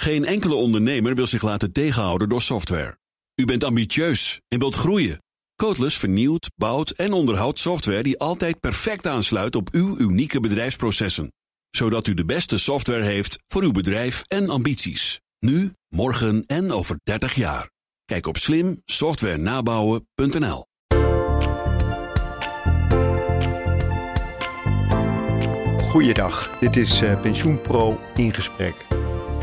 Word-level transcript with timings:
Geen 0.00 0.24
enkele 0.24 0.54
ondernemer 0.54 1.14
wil 1.14 1.26
zich 1.26 1.42
laten 1.42 1.72
tegenhouden 1.72 2.28
door 2.28 2.42
software. 2.42 2.98
U 3.34 3.44
bent 3.44 3.64
ambitieus 3.64 4.40
en 4.48 4.58
wilt 4.58 4.74
groeien. 4.74 5.22
Codeless 5.56 5.96
vernieuwt, 5.96 6.50
bouwt 6.56 6.90
en 6.90 7.12
onderhoudt 7.12 7.58
software 7.58 8.02
die 8.02 8.18
altijd 8.18 8.60
perfect 8.60 9.06
aansluit 9.06 9.56
op 9.56 9.68
uw 9.72 9.98
unieke 9.98 10.40
bedrijfsprocessen. 10.40 11.32
Zodat 11.70 12.06
u 12.06 12.14
de 12.14 12.24
beste 12.24 12.58
software 12.58 13.02
heeft 13.02 13.38
voor 13.48 13.62
uw 13.62 13.72
bedrijf 13.72 14.22
en 14.26 14.50
ambities. 14.50 15.20
Nu, 15.38 15.72
morgen 15.88 16.44
en 16.46 16.72
over 16.72 17.00
30 17.02 17.34
jaar. 17.34 17.70
Kijk 18.04 18.26
op 18.26 18.36
slimsoftwarenabouwen.nl. 18.36 20.64
Goeiedag, 25.78 26.56
dit 26.60 26.76
is 26.76 27.02
uh, 27.02 27.20
PensioenPro 27.20 28.00
in 28.14 28.34
gesprek. 28.34 28.89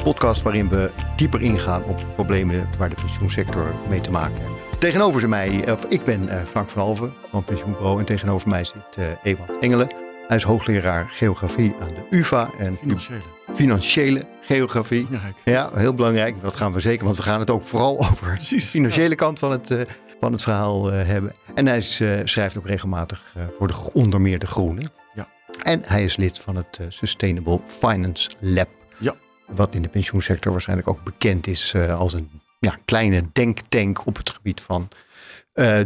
Podcast 0.08 0.42
waarin 0.42 0.70
we 0.70 0.92
dieper 1.16 1.42
ingaan 1.42 1.84
op 1.84 2.06
problemen 2.16 2.70
waar 2.78 2.90
de 2.90 2.96
pensioensector 2.96 3.76
mee 3.90 4.02
te 4.02 4.12
maken 4.12 4.36
heeft. 4.42 4.80
Tegenover 4.80 5.30
mij, 5.30 5.72
of 5.72 5.86
ik 5.86 6.04
ben 6.04 6.24
uh, 6.24 6.42
Frank 6.50 6.70
van 6.70 6.82
Alven 6.82 7.14
van 7.32 7.44
PensioenPro 7.44 8.00
en 8.00 8.06
tegenover 8.06 8.50
mij 8.50 8.64
zit 8.64 8.98
uh, 9.00 9.06
Ewald 9.24 9.60
Engelen. 9.60 9.96
Hij 10.28 10.38
is 10.38 10.44
hoogleraar 10.44 11.08
geografie 11.10 11.76
aan 11.80 11.88
de 11.88 12.18
UvA 12.18 12.50
en 12.60 12.76
Financiële. 12.76 13.22
financiële 13.54 14.22
geografie. 14.42 15.06
Belangrijk. 15.06 15.36
Ja, 15.46 15.70
heel 15.74 15.94
belangrijk. 15.94 16.42
Dat 16.42 16.56
gaan 16.56 16.74
we 16.74 16.80
zeker, 16.80 17.06
want 17.06 17.18
we 17.18 17.24
gaan 17.24 17.40
het 17.40 17.50
ook 17.50 17.64
vooral 17.64 18.00
over 18.12 18.38
de 18.50 18.62
financiële 18.62 19.16
kant 19.16 19.40
van 19.40 19.52
het, 19.52 19.70
uh, 19.70 19.82
van 20.20 20.32
het 20.32 20.42
verhaal 20.42 20.94
uh, 20.94 21.06
hebben. 21.06 21.32
En 21.56 21.68
hij 21.68 21.78
is, 21.78 22.02
schrijft 22.24 22.58
ook 22.58 22.68
regelmatig 22.68 23.36
voor 23.58 23.68
de, 23.68 23.76
onder 23.94 24.22
meer 24.22 24.40
de 24.40 24.48
Groene. 24.48 24.82
Ja. 25.14 25.28
En 25.62 25.82
hij 25.86 26.04
is 26.04 26.18
lid 26.18 26.40
van 26.40 26.56
het 26.56 26.80
Sustainable 26.90 27.60
Finance 27.66 28.30
Lab. 28.40 28.77
Wat 29.48 29.76
in 29.76 29.82
de 29.82 29.90
pensioensector 29.90 30.52
waarschijnlijk 30.52 30.90
ook 30.90 31.04
bekend 31.04 31.48
is 31.48 31.76
als 31.76 32.14
een 32.14 32.30
ja, 32.60 32.78
kleine 32.86 33.24
denktank 33.34 34.06
op 34.06 34.18
het 34.18 34.30
gebied 34.30 34.62
van 34.62 34.90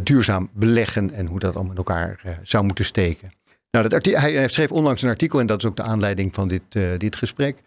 duurzaam 0.02 0.50
beleggen 0.52 1.10
en 1.10 1.26
hoe 1.26 1.38
dat 1.38 1.54
allemaal 1.54 1.72
in 1.72 1.78
elkaar 1.78 2.38
zou 2.42 2.64
moeten 2.64 2.84
steken. 2.84 3.30
Nou, 3.70 3.88
dat 3.88 4.04
hij 4.04 4.48
schreef 4.48 4.70
onlangs 4.70 5.02
een 5.02 5.08
artikel, 5.08 5.40
en 5.40 5.46
dat 5.46 5.58
is 5.62 5.68
ook 5.68 5.76
de 5.76 5.82
aanleiding 5.82 6.34
van 6.34 6.48
dit, 6.48 6.62
dit 6.98 7.16
gesprek, 7.16 7.62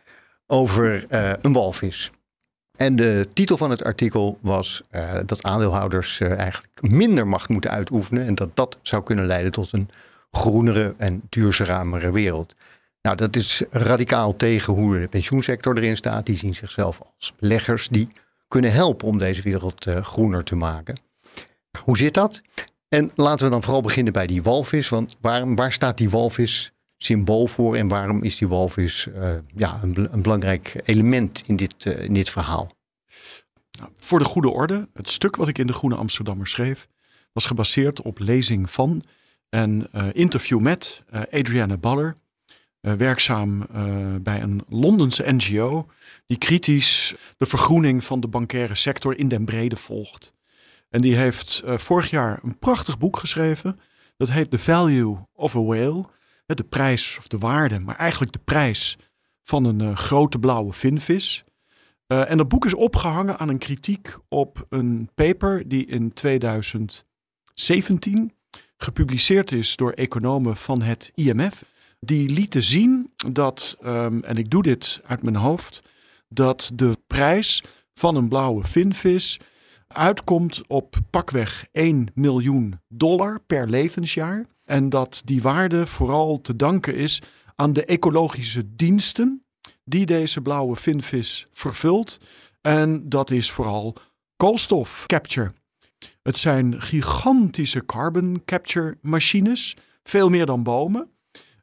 over 0.48 1.06
een 1.42 1.54
walvis. 1.54 2.12
En 2.78 2.96
de 2.96 3.28
titel 3.34 3.58
van 3.58 3.70
het 3.70 3.84
artikel 3.84 4.38
was 4.42 4.84
dat 5.26 5.44
aandeelhouders 5.44 6.20
eigenlijk 6.20 6.82
minder 6.82 7.28
macht 7.28 7.50
moeten 7.50 7.72
uitoefenen 7.72 8.26
en 8.26 8.36
dat 8.36 8.56
dat 8.56 8.78
zou 8.82 9.04
kunnen 9.04 9.26
leiden 9.26 9.52
tot 9.52 9.72
een 9.72 9.90
groenere 10.32 10.94
en 10.98 11.22
duurzamere 11.30 12.12
wereld. 12.12 12.56
Nou, 13.06 13.18
dat 13.18 13.36
is 13.36 13.64
radicaal 13.72 14.36
tegen 14.36 14.74
hoe 14.74 15.00
de 15.00 15.08
pensioensector 15.08 15.78
erin 15.78 15.96
staat. 15.96 16.26
Die 16.26 16.38
zien 16.38 16.56
zichzelf 16.56 17.02
als 17.18 17.34
beleggers 17.40 17.88
die 17.88 18.10
kunnen 18.48 18.72
helpen 18.72 19.08
om 19.08 19.18
deze 19.18 19.42
wereld 19.42 19.86
groener 20.02 20.44
te 20.44 20.56
maken. 20.56 21.00
Hoe 21.84 21.98
zit 21.98 22.14
dat? 22.14 22.42
En 22.88 23.12
laten 23.16 23.46
we 23.46 23.52
dan 23.52 23.64
vooral 23.64 23.82
beginnen 23.82 24.14
bij 24.14 24.28
die 24.28 24.44
walvis. 24.44 24.90
Want 24.90 25.16
waar, 25.22 25.56
waar 25.56 25.72
staat 25.72 25.98
die 25.98 26.10
walvis 26.10 26.72
symbool 26.98 27.48
voor 27.48 27.76
en 27.76 27.88
waarom 27.88 28.24
is 28.24 28.38
die 28.38 28.48
walvis 28.48 29.08
uh, 29.08 29.30
ja, 29.56 29.80
een, 29.82 30.14
een, 30.14 30.22
belangrijk 30.22 30.82
element 30.86 31.44
in 31.46 31.56
dit, 31.56 31.86
uh, 31.86 32.04
in 32.04 32.14
dit 32.14 32.30
verhaal? 32.30 32.72
Nou, 33.80 33.90
voor 33.96 34.20
de 34.20 34.26
goede 34.26 34.50
orde, 34.50 34.88
het 34.94 35.10
stuk 35.10 35.36
wat 35.36 35.48
ik 35.48 35.58
in 35.58 35.68
de 35.68 35.74
Groene 35.74 35.96
Amsterdammer 35.96 36.48
schreef, 36.48 36.88
was 37.34 37.46
gebaseerd 37.46 38.02
op 38.02 38.20
lezing 38.20 38.70
van 38.70 39.04
en 39.50 39.92
interview 40.14 40.60
met 40.60 41.04
Adrienne 41.32 41.78
Baller, 41.78 42.16
werkzaam 42.98 43.68
bij 44.22 44.42
een 44.42 44.64
Londense 44.70 45.34
NGO, 45.34 45.88
die 46.28 46.38
kritisch 46.38 47.16
de 47.38 47.46
vergroening 47.46 48.04
van 48.04 48.20
de 48.20 48.28
bankaire 48.28 48.76
sector 48.76 49.18
in 49.18 49.28
den 49.28 49.46
brede 49.46 49.76
volgt. 49.76 50.34
En 50.90 51.02
die 51.02 51.16
heeft 51.16 51.62
uh, 51.66 51.78
vorig 51.78 52.10
jaar 52.10 52.40
een 52.44 52.60
prachtig 52.60 52.98
boek 52.98 53.18
geschreven. 53.18 53.80
Dat 54.18 54.32
heet 54.32 54.52
The 54.52 54.60
Value 54.60 55.18
of 55.34 55.56
a 55.56 55.62
Whale. 55.62 56.06
De 56.46 56.64
prijs 56.64 57.16
of 57.20 57.28
de 57.28 57.38
waarde, 57.38 57.80
maar 57.80 57.96
eigenlijk 57.96 58.32
de 58.32 58.40
prijs 58.40 58.98
van 59.44 59.66
een 59.66 59.98
grote 59.98 60.40
blauwe 60.40 60.74
vinvis. 60.74 61.44
En 62.08 62.38
dat 62.38 62.48
boek 62.48 62.66
is 62.66 62.74
opgehangen 62.74 63.38
aan 63.38 63.50
een 63.50 63.58
kritiek 63.58 64.18
op 64.28 64.66
een 64.70 65.10
paper 65.16 65.68
die 65.68 65.86
in 65.86 66.14
2017 66.14 68.34
gepubliceerd 68.78 69.52
is 69.52 69.76
door 69.76 69.92
economen 69.92 70.56
van 70.56 70.82
het 70.82 71.12
IMF. 71.16 71.64
Die 72.06 72.30
lieten 72.30 72.64
zien 72.64 73.12
dat, 73.32 73.78
um, 73.86 74.24
en 74.24 74.38
ik 74.38 74.50
doe 74.50 74.64
dit 74.64 75.02
uit 75.06 75.24
mijn 75.24 75.36
hoofd, 75.36 75.82
dat 76.30 76.72
de 76.74 76.98
prijs 77.08 77.64
van 77.94 78.16
een 78.16 78.28
blauwe 78.28 78.64
vinvis 78.64 79.40
uitkomt 79.88 80.62
op 80.68 80.96
pakweg 81.10 81.66
1 81.72 82.08
miljoen 82.14 82.80
dollar 82.88 83.40
per 83.48 83.70
levensjaar. 83.70 84.46
En 84.66 84.90
dat 84.90 85.22
die 85.26 85.42
waarde 85.42 85.86
vooral 85.86 86.42
te 86.42 86.56
danken 86.56 86.96
is 86.96 87.22
aan 87.56 87.74
de 87.74 87.86
ecologische 87.86 88.76
diensten 88.76 89.46
die 89.84 90.06
deze 90.06 90.42
blauwe 90.42 90.76
vinvis 90.76 91.48
vervult. 91.54 92.18
En 92.62 93.10
dat 93.10 93.32
is 93.32 93.52
vooral 93.52 93.96
koolstof 94.36 95.04
capture. 95.06 95.54
Het 96.22 96.38
zijn 96.38 96.82
gigantische 96.82 97.86
carbon 97.86 98.42
capture 98.46 98.98
machines, 99.02 99.76
veel 100.04 100.30
meer 100.30 100.46
dan 100.46 100.64
bomen. 100.64 101.10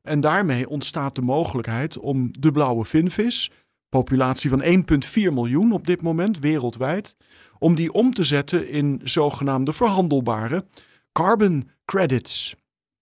En 0.02 0.20
daarmee 0.20 0.68
ontstaat 0.68 1.14
de 1.14 1.22
mogelijkheid 1.22 1.98
om 1.98 2.28
de 2.40 2.52
blauwe 2.52 2.84
vinvis, 2.84 3.50
populatie 3.88 4.50
van 4.50 4.62
1,4 4.62 4.68
miljoen 5.14 5.72
op 5.72 5.86
dit 5.86 6.02
moment 6.02 6.38
wereldwijd, 6.38 7.16
om 7.58 7.74
die 7.74 7.92
om 7.92 8.14
te 8.14 8.24
zetten 8.24 8.68
in 8.68 9.00
zogenaamde 9.04 9.72
verhandelbare 9.72 10.64
carbon 11.12 11.70
credits. 11.84 12.56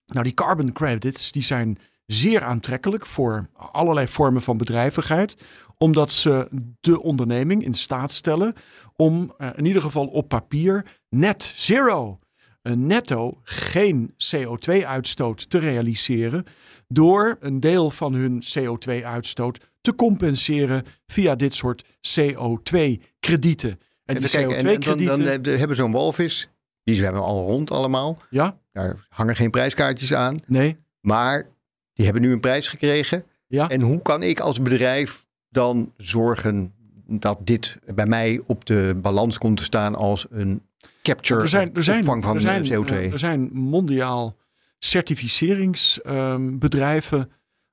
Nou, 0.05 0.23
die 0.23 0.33
carbon 0.33 0.71
credits 0.71 1.31
die 1.31 1.43
zijn 1.43 1.77
zeer 2.05 2.43
aantrekkelijk 2.43 3.05
voor 3.05 3.49
allerlei 3.53 4.07
vormen 4.07 4.41
van 4.41 4.57
bedrijvigheid, 4.57 5.37
omdat 5.77 6.11
ze 6.11 6.47
de 6.81 7.01
onderneming 7.01 7.63
in 7.63 7.73
staat 7.73 8.11
stellen 8.11 8.53
om 8.95 9.33
uh, 9.37 9.49
in 9.55 9.65
ieder 9.65 9.81
geval 9.81 10.07
op 10.07 10.27
papier 10.27 10.99
net 11.09 11.53
zero, 11.55 12.19
een 12.61 12.87
netto 12.87 13.39
geen 13.43 14.13
CO2-uitstoot 14.35 15.49
te 15.49 15.57
realiseren 15.57 16.45
door 16.93 17.37
een 17.39 17.59
deel 17.59 17.89
van 17.89 18.13
hun 18.13 18.43
CO2-uitstoot 18.43 19.69
te 19.81 19.95
compenseren 19.95 20.83
via 21.07 21.35
dit 21.35 21.55
soort 21.55 21.85
CO2-kredieten. 21.85 23.79
En 24.05 24.19
die 24.19 24.29
CO2-kredieten... 24.29 25.05
Dan, 25.05 25.23
dan, 25.23 25.41
dan 25.41 25.57
hebben 25.57 25.75
zo'n 25.75 25.91
walvis, 25.91 26.49
die 26.83 26.95
zijn 26.95 27.13
we 27.13 27.19
al 27.19 27.51
rond 27.51 27.71
allemaal. 27.71 28.17
Ja. 28.29 28.57
Daar 28.71 29.07
hangen 29.09 29.35
geen 29.35 29.51
prijskaartjes 29.51 30.13
aan. 30.13 30.39
Nee. 30.47 30.77
Maar 30.99 31.47
die 31.93 32.05
hebben 32.05 32.23
nu 32.23 32.31
een 32.31 32.39
prijs 32.39 32.67
gekregen. 32.67 33.23
Ja. 33.47 33.69
En 33.69 33.81
hoe 33.81 34.01
kan 34.01 34.23
ik 34.23 34.39
als 34.39 34.61
bedrijf 34.61 35.25
dan 35.49 35.93
zorgen 35.97 36.73
dat 37.07 37.39
dit 37.43 37.77
bij 37.95 38.05
mij 38.05 38.41
op 38.45 38.65
de 38.65 38.99
balans 39.01 39.37
komt 39.37 39.57
te 39.57 39.63
staan 39.63 39.95
als 39.95 40.25
een 40.29 40.61
capture 41.01 41.41
er 41.41 41.49
zijn, 41.49 41.75
er 41.75 41.83
zijn, 41.83 42.03
van 42.03 42.35
er 42.35 42.41
zijn, 42.41 42.65
CO2? 42.65 42.87
Er 42.91 43.19
zijn 43.19 43.49
mondiaal 43.53 44.35
certificeringsbedrijven 44.83 47.19
um, 47.19 47.31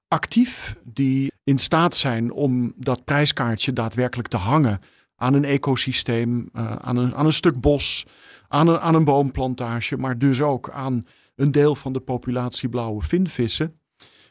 actief 0.08 0.76
die 0.84 1.32
in 1.44 1.58
staat 1.58 1.96
zijn 1.96 2.32
om 2.32 2.72
dat 2.76 3.04
prijskaartje 3.04 3.72
daadwerkelijk 3.72 4.28
te 4.28 4.36
hangen 4.36 4.80
aan 5.16 5.34
een 5.34 5.44
ecosysteem, 5.44 6.48
uh, 6.52 6.76
aan, 6.76 6.96
een, 6.96 7.14
aan 7.14 7.26
een 7.26 7.32
stuk 7.32 7.60
bos, 7.60 8.06
aan 8.48 8.68
een, 8.68 8.80
aan 8.80 8.94
een 8.94 9.04
boomplantage, 9.04 9.96
maar 9.96 10.18
dus 10.18 10.40
ook 10.40 10.70
aan 10.70 11.06
een 11.34 11.52
deel 11.52 11.74
van 11.74 11.92
de 11.92 12.00
populatie 12.00 12.68
blauwe 12.68 13.02
vinvissen. 13.02 13.80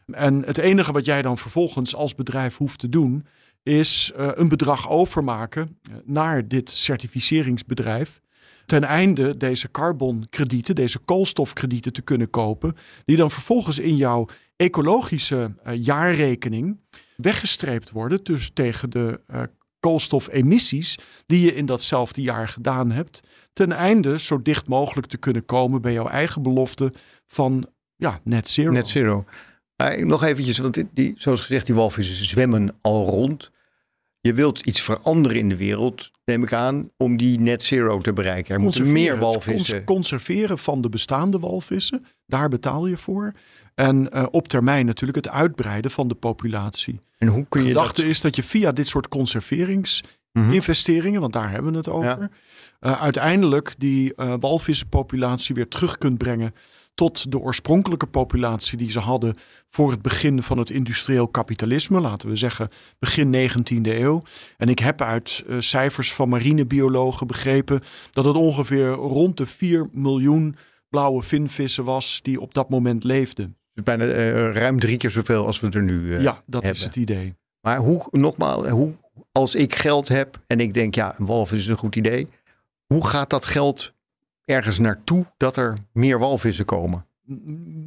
En 0.05 0.43
het 0.43 0.57
enige 0.57 0.91
wat 0.91 1.05
jij 1.05 1.21
dan 1.21 1.37
vervolgens 1.37 1.95
als 1.95 2.16
bedrijf 2.16 2.57
hoeft 2.57 2.79
te 2.79 2.89
doen, 2.89 3.25
is 3.63 4.11
uh, 4.17 4.29
een 4.33 4.49
bedrag 4.49 4.89
overmaken 4.89 5.79
naar 6.05 6.47
dit 6.47 6.69
certificeringsbedrijf. 6.69 8.22
Ten 8.67 8.84
einde 8.84 9.37
deze 9.37 9.72
carbonkredieten, 9.72 10.75
deze 10.75 10.99
koolstofkredieten 10.99 11.93
te 11.93 12.02
kunnen 12.02 12.29
kopen, 12.29 12.75
die 13.05 13.17
dan 13.17 13.31
vervolgens 13.31 13.79
in 13.79 13.96
jouw 13.96 14.28
ecologische 14.55 15.55
uh, 15.67 15.73
jaarrekening 15.84 16.79
weggestreept 17.16 17.91
worden. 17.91 18.23
Dus 18.23 18.52
tegen 18.53 18.90
de 18.90 19.22
uh, 19.31 19.41
koolstofemissies 19.79 20.97
die 21.25 21.41
je 21.41 21.55
in 21.55 21.66
datzelfde 21.66 22.22
jaar 22.22 22.47
gedaan 22.47 22.91
hebt. 22.91 23.19
Ten 23.53 23.72
einde 23.72 24.19
zo 24.19 24.41
dicht 24.41 24.67
mogelijk 24.67 25.08
te 25.08 25.17
kunnen 25.17 25.46
komen 25.46 25.81
bij 25.81 25.93
jouw 25.93 26.08
eigen 26.08 26.41
belofte 26.41 26.93
van 27.25 27.69
ja, 27.96 28.19
net 28.23 28.49
zero. 28.49 28.72
Net 28.72 28.87
zero. 28.87 29.23
Nog 29.97 30.23
eventjes, 30.23 30.58
want 30.58 30.84
die, 30.93 31.14
zoals 31.17 31.40
gezegd, 31.40 31.66
die 31.66 31.75
walvissen 31.75 32.25
zwemmen 32.25 32.78
al 32.81 33.05
rond. 33.05 33.52
Je 34.28 34.34
wilt 34.34 34.59
iets 34.59 34.82
veranderen 34.82 35.38
in 35.38 35.50
de 35.50 35.58
wereld, 35.58 36.12
neem 36.26 36.44
ik 36.44 36.53
aan, 36.53 36.90
om 36.97 37.18
die 37.18 37.40
net 37.40 37.64
zero 37.64 38.00
te 38.00 38.14
bereiken. 38.14 38.56
Er 38.56 38.62
moeten 38.62 38.91
meer 38.91 39.20
walvissen. 39.20 39.84
Conserveren 39.84 40.58
van 40.58 40.82
de 40.82 40.90
bestaande 40.90 41.40
walvissen, 41.40 42.06
daar 42.26 42.50
betaal 42.50 42.88
je 42.88 42.97
voor. 42.97 43.34
En 43.76 44.09
uh, 44.14 44.26
op 44.32 44.47
termijn 44.47 44.85
natuurlijk 44.85 45.18
het 45.26 45.29
uitbreiden 45.29 45.91
van 45.91 46.08
de 46.08 46.16
populatie. 46.16 47.00
En 47.18 47.28
hoe 47.28 47.46
kun 47.50 47.62
je 47.62 47.68
de 47.68 47.74
gedachte 47.74 48.02
dat... 48.02 48.09
is 48.09 48.22
dat 48.22 48.35
je 48.35 48.44
via 48.44 48.72
dit 48.72 48.88
soort 48.88 49.08
conserveringsdiensten 49.08 50.18
investeringen, 50.46 51.22
want 51.22 51.34
daar 51.34 51.52
hebben 51.52 51.72
we 51.72 51.78
het 51.78 51.90
over. 51.90 52.29
Uh, 52.82 53.02
uiteindelijk 53.02 53.76
die 53.78 54.14
uh, 54.16 54.34
walvissenpopulatie 54.40 55.56
weer 55.56 55.68
terug 55.68 55.97
kunt 55.97 56.18
brengen 56.18 56.53
tot 56.97 57.32
de 57.32 57.40
oorspronkelijke 57.40 58.08
populatie 58.08 58.78
die 58.78 58.91
ze 58.91 58.99
hadden 58.99 59.35
voor 59.70 59.91
het 59.91 60.02
begin 60.02 60.41
van 60.44 60.58
het 60.58 60.70
industrieel 60.70 61.28
kapitalisme, 61.28 61.99
laten 61.99 62.29
we 62.29 62.35
zeggen 62.35 62.70
begin 62.99 63.49
19e 63.49 63.82
eeuw. 63.82 64.22
En 64.58 64.70
ik 64.70 64.79
heb 64.79 65.02
uit 65.02 65.44
uh, 65.47 65.59
cijfers 65.59 66.14
van 66.14 66.29
marinebiologen 66.29 67.28
begrepen 67.28 67.82
dat 68.11 68.26
het 68.26 68.35
ongeveer 68.35 68.88
rond 68.90 69.38
de 69.38 69.46
4 69.46 69.90
miljoen 69.91 70.55
blauwe 70.90 71.23
vinvissen 71.23 71.84
was 71.84 72.20
die 72.22 72.41
op 72.41 72.53
dat 72.53 72.70
moment 72.70 73.03
leefden. 73.03 73.58
Dus 73.73 73.84
bijna 73.84 74.05
ruim 74.52 74.79
drie 74.79 74.97
keer 74.97 75.11
zoveel 75.11 75.46
als 75.46 75.59
we 75.59 75.70
er 75.70 75.84
nu 75.84 76.20
Ja, 76.20 76.43
dat 76.46 76.64
hebben. 76.64 76.79
is 76.79 76.85
het 76.85 76.96
idee. 76.96 77.35
Maar 77.61 77.78
hoe, 77.78 78.08
nogmaals, 78.11 78.67
hoe, 78.67 78.93
als 79.32 79.55
ik 79.55 79.76
geld 79.76 80.08
heb 80.08 80.40
en 80.47 80.59
ik 80.59 80.73
denk, 80.73 80.96
ja, 80.96 81.16
een 81.20 81.26
walvis 81.26 81.59
is 81.59 81.67
een 81.67 81.78
goed 81.78 81.96
idee. 81.96 82.28
Hoe 82.85 83.08
gaat 83.08 83.29
dat 83.29 83.46
geld 83.46 83.93
ergens 84.47 84.79
naartoe 84.79 85.26
dat 85.38 85.55
er 85.55 85.78
meer 85.91 86.20
walvissen 86.20 86.66
komen? 86.66 87.05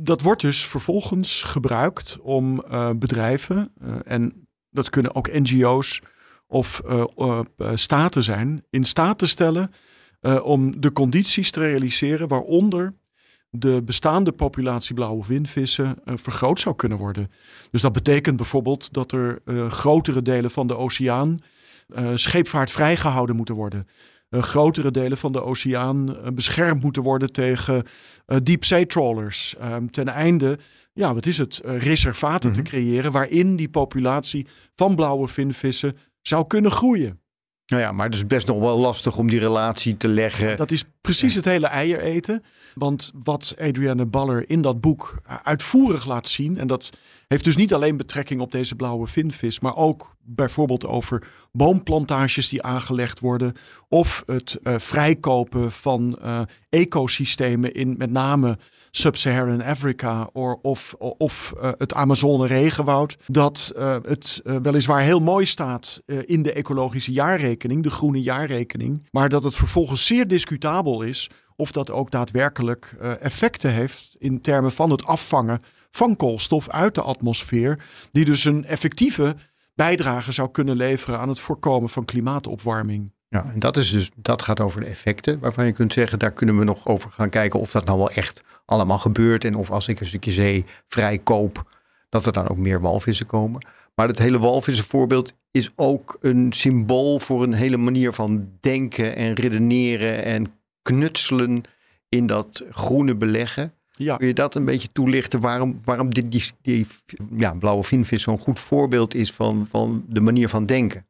Dat 0.02 0.20
wordt 0.20 0.40
dus 0.40 0.66
vervolgens 0.66 1.42
gebruikt 1.42 2.18
om 2.20 2.64
uh, 2.70 2.90
bedrijven, 2.96 3.72
uh, 3.82 3.94
en 4.04 4.48
dat 4.70 4.90
kunnen 4.90 5.14
ook 5.14 5.32
NGO's 5.32 6.02
of 6.46 6.82
uh, 6.88 7.40
staten 7.74 8.22
zijn, 8.22 8.64
in 8.70 8.84
staat 8.84 9.18
te 9.18 9.26
stellen 9.26 9.72
om 10.42 10.80
de 10.80 10.92
condities 10.92 11.50
te 11.50 11.60
realiseren 11.60 12.28
waaronder 12.28 12.94
de 13.50 13.82
bestaande 13.82 14.32
populatie 14.32 14.94
blauwe 14.94 15.26
windvissen 15.26 15.96
vergroot 16.04 16.60
zou 16.60 16.76
kunnen 16.76 16.98
worden. 16.98 17.30
Dus 17.70 17.80
dat 17.82 17.92
betekent 17.92 18.36
bijvoorbeeld 18.36 18.92
dat 18.92 19.12
er 19.12 19.42
grotere 19.70 20.22
delen 20.22 20.50
van 20.50 20.66
de 20.66 20.76
oceaan 20.76 21.38
scheepvaart 22.14 22.70
vrijgehouden 22.70 23.36
moeten 23.36 23.54
worden. 23.54 23.86
Grotere 24.30 24.90
delen 24.90 25.18
van 25.18 25.32
de 25.32 25.42
oceaan 25.42 26.16
beschermd 26.34 26.82
moeten 26.82 27.02
worden 27.02 27.32
tegen 27.32 27.84
diepzeetrawlers. 28.42 29.54
Um, 29.62 29.90
ten 29.90 30.08
einde, 30.08 30.58
ja, 30.92 31.14
wat 31.14 31.26
is 31.26 31.38
het, 31.38 31.60
reservaten 31.64 32.52
te 32.52 32.62
creëren 32.62 33.12
waarin 33.12 33.56
die 33.56 33.68
populatie 33.68 34.46
van 34.76 34.94
blauwe 34.94 35.28
vinvissen 35.28 35.96
zou 36.22 36.46
kunnen 36.46 36.70
groeien. 36.70 37.20
Nou 37.66 37.82
ja, 37.82 37.92
maar 37.92 38.06
het 38.06 38.14
is 38.14 38.26
best 38.26 38.46
nog 38.46 38.58
wel 38.58 38.78
lastig 38.78 39.16
om 39.16 39.28
die 39.28 39.38
relatie 39.38 39.96
te 39.96 40.08
leggen. 40.08 40.56
Dat 40.56 40.70
is 40.70 40.84
precies 41.00 41.34
het 41.34 41.44
hele 41.44 41.66
eier 41.66 42.00
eten. 42.00 42.42
Want 42.74 43.12
wat 43.22 43.54
Adrienne 43.58 44.06
Baller 44.06 44.50
in 44.50 44.62
dat 44.62 44.80
boek 44.80 45.20
uitvoerig 45.42 46.06
laat 46.06 46.28
zien, 46.28 46.58
en 46.58 46.66
dat 46.66 46.90
heeft 47.30 47.44
dus 47.44 47.56
niet 47.56 47.74
alleen 47.74 47.96
betrekking 47.96 48.40
op 48.40 48.50
deze 48.52 48.74
blauwe 48.76 49.06
vinvis, 49.06 49.60
maar 49.60 49.76
ook 49.76 50.16
bijvoorbeeld 50.24 50.86
over 50.86 51.26
boomplantages 51.52 52.48
die 52.48 52.62
aangelegd 52.62 53.20
worden, 53.20 53.54
of 53.88 54.22
het 54.26 54.58
uh, 54.62 54.74
vrijkopen 54.78 55.72
van 55.72 56.18
uh, 56.22 56.40
ecosystemen 56.68 57.74
in 57.74 57.94
met 57.98 58.10
name 58.10 58.58
Sub-Saharan 58.90 59.62
Afrika 59.62 60.28
of, 60.62 60.94
of 60.98 61.52
uh, 61.56 61.70
het 61.78 61.94
Amazone 61.94 62.46
regenwoud. 62.46 63.16
Dat 63.26 63.72
het 64.02 64.40
weliswaar 64.42 65.02
heel 65.02 65.20
mooi 65.20 65.46
staat 65.46 66.02
in 66.06 66.42
de 66.42 66.52
ecologische 66.52 67.12
jaarrekening, 67.12 67.82
de 67.82 67.90
groene 67.90 68.22
jaarrekening. 68.22 69.08
Maar 69.10 69.28
dat 69.28 69.44
het 69.44 69.56
vervolgens 69.56 70.06
zeer 70.06 70.28
discutabel 70.28 71.02
is 71.02 71.30
of 71.56 71.72
dat 71.72 71.90
ook 71.90 72.10
daadwerkelijk 72.10 72.96
effecten 73.20 73.72
heeft 73.72 74.14
in 74.18 74.40
termen 74.40 74.72
van 74.72 74.90
het 74.90 75.04
afvangen 75.04 75.60
van 75.90 76.16
koolstof 76.16 76.68
uit 76.68 76.94
de 76.94 77.02
atmosfeer. 77.02 77.82
Die 78.12 78.24
dus 78.24 78.44
een 78.44 78.64
effectieve 78.64 79.36
bijdrage 79.74 80.32
zou 80.32 80.50
kunnen 80.50 80.76
leveren 80.76 81.18
aan 81.18 81.28
het 81.28 81.40
voorkomen 81.40 81.88
van 81.88 82.04
klimaatopwarming. 82.04 83.12
Ja, 83.28 83.50
en 83.52 83.58
dat, 83.58 83.76
is 83.76 83.90
dus, 83.90 84.10
dat 84.16 84.42
gaat 84.42 84.60
over 84.60 84.80
de 84.80 84.86
effecten, 84.86 85.38
waarvan 85.38 85.66
je 85.66 85.72
kunt 85.72 85.92
zeggen, 85.92 86.18
daar 86.18 86.32
kunnen 86.32 86.58
we 86.58 86.64
nog 86.64 86.86
over 86.86 87.10
gaan 87.10 87.28
kijken 87.28 87.60
of 87.60 87.70
dat 87.70 87.84
nou 87.84 87.98
wel 87.98 88.10
echt 88.10 88.42
allemaal 88.64 88.98
gebeurt. 88.98 89.44
En 89.44 89.54
of 89.54 89.70
als 89.70 89.88
ik 89.88 90.00
een 90.00 90.06
stukje 90.06 90.32
zee 90.32 90.64
vrij 90.88 91.18
koop, 91.18 91.78
dat 92.08 92.26
er 92.26 92.32
dan 92.32 92.48
ook 92.48 92.56
meer 92.56 92.80
walvissen 92.80 93.26
komen. 93.26 93.66
Maar 93.94 94.08
het 94.08 94.18
hele 94.18 94.38
walvissenvoorbeeld 94.38 95.32
is 95.50 95.70
ook 95.76 96.18
een 96.20 96.52
symbool 96.52 97.18
voor 97.18 97.42
een 97.42 97.52
hele 97.52 97.76
manier 97.76 98.12
van 98.12 98.48
denken 98.60 99.16
en 99.16 99.34
redeneren 99.34 100.24
en 100.24 100.46
knutselen 100.82 101.62
in 102.08 102.26
dat 102.26 102.64
groene 102.70 103.14
beleggen. 103.14 103.74
Ja. 104.04 104.16
Kun 104.16 104.26
je 104.26 104.34
dat 104.34 104.54
een 104.54 104.64
beetje 104.64 104.92
toelichten 104.92 105.40
waarom, 105.40 105.78
waarom 105.84 106.14
die, 106.14 106.44
die 106.62 106.86
ja, 107.36 107.54
blauwe 107.54 107.84
vinvis 107.84 108.22
zo'n 108.22 108.38
goed 108.38 108.58
voorbeeld 108.58 109.14
is 109.14 109.32
van, 109.32 109.66
van 109.66 110.04
de 110.08 110.20
manier 110.20 110.48
van 110.48 110.64
denken? 110.64 111.06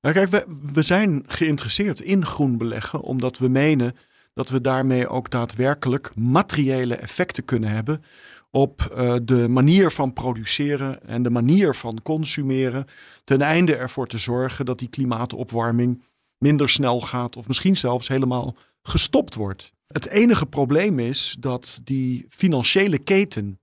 Nou 0.00 0.14
kijk, 0.14 0.28
we, 0.28 0.44
we 0.72 0.82
zijn 0.82 1.24
geïnteresseerd 1.26 2.00
in 2.00 2.24
groen 2.24 2.56
beleggen 2.56 3.00
omdat 3.00 3.38
we 3.38 3.48
menen 3.48 3.96
dat 4.34 4.48
we 4.48 4.60
daarmee 4.60 5.08
ook 5.08 5.30
daadwerkelijk 5.30 6.12
materiële 6.14 6.94
effecten 6.94 7.44
kunnen 7.44 7.70
hebben 7.70 8.02
op 8.50 8.94
uh, 8.96 9.16
de 9.22 9.48
manier 9.48 9.90
van 9.90 10.12
produceren 10.12 11.06
en 11.06 11.22
de 11.22 11.30
manier 11.30 11.74
van 11.74 12.02
consumeren, 12.02 12.86
ten 13.24 13.42
einde 13.42 13.76
ervoor 13.76 14.06
te 14.06 14.18
zorgen 14.18 14.64
dat 14.64 14.78
die 14.78 14.88
klimaatopwarming 14.88 16.02
minder 16.38 16.68
snel 16.68 17.00
gaat 17.00 17.36
of 17.36 17.46
misschien 17.46 17.76
zelfs 17.76 18.08
helemaal 18.08 18.56
gestopt 18.82 19.34
wordt. 19.34 19.74
Het 19.86 20.06
enige 20.06 20.46
probleem 20.46 20.98
is 20.98 21.36
dat 21.40 21.80
die 21.84 22.26
financiële 22.28 22.98
keten 22.98 23.60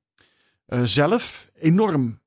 uh, 0.68 0.82
zelf 0.84 1.50
enorm 1.54 2.22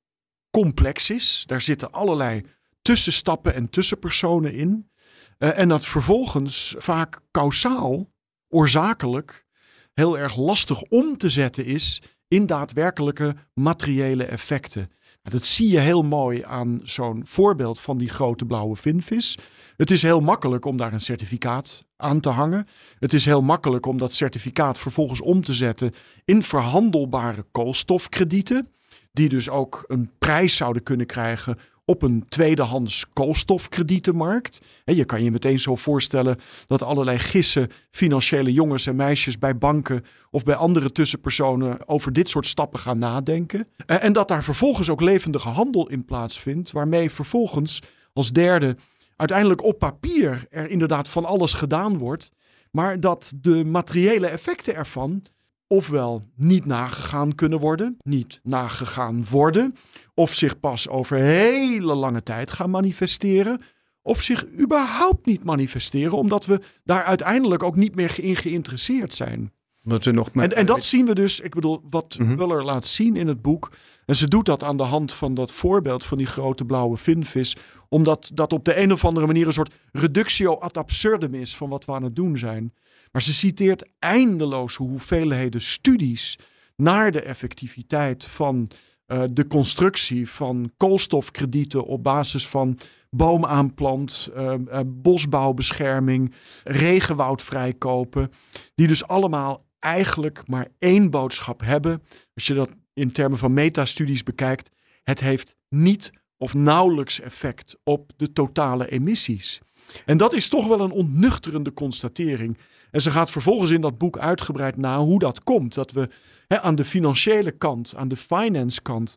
complex 0.51 1.11
is. 1.11 1.43
Daar 1.47 1.61
zitten 1.61 1.93
allerlei 1.93 2.43
tussenstappen 2.83 3.55
en 3.55 3.71
tussenpersonen 3.71 4.55
in. 4.55 4.91
Uh, 5.39 5.59
en 5.59 5.69
dat 5.69 5.87
vervolgens 5.87 6.75
vaak 6.79 7.21
kausaal, 7.31 8.13
oorzakelijk, 8.49 9.47
heel 9.93 10.19
erg 10.19 10.37
lastig 10.37 10.83
om 10.83 11.17
te 11.17 11.31
zetten 11.31 11.65
is 11.65 12.03
in 12.29 12.47
daadwerkelijke 12.47 13.35
materiële 13.55 14.25
effecten. 14.25 14.91
Dat 15.31 15.47
zie 15.47 15.71
je 15.71 15.79
heel 15.79 16.03
mooi 16.03 16.43
aan 16.43 16.81
zo'n 16.83 17.23
voorbeeld 17.25 17.81
van 17.81 17.99
die 17.99 18.09
grote 18.09 18.45
blauwe 18.45 18.77
vinvis. 18.77 19.39
Het 19.77 19.91
is 19.91 20.03
heel 20.03 20.21
makkelijk 20.21 20.65
om 20.65 20.77
daar 20.77 20.93
een 20.93 21.01
certificaat 21.01 21.85
aan 21.97 22.21
te 22.21 22.29
hangen. 22.29 22.67
Het 22.99 23.13
is 23.13 23.25
heel 23.25 23.43
makkelijk 23.43 23.87
om 23.87 23.99
dat 23.99 24.13
certificaat 24.13 24.79
vervolgens 24.79 25.21
om 25.21 25.45
te 25.45 25.55
zetten 25.55 25.93
in 26.25 26.43
verhandelbare 26.43 27.45
koolstofkredieten. 27.53 28.69
Die 29.13 29.29
dus 29.29 29.49
ook 29.49 29.85
een 29.87 30.11
prijs 30.19 30.57
zouden 30.57 30.83
kunnen 30.83 31.07
krijgen 31.07 31.59
op 31.89 32.03
een 32.03 32.25
tweedehands 32.29 33.07
koolstofkredietenmarkt. 33.13 34.61
En 34.85 34.97
je 34.97 35.05
kan 35.05 35.23
je 35.23 35.31
meteen 35.31 35.59
zo 35.59 35.77
voorstellen 35.77 36.39
dat 36.67 36.83
allerlei 36.83 37.19
gissen 37.19 37.69
financiële 37.91 38.53
jongens 38.53 38.87
en 38.87 38.97
meisjes 38.97 39.39
bij 39.39 39.59
banken 39.59 40.05
of 40.31 40.43
bij 40.43 40.55
andere 40.55 40.93
tussenpersonen 40.93 41.89
over 41.89 42.13
dit 42.13 42.29
soort 42.29 42.47
stappen 42.47 42.79
gaan 42.79 42.99
nadenken. 42.99 43.69
En 43.87 44.13
dat 44.13 44.29
daar 44.29 44.45
vervolgens 44.45 44.89
ook 44.89 45.01
levendige 45.01 45.49
handel 45.49 45.89
in 45.89 46.05
plaatsvindt, 46.05 46.73
waarmee 46.73 47.11
vervolgens 47.11 47.83
als 48.13 48.33
derde 48.33 48.77
uiteindelijk 49.17 49.63
op 49.63 49.79
papier 49.79 50.47
er 50.51 50.71
inderdaad 50.71 51.09
van 51.09 51.25
alles 51.25 51.53
gedaan 51.53 51.99
wordt, 51.99 52.31
maar 52.71 53.01
dat 53.01 53.33
de 53.37 53.65
materiële 53.65 54.27
effecten 54.27 54.75
ervan 54.75 55.23
ofwel 55.67 56.31
niet 56.37 56.65
nagegaan 56.65 57.35
kunnen 57.35 57.59
worden, 57.59 57.97
niet 58.03 58.41
nagegaan 58.43 59.25
worden, 59.31 59.75
of 60.15 60.35
zich 60.35 60.61
pas 60.61 60.89
over 60.89 61.17
hele 61.17 61.95
lange 61.95 62.23
tijd 62.23 62.51
gaan 62.51 62.71
manifesteren, 62.71 63.61
of 64.03 64.23
zich 64.23 64.47
überhaupt 64.61 65.27
niet 65.27 65.45
manifesteren, 65.45 66.19
omdat 66.19 66.47
we 66.47 66.61
daar 66.85 67.05
uiteindelijk 67.05 67.63
ook 67.63 67.77
niet 67.77 67.95
meer 67.95 68.15
in 68.21 68.37
geïnteresseerd 68.37 69.13
zijn. 69.13 69.53
Dat 69.89 70.05
we 70.05 70.11
nog 70.11 70.31
en, 70.33 70.57
en 70.57 70.67
dat 70.67 70.83
zien 70.83 71.07
we 71.07 71.15
dus, 71.15 71.41
ik 71.41 71.55
bedoel, 71.55 71.83
wat 71.91 72.19
mm 72.19 72.35
Muller 72.37 72.65
laat 72.65 72.87
zien 72.87 73.17
in 73.17 73.27
het 73.27 73.43
boek. 73.43 73.73
En 74.05 74.17
ze 74.17 74.29
doet 74.29 74.47
dat 74.47 74.63
aan 74.63 74.77
de 74.77 74.83
hand 74.83 75.13
van 75.13 75.35
dat 75.35 75.53
voorbeeld 75.53 76.05
van 76.05 76.19
die 76.19 76.27
grote 76.27 76.65
blauwe 76.65 76.97
vinvis. 76.97 77.57
Omdat 77.89 78.31
dat 78.35 78.53
op 78.53 78.65
de 78.65 78.81
een 78.81 78.93
of 78.93 79.05
andere 79.05 79.27
manier 79.27 79.47
een 79.47 79.53
soort 79.53 79.75
reductio 79.93 80.55
ad 80.55 80.77
absurdum 80.77 81.35
is 81.35 81.57
van 81.57 81.69
wat 81.69 81.85
we 81.85 81.93
aan 81.93 82.03
het 82.03 82.17
doen 82.17 82.39
zijn. 82.39 82.75
Maar 83.13 83.23
ze 83.23 83.35
citeert 83.35 83.89
eindeloze 83.99 84.83
hoeveelheden 84.83 85.61
studies 85.61 86.39
naar 86.77 87.13
de 87.13 87.23
effectiviteit 87.23 88.25
van 88.25 88.69
uh, 89.07 89.23
de 89.31 89.47
constructie 89.47 90.31
van 90.31 90.73
koolstofkredieten 90.77 91.85
op 91.85 92.03
basis 92.03 92.49
van 92.49 92.79
boomaanplant, 93.11 94.29
uh, 94.37 94.55
uh, 94.67 94.81
bosbouwbescherming, 94.87 96.35
regenwoud 96.65 97.43
vrijkopen. 97.43 98.31
Die 98.75 98.87
dus 98.87 99.07
allemaal 99.07 99.66
eigenlijk 99.79 100.43
maar 100.47 100.69
één 100.79 101.11
boodschap 101.11 101.61
hebben. 101.61 102.03
Als 102.35 102.47
je 102.47 102.55
dat 102.55 102.71
in 102.95 103.13
termen 103.13 103.39
van 103.39 103.53
metastudies 103.53 104.23
bekijkt, 104.23 104.71
het 105.03 105.21
heeft 105.21 105.57
niet 105.69 106.13
of 106.37 106.55
nauwelijks 106.55 107.21
effect 107.21 107.77
op 107.85 108.13
de 108.17 108.33
totale 108.33 108.89
emissies. 108.89 109.61
En 110.05 110.17
dat 110.17 110.35
is 110.35 110.49
toch 110.49 110.67
wel 110.67 110.81
een 110.81 110.91
ontnuchterende 110.91 111.73
constatering. 111.73 112.59
En 112.91 113.03
ze 113.03 113.11
gaat 113.11 113.31
vervolgens 113.31 113.71
in 113.71 113.81
dat 113.81 113.99
boek 113.99 114.19
uitgebreid 114.19 114.77
na 114.77 114.99
hoe 114.99 115.19
dat 115.19 115.43
komt. 115.43 115.75
Dat 115.75 115.93
we 115.93 116.09
hè, 116.49 116.61
aan 116.61 116.75
de 116.75 116.85
financiële 116.85 117.51
kant, 117.51 117.95
aan 117.97 118.09
de 118.09 118.17
finance 118.17 118.83
kant, 118.83 119.17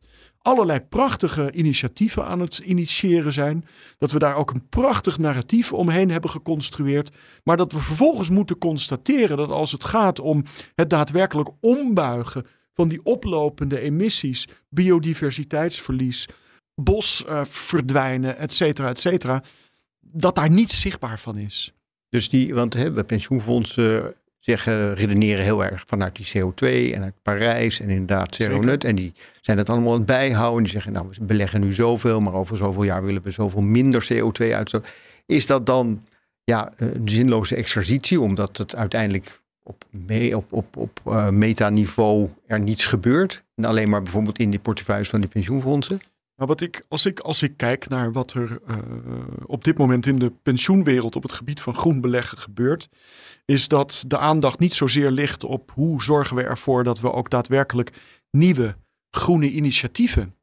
allerlei 0.49 0.79
prachtige 0.79 1.51
initiatieven 1.51 2.25
aan 2.25 2.39
het 2.39 2.57
initiëren 2.57 3.33
zijn. 3.33 3.65
Dat 3.97 4.11
we 4.11 4.19
daar 4.19 4.35
ook 4.35 4.51
een 4.51 4.69
prachtig 4.69 5.17
narratief 5.17 5.73
omheen 5.73 6.09
hebben 6.11 6.29
geconstrueerd. 6.29 7.11
Maar 7.43 7.57
dat 7.57 7.71
we 7.71 7.79
vervolgens 7.79 8.29
moeten 8.29 8.57
constateren 8.57 9.37
dat 9.37 9.49
als 9.49 9.71
het 9.71 9.85
gaat 9.85 10.19
om 10.19 10.43
het 10.75 10.89
daadwerkelijk 10.89 11.49
ombuigen 11.59 12.45
van 12.73 12.87
die 12.87 13.03
oplopende 13.03 13.79
emissies, 13.79 14.47
biodiversiteitsverlies, 14.69 16.27
bos 16.75 17.25
uh, 17.27 17.41
verdwijnen, 17.45 18.37
et 18.37 18.53
cetera, 18.53 18.89
et 18.89 18.99
cetera, 18.99 19.43
dat 19.99 20.35
daar 20.35 20.51
niets 20.51 20.79
zichtbaar 20.79 21.19
van 21.19 21.37
is. 21.37 21.73
Dus 22.09 22.29
die, 22.29 22.53
want 22.53 22.73
hè, 22.73 23.03
pensioenfondsen 23.05 24.15
zeggen, 24.49 24.93
redeneren 24.95 25.43
heel 25.43 25.65
erg 25.65 25.83
vanuit 25.85 26.15
die 26.15 26.25
CO2 26.25 26.93
en 26.93 27.03
uit 27.03 27.13
Parijs 27.21 27.79
en 27.79 27.89
inderdaad 27.89 28.35
zero 28.35 28.59
nut. 28.61 28.83
En 28.83 28.95
die 28.95 29.13
zijn 29.41 29.57
het 29.57 29.69
allemaal 29.69 29.91
aan 29.91 29.97
het 29.97 30.05
bijhouden. 30.05 30.57
En 30.57 30.63
die 30.63 30.71
zeggen, 30.71 30.91
nou, 30.91 31.07
we 31.11 31.23
beleggen 31.23 31.61
nu 31.61 31.73
zoveel, 31.73 32.19
maar 32.19 32.33
over 32.33 32.57
zoveel 32.57 32.83
jaar 32.83 33.03
willen 33.03 33.21
we 33.21 33.31
zoveel 33.31 33.61
minder 33.61 34.07
CO2 34.13 34.53
uitstoten. 34.53 34.89
Is 35.25 35.45
dat 35.45 35.65
dan 35.65 36.05
ja, 36.43 36.71
een 36.77 37.09
zinloze 37.09 37.55
exercitie, 37.55 38.21
omdat 38.21 38.57
het 38.57 38.75
uiteindelijk 38.75 39.41
op, 39.63 39.83
me, 39.89 40.37
op, 40.37 40.53
op, 40.53 40.77
op 40.77 40.99
uh, 41.07 41.29
metaniveau 41.29 42.29
er 42.47 42.59
niets 42.59 42.85
gebeurt? 42.85 43.43
En 43.55 43.65
alleen 43.65 43.89
maar 43.89 44.01
bijvoorbeeld 44.01 44.39
in 44.39 44.49
die 44.49 44.59
portefeuilles 44.59 45.09
van 45.09 45.19
die 45.19 45.29
pensioenfondsen? 45.29 45.99
Nou, 46.39 46.51
wat 46.51 46.61
ik, 46.61 46.85
als, 46.87 47.05
ik, 47.05 47.19
als 47.19 47.41
ik 47.41 47.57
kijk 47.57 47.89
naar 47.89 48.11
wat 48.11 48.33
er 48.33 48.59
uh, 48.67 48.77
op 49.45 49.63
dit 49.63 49.77
moment 49.77 50.05
in 50.05 50.19
de 50.19 50.31
pensioenwereld 50.43 51.15
op 51.15 51.23
het 51.23 51.31
gebied 51.31 51.61
van 51.61 51.73
groen 51.73 52.01
beleggen 52.01 52.37
gebeurt, 52.37 52.89
is 53.45 53.67
dat 53.67 54.03
de 54.07 54.17
aandacht 54.17 54.59
niet 54.59 54.73
zozeer 54.73 55.11
ligt 55.11 55.43
op 55.43 55.71
hoe 55.73 56.03
zorgen 56.03 56.35
we 56.35 56.43
ervoor 56.43 56.83
dat 56.83 56.99
we 56.99 57.11
ook 57.11 57.29
daadwerkelijk 57.29 57.91
nieuwe 58.31 58.75
groene 59.09 59.51
initiatieven 59.51 60.33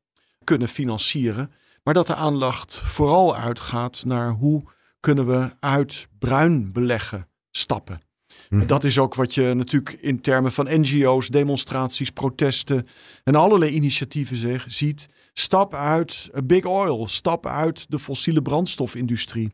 kunnen 0.45 0.69
financieren, 0.69 1.53
maar 1.83 1.95
dat 1.95 2.07
de 2.07 2.15
aandacht 2.15 2.77
vooral 2.77 3.37
uitgaat 3.37 4.05
naar 4.05 4.31
hoe 4.31 4.63
kunnen 5.01 5.27
we 5.27 5.51
uit 5.61 6.09
bruin 6.19 6.73
beleggen 6.73 7.29
stappen. 7.51 8.01
Hm. 8.49 8.67
Dat 8.67 8.85
is 8.85 8.99
ook 8.99 9.15
wat 9.15 9.35
je 9.35 9.55
natuurlijk 9.55 9.99
in 10.01 10.21
termen 10.21 10.53
van 10.53 10.81
NGO's, 10.81 11.29
demonstraties, 11.29 12.11
protesten 12.11 12.87
en 13.25 13.35
allerlei 13.35 13.73
initiatieven 13.73 14.37
zeg, 14.37 14.65
ziet. 14.69 15.09
Stap 15.33 15.75
uit 15.75 16.31
big 16.45 16.65
oil, 16.65 17.09
stap 17.09 17.47
uit 17.47 17.87
de 17.89 17.99
fossiele 17.99 18.43
brandstofindustrie. 18.43 19.53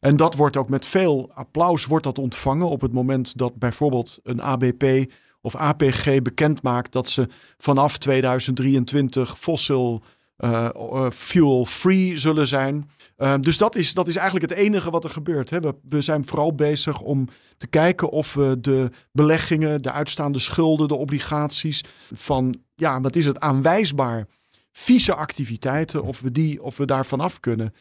En 0.00 0.16
dat 0.16 0.34
wordt 0.34 0.56
ook 0.56 0.68
met 0.68 0.86
veel 0.86 1.30
applaus 1.34 1.84
wordt 1.84 2.04
dat 2.04 2.18
ontvangen 2.18 2.68
op 2.68 2.80
het 2.80 2.92
moment 2.92 3.38
dat 3.38 3.58
bijvoorbeeld 3.58 4.18
een 4.22 4.42
ABP 4.42 5.12
of 5.40 5.56
APG 5.56 6.22
bekend 6.22 6.62
maakt 6.62 6.92
dat 6.92 7.08
ze 7.08 7.28
vanaf 7.58 7.98
2023 7.98 9.38
fossiel 9.38 10.02
uh, 10.44 11.10
fuel 11.10 11.64
free 11.64 12.16
zullen 12.16 12.46
zijn. 12.46 12.90
Uh, 13.18 13.34
dus 13.40 13.58
dat 13.58 13.76
is, 13.76 13.94
dat 13.94 14.06
is 14.06 14.16
eigenlijk 14.16 14.50
het 14.50 14.58
enige 14.58 14.90
wat 14.90 15.04
er 15.04 15.10
gebeurt. 15.10 15.50
Hè. 15.50 15.60
We, 15.60 15.74
we, 15.88 16.00
zijn 16.00 16.26
vooral 16.26 16.54
bezig 16.54 17.00
om 17.00 17.28
te 17.56 17.66
kijken 17.66 18.10
of 18.10 18.34
we 18.34 18.56
de 18.60 18.90
beleggingen, 19.12 19.82
de 19.82 19.92
uitstaande 19.92 20.38
schulden, 20.38 20.88
de 20.88 20.94
obligaties 20.94 21.84
van, 22.14 22.54
ja, 22.74 23.00
wat 23.00 23.16
is 23.16 23.24
het, 23.24 23.40
aanwijsbaar 23.40 24.26
vieze 24.72 25.14
activiteiten, 25.14 26.02
of 26.02 26.20
we, 26.20 26.32
die, 26.32 26.62
of 26.62 26.76
we 26.76 26.84
daar 26.84 27.06
vanaf 27.06 27.40
kunnen. 27.40 27.74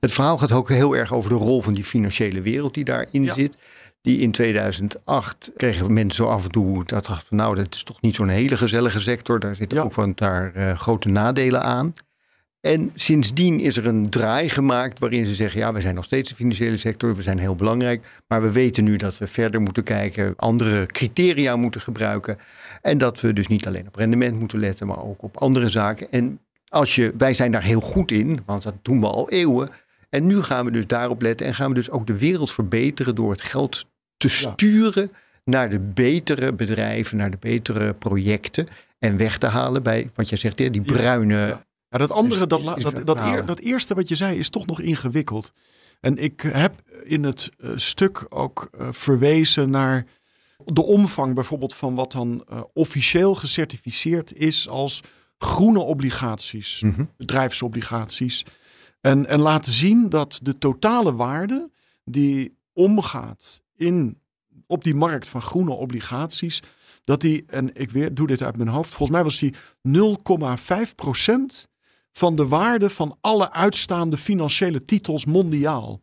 Het 0.00 0.12
verhaal 0.12 0.38
gaat 0.38 0.52
ook 0.52 0.68
heel 0.68 0.96
erg 0.96 1.12
over 1.12 1.30
de 1.30 1.36
rol 1.36 1.62
van 1.62 1.74
die 1.74 1.84
financiële 1.84 2.40
wereld 2.40 2.74
die 2.74 2.84
daarin 2.84 3.26
zit. 3.34 3.58
Die 4.00 4.18
in 4.18 4.30
2008 4.30 5.52
kregen 5.56 5.92
mensen 5.92 6.24
zo 6.24 6.30
af 6.30 6.44
en 6.44 6.50
toe 6.50 6.84
dat 6.84 7.06
dachten 7.06 7.28
van 7.28 7.36
nou, 7.36 7.54
dat 7.54 7.74
is 7.74 7.82
toch 7.82 8.00
niet 8.00 8.14
zo'n 8.14 8.28
hele 8.28 8.56
gezellige 8.56 9.00
sector. 9.00 9.38
Daar 9.38 9.54
zitten 9.54 9.82
ook 9.82 9.92
van 9.92 10.12
daar 10.14 10.52
uh, 10.56 10.78
grote 10.78 11.08
nadelen 11.08 11.62
aan. 11.62 11.92
En 12.66 12.90
sindsdien 12.94 13.60
is 13.60 13.76
er 13.76 13.86
een 13.86 14.10
draai 14.10 14.48
gemaakt 14.48 14.98
waarin 14.98 15.26
ze 15.26 15.34
zeggen: 15.34 15.60
ja, 15.60 15.72
we 15.72 15.80
zijn 15.80 15.94
nog 15.94 16.04
steeds 16.04 16.28
de 16.28 16.34
financiële 16.34 16.76
sector, 16.76 17.16
we 17.16 17.22
zijn 17.22 17.38
heel 17.38 17.54
belangrijk, 17.54 18.22
maar 18.28 18.42
we 18.42 18.52
weten 18.52 18.84
nu 18.84 18.96
dat 18.96 19.18
we 19.18 19.26
verder 19.26 19.60
moeten 19.60 19.82
kijken, 19.82 20.32
andere 20.36 20.86
criteria 20.86 21.56
moeten 21.56 21.80
gebruiken 21.80 22.38
en 22.82 22.98
dat 22.98 23.20
we 23.20 23.32
dus 23.32 23.46
niet 23.46 23.66
alleen 23.66 23.86
op 23.86 23.94
rendement 23.94 24.38
moeten 24.38 24.58
letten, 24.58 24.86
maar 24.86 25.04
ook 25.04 25.22
op 25.22 25.36
andere 25.36 25.70
zaken. 25.70 26.10
En 26.10 26.40
als 26.68 26.94
je, 26.94 27.14
wij 27.18 27.34
zijn 27.34 27.50
daar 27.50 27.62
heel 27.62 27.80
goed 27.80 28.10
in, 28.10 28.40
want 28.46 28.62
dat 28.62 28.74
doen 28.82 29.00
we 29.00 29.06
al 29.06 29.30
eeuwen. 29.30 29.68
En 30.10 30.26
nu 30.26 30.42
gaan 30.42 30.64
we 30.64 30.70
dus 30.70 30.86
daarop 30.86 31.22
letten 31.22 31.46
en 31.46 31.54
gaan 31.54 31.68
we 31.68 31.74
dus 31.74 31.90
ook 31.90 32.06
de 32.06 32.18
wereld 32.18 32.52
verbeteren 32.52 33.14
door 33.14 33.30
het 33.30 33.42
geld 33.42 33.86
te 34.16 34.28
sturen 34.28 35.10
naar 35.44 35.70
de 35.70 35.78
betere 35.78 36.52
bedrijven, 36.52 37.16
naar 37.16 37.30
de 37.30 37.38
betere 37.40 37.94
projecten 37.94 38.68
en 38.98 39.16
weg 39.16 39.38
te 39.38 39.46
halen 39.46 39.82
bij 39.82 40.10
wat 40.14 40.28
jij 40.28 40.38
zegt, 40.38 40.56
die 40.56 40.80
bruine 40.80 41.56
ja, 41.98 42.06
dat 42.06 42.16
andere, 42.16 42.46
dat, 42.46 42.64
dat, 42.64 43.06
dat, 43.06 43.46
dat, 43.46 43.58
eerste 43.58 43.94
wat 43.94 44.08
je 44.08 44.14
zei, 44.14 44.38
is 44.38 44.50
toch 44.50 44.66
nog 44.66 44.80
ingewikkeld. 44.80 45.52
En 46.00 46.18
ik 46.18 46.40
heb 46.40 46.82
in 47.04 47.24
het 47.24 47.50
uh, 47.58 47.70
stuk 47.74 48.26
ook 48.28 48.70
uh, 48.80 48.88
verwezen 48.90 49.70
naar 49.70 50.06
de 50.64 50.82
omvang 50.82 51.34
bijvoorbeeld 51.34 51.74
van 51.74 51.94
wat 51.94 52.12
dan 52.12 52.44
uh, 52.50 52.60
officieel 52.72 53.34
gecertificeerd 53.34 54.34
is 54.34 54.68
als 54.68 55.02
groene 55.38 55.80
obligaties, 55.80 56.80
mm 56.80 56.94
-hmm. 56.94 57.10
bedrijfsobligaties. 57.16 58.44
En, 59.00 59.26
en 59.26 59.40
laten 59.40 59.72
zien 59.72 60.08
dat 60.08 60.38
de 60.42 60.58
totale 60.58 61.14
waarde 61.14 61.70
die 62.04 62.58
omgaat 62.72 63.62
in, 63.74 64.20
op 64.66 64.84
die 64.84 64.94
markt 64.94 65.28
van 65.28 65.42
groene 65.42 65.72
obligaties, 65.72 66.62
dat 67.04 67.20
die, 67.20 67.44
en 67.46 67.74
ik 67.74 67.90
weer, 67.90 68.14
doe 68.14 68.26
dit 68.26 68.42
uit 68.42 68.56
mijn 68.56 68.68
hoofd, 68.68 68.88
volgens 68.88 69.10
mij 69.10 69.22
was 69.22 69.38
die 69.38 69.54
0,5 70.88 70.94
procent 70.94 71.68
van 72.16 72.36
de 72.36 72.48
waarde 72.48 72.90
van 72.90 73.18
alle 73.20 73.52
uitstaande 73.52 74.16
financiële 74.16 74.84
titels 74.84 75.24
mondiaal. 75.24 76.00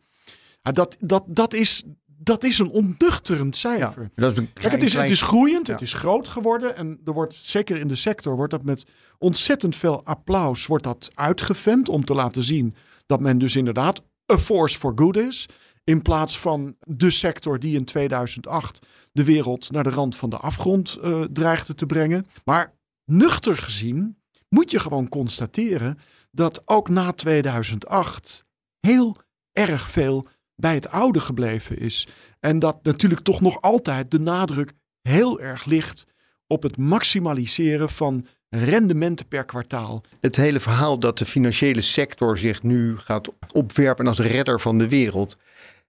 dat, 0.61 0.97
dat, 0.99 1.23
dat, 1.27 1.53
is, 1.53 1.83
dat 2.05 2.43
is 2.43 2.59
een 2.59 2.69
onduchterend 2.69 3.55
cijfer. 3.55 4.11
Ja, 4.15 4.27
is 4.27 4.37
een 4.37 4.53
Kijk, 4.53 4.71
het, 4.71 4.83
is, 4.83 4.93
het 4.93 5.09
is 5.09 5.21
groeiend, 5.21 5.67
het 5.67 5.81
is 5.81 5.93
groot 5.93 6.27
geworden. 6.27 6.75
En 6.75 6.99
er 7.05 7.13
wordt, 7.13 7.35
zeker 7.41 7.77
in 7.77 7.87
de 7.87 7.95
sector, 7.95 8.35
wordt 8.35 8.51
dat 8.51 8.63
met 8.63 8.85
ontzettend 9.17 9.75
veel 9.75 10.05
applaus 10.05 10.65
wordt 10.65 10.83
dat 10.83 11.11
uitgevent 11.13 11.89
om 11.89 12.05
te 12.05 12.13
laten 12.13 12.43
zien 12.43 12.75
dat 13.05 13.19
men 13.19 13.37
dus 13.37 13.55
inderdaad 13.55 14.01
a 14.33 14.37
force 14.37 14.79
for 14.79 14.91
good 14.95 15.17
is. 15.17 15.45
In 15.83 16.01
plaats 16.01 16.39
van 16.39 16.75
de 16.79 17.09
sector 17.09 17.59
die 17.59 17.75
in 17.75 17.85
2008 17.85 18.87
de 19.11 19.23
wereld 19.23 19.71
naar 19.71 19.83
de 19.83 19.89
rand 19.89 20.15
van 20.15 20.29
de 20.29 20.37
afgrond 20.37 20.97
uh, 21.03 21.21
dreigde 21.21 21.75
te 21.75 21.85
brengen. 21.85 22.27
Maar 22.45 22.73
nuchter 23.05 23.57
gezien 23.57 24.17
moet 24.53 24.71
je 24.71 24.79
gewoon 24.79 25.09
constateren 25.09 25.97
dat 26.31 26.61
ook 26.65 26.89
na 26.89 27.11
2008 27.11 28.45
heel 28.79 29.17
erg 29.51 29.89
veel 29.89 30.27
bij 30.55 30.73
het 30.73 30.89
oude 30.89 31.19
gebleven 31.19 31.77
is. 31.77 32.07
En 32.39 32.59
dat 32.59 32.83
natuurlijk 32.83 33.21
toch 33.21 33.41
nog 33.41 33.61
altijd 33.61 34.11
de 34.11 34.19
nadruk 34.19 34.73
heel 35.01 35.39
erg 35.41 35.65
ligt 35.65 36.05
op 36.47 36.63
het 36.63 36.77
maximaliseren 36.77 37.89
van 37.89 38.27
rendementen 38.49 39.27
per 39.27 39.45
kwartaal. 39.45 40.01
Het 40.19 40.35
hele 40.35 40.59
verhaal 40.59 40.99
dat 40.99 41.17
de 41.17 41.25
financiële 41.25 41.81
sector 41.81 42.37
zich 42.37 42.63
nu 42.63 42.97
gaat 42.97 43.29
opwerpen 43.51 44.07
als 44.07 44.19
redder 44.19 44.59
van 44.59 44.77
de 44.77 44.87
wereld. 44.87 45.37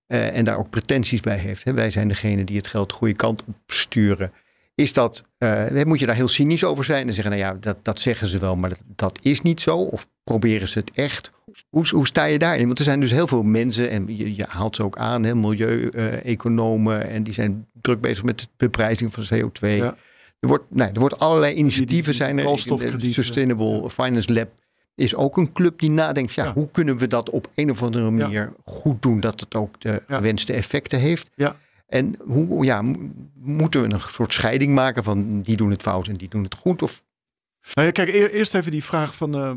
Uh, 0.06 0.36
en 0.36 0.44
daar 0.44 0.58
ook 0.58 0.70
pretenties 0.70 1.20
bij 1.20 1.38
heeft. 1.38 1.64
Hè. 1.64 1.74
Wij 1.74 1.90
zijn 1.90 2.08
degene 2.08 2.44
die 2.44 2.56
het 2.56 2.66
geld 2.66 2.88
de 2.88 2.94
goede 2.94 3.14
kant 3.14 3.44
op 3.46 3.54
sturen. 3.66 4.32
Is 4.74 4.92
dat, 4.92 5.24
uh, 5.38 5.82
moet 5.84 5.98
je 5.98 6.06
daar 6.06 6.14
heel 6.14 6.28
cynisch 6.28 6.64
over 6.64 6.84
zijn 6.84 7.08
en 7.08 7.14
zeggen, 7.14 7.32
nou 7.32 7.44
ja, 7.44 7.56
dat, 7.60 7.76
dat 7.82 8.00
zeggen 8.00 8.28
ze 8.28 8.38
wel, 8.38 8.54
maar 8.56 8.68
dat, 8.68 8.82
dat 8.96 9.18
is 9.22 9.40
niet 9.40 9.60
zo? 9.60 9.78
Of 9.78 10.08
proberen 10.24 10.68
ze 10.68 10.78
het 10.78 10.90
echt? 10.90 11.30
Hoe, 11.68 11.88
hoe 11.88 12.06
sta 12.06 12.24
je 12.24 12.38
daarin? 12.38 12.66
Want 12.66 12.78
er 12.78 12.84
zijn 12.84 13.00
dus 13.00 13.10
heel 13.10 13.26
veel 13.26 13.42
mensen, 13.42 13.90
en 13.90 14.16
je, 14.16 14.36
je 14.36 14.44
haalt 14.48 14.76
ze 14.76 14.82
ook 14.82 14.98
aan, 14.98 15.40
milieu-economen, 15.40 17.08
en 17.08 17.22
die 17.22 17.34
zijn 17.34 17.66
druk 17.80 18.00
bezig 18.00 18.24
met 18.24 18.38
de 18.38 18.46
beprijzing 18.56 19.12
van 19.12 19.24
CO2. 19.24 19.68
Ja. 19.68 19.96
Er, 20.40 20.48
wordt, 20.48 20.64
nou, 20.68 20.90
er 20.92 21.00
wordt 21.00 21.18
allerlei 21.18 21.54
initiatieven 21.54 22.14
zijn 22.14 22.38
er. 22.38 22.58
Sustainable 22.98 23.90
Finance 23.90 24.32
Lab 24.32 24.48
is 24.94 25.14
ook 25.14 25.36
een 25.36 25.52
club 25.52 25.78
die 25.78 25.90
nadenkt, 25.90 26.32
ja, 26.32 26.52
hoe 26.52 26.70
kunnen 26.70 26.96
we 26.96 27.06
dat 27.06 27.30
op 27.30 27.50
een 27.54 27.70
of 27.70 27.82
andere 27.82 28.10
manier 28.10 28.52
goed 28.64 29.02
doen, 29.02 29.20
dat 29.20 29.40
het 29.40 29.54
ook 29.54 29.80
de 29.80 30.02
gewenste 30.08 30.52
effecten 30.52 30.98
heeft. 30.98 31.30
Ja. 31.34 31.56
En 31.94 32.16
hoe 32.24 32.64
ja, 32.64 32.82
moeten 33.34 33.82
we 33.82 33.94
een 33.94 34.00
soort 34.00 34.32
scheiding 34.32 34.74
maken 34.74 35.04
van 35.04 35.42
die 35.42 35.56
doen 35.56 35.70
het 35.70 35.82
fout 35.82 36.08
en 36.08 36.14
die 36.14 36.28
doen 36.28 36.42
het 36.42 36.54
goed? 36.54 36.82
Of? 36.82 37.04
Nou 37.74 37.90
kijk, 37.90 38.08
eerst 38.08 38.54
even 38.54 38.70
die 38.70 38.84
vraag 38.84 39.14
van 39.14 39.36
uh, 39.36 39.52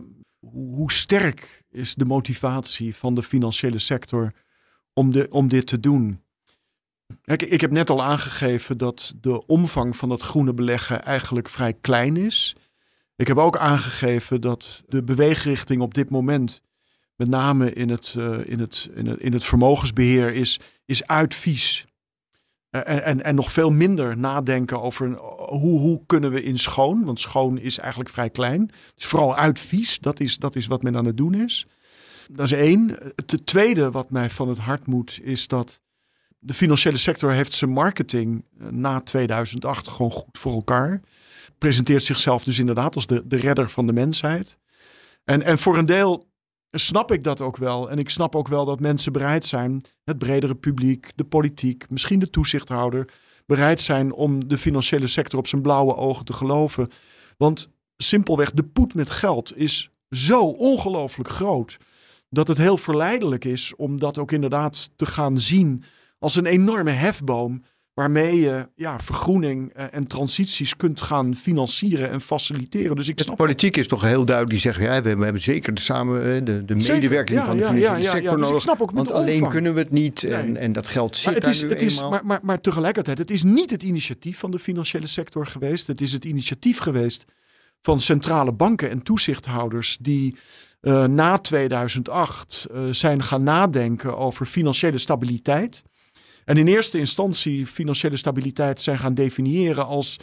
hoe 0.52 0.92
sterk 0.92 1.64
is 1.70 1.96
de 1.96 2.06
motivatie 2.06 2.96
van 2.96 3.16
de 3.16 3.24
financiële 3.24 3.80
sector 3.80 4.34
om, 4.94 5.12
de, 5.12 5.28
om 5.30 5.48
dit 5.48 5.68
te 5.68 5.80
doen? 5.80 6.22
Kijk, 7.22 7.42
ik 7.42 7.62
heb 7.62 7.72
net 7.72 7.90
al 7.90 8.04
aangegeven 8.04 8.78
dat 8.78 9.14
de 9.22 9.46
omvang 9.46 9.96
van 9.96 10.10
dat 10.10 10.22
groene 10.22 10.54
beleggen 10.54 11.04
eigenlijk 11.04 11.50
vrij 11.50 11.74
klein 11.74 12.18
is. 12.18 12.56
Ik 13.16 13.28
heb 13.28 13.38
ook 13.38 13.58
aangegeven 13.58 14.42
dat 14.42 14.84
de 14.88 15.04
beweegrichting 15.04 15.82
op 15.82 15.94
dit 15.94 16.10
moment, 16.10 16.62
met 17.16 17.28
name 17.28 17.74
in 17.74 17.90
het, 17.90 18.16
uh, 18.18 18.40
in 18.46 18.60
het, 18.60 18.90
in 18.94 19.08
het, 19.08 19.20
in 19.20 19.34
het 19.34 19.44
vermogensbeheer, 19.44 20.34
is, 20.34 20.60
is 20.86 21.08
uitvies. 21.08 21.86
Eh, 21.86 21.97
en, 22.86 23.04
en, 23.04 23.24
en, 23.24 23.36
nog 23.36 23.52
veel 23.52 23.70
minder 23.70 24.18
nadenken 24.18 24.82
over, 24.82 25.16
hoe, 25.48 25.80
hoe 25.80 26.02
kunnen 26.06 26.32
we 26.32 26.44
in 26.44 26.58
schoon, 26.58 27.06
want 27.06 27.20
schoon 27.20 27.58
is 27.58 27.78
eigenlijk 27.78 28.10
vrij 28.10 28.30
klein. 28.30 28.62
Het 28.62 28.94
is 28.98 29.06
vooral 29.06 29.36
uitvies, 29.36 30.00
dat 30.00 30.20
is, 30.20 30.38
dat 30.38 30.56
is 30.56 30.68
wat 30.68 30.82
men 30.82 30.98
aan 30.98 31.06
het 31.06 31.18
doen 31.18 31.34
is. 31.34 31.68
Dat 32.32 32.46
is 32.46 32.52
één. 32.52 32.98
Het 33.16 33.46
tweede 33.46 33.92
wat 33.92 34.10
mij 34.10 34.30
van 34.30 34.50
het 34.50 34.58
hart 34.58 34.86
moet, 34.86 35.20
is 35.24 35.48
dat 35.48 35.82
de 36.40 36.54
financiële 36.54 36.98
sector 36.98 37.32
heeft 37.32 37.54
zijn 37.54 37.72
marketing 37.72 38.46
eh, 38.60 38.68
na 38.68 39.02
2008 39.02 39.88
gewoon 39.88 40.12
goed 40.12 40.38
voor 40.38 40.54
elkaar. 40.54 41.02
Presenteert 41.58 42.04
zichzelf 42.04 42.44
dus 42.44 42.60
inderdaad 42.60 42.96
als 42.96 43.08
de, 43.08 43.28
de 43.28 43.38
redder 43.38 43.70
van 43.70 43.86
de 43.86 43.94
mensheid. 43.94 44.58
En, 45.24 45.42
en 45.42 45.58
voor 45.58 45.78
een 45.78 45.86
deel 45.86 46.27
snap 46.72 47.12
ik 47.12 47.24
dat 47.24 47.42
ook 47.42 47.58
wel. 47.58 47.90
En 47.90 47.98
ik 47.98 48.10
snap 48.10 48.36
ook 48.36 48.48
wel 48.48 48.66
dat 48.66 48.80
mensen 48.80 49.12
bereid 49.12 49.46
zijn, 49.46 49.82
het 50.04 50.18
bredere 50.18 50.56
publiek, 50.56 51.12
de 51.16 51.24
politiek, 51.24 51.90
misschien 51.90 52.20
de 52.20 52.30
toezichthouder, 52.30 53.14
bereid 53.46 53.82
zijn 53.82 54.14
om 54.14 54.48
de 54.48 54.58
financiële 54.58 55.08
sector 55.08 55.40
op 55.40 55.48
zijn 55.48 55.62
blauwe 55.62 55.96
ogen 55.96 56.26
te 56.26 56.34
geloven. 56.34 56.90
Want 57.38 57.70
simpelweg, 57.98 58.52
de 58.52 58.64
poet 58.64 58.94
met 58.94 59.10
geld 59.10 59.58
is 59.58 59.90
zo 60.10 60.44
ongelooflijk 60.44 61.30
groot 61.30 61.78
dat 62.30 62.48
het 62.48 62.58
heel 62.58 62.78
verleidelijk 62.78 63.46
is 63.46 63.76
om 63.76 64.00
dat 64.00 64.18
ook 64.18 64.32
inderdaad 64.32 64.90
te 64.96 65.06
gaan 65.06 65.40
zien 65.40 65.84
als 66.20 66.36
een 66.36 66.46
enorme 66.46 66.92
hefboom 66.92 67.64
waarmee 67.98 68.40
je 68.40 68.68
ja, 68.76 69.00
vergroening 69.00 69.74
eh, 69.74 69.86
en 69.92 70.08
transities 70.08 70.76
kunt 70.76 71.02
gaan 71.02 71.36
financieren 71.36 72.10
en 72.10 72.22
faciliteren. 72.22 72.96
Dus 72.96 73.08
ik 73.08 73.20
snap... 73.20 73.38
De 73.38 73.44
politiek 73.44 73.78
is 73.78 73.88
toch 73.88 74.02
heel 74.02 74.26
duidelijk 74.26 74.50
die 74.50 74.60
zegt, 74.60 74.80
ja, 74.80 75.02
we 75.02 75.10
hebben 75.10 75.42
zeker 75.42 75.74
de, 75.74 75.82
samen, 75.82 76.36
eh, 76.36 76.46
de, 76.46 76.66
de 76.66 76.76
medewerking 76.76 77.40
van 77.40 77.58
de 77.58 77.64
financiële 77.64 78.02
ja, 78.02 78.12
sector 78.12 78.38
dus 78.38 78.66
nodig. 78.66 78.92
Want 78.92 79.12
alleen 79.12 79.50
kunnen 79.50 79.74
we 79.74 79.80
het 79.80 79.92
niet 79.92 80.24
en, 80.24 80.58
en 80.58 80.72
dat 80.72 80.88
geld 80.88 81.18
zit 81.18 81.26
maar 81.26 81.36
het 81.36 81.46
is, 81.46 81.62
het 81.62 81.82
is, 81.82 82.02
maar, 82.02 82.26
maar, 82.26 82.40
maar 82.44 82.62
tegelijkertijd, 82.62 83.18
het 83.18 83.32
is 83.32 83.44
niet 83.44 83.70
het 83.70 83.84
initiatief 83.84 84.40
van 84.40 84.52
de 84.52 84.60
financiële 84.60 85.08
sector 85.08 85.46
geweest. 85.46 85.88
Het 85.88 86.02
is 86.02 86.14
het 86.14 86.26
initiatief 86.26 86.80
geweest 86.80 87.26
van 87.82 88.00
centrale 88.00 88.52
banken 88.52 88.90
en 88.90 89.04
toezichthouders 89.04 89.98
die 90.02 90.36
uh, 90.82 91.06
na 91.06 91.38
2008 91.38 92.68
uh, 92.72 92.88
zijn 92.92 93.24
gaan 93.24 93.44
nadenken 93.44 94.18
over 94.18 94.46
financiële 94.46 94.98
stabiliteit. 94.98 95.84
En 96.48 96.58
in 96.58 96.68
eerste 96.68 96.98
instantie 96.98 97.66
financiële 97.66 98.16
stabiliteit 98.16 98.82
zijn 98.82 98.98
gaan 98.98 99.14
definiëren 99.14 99.86
als 99.86 100.18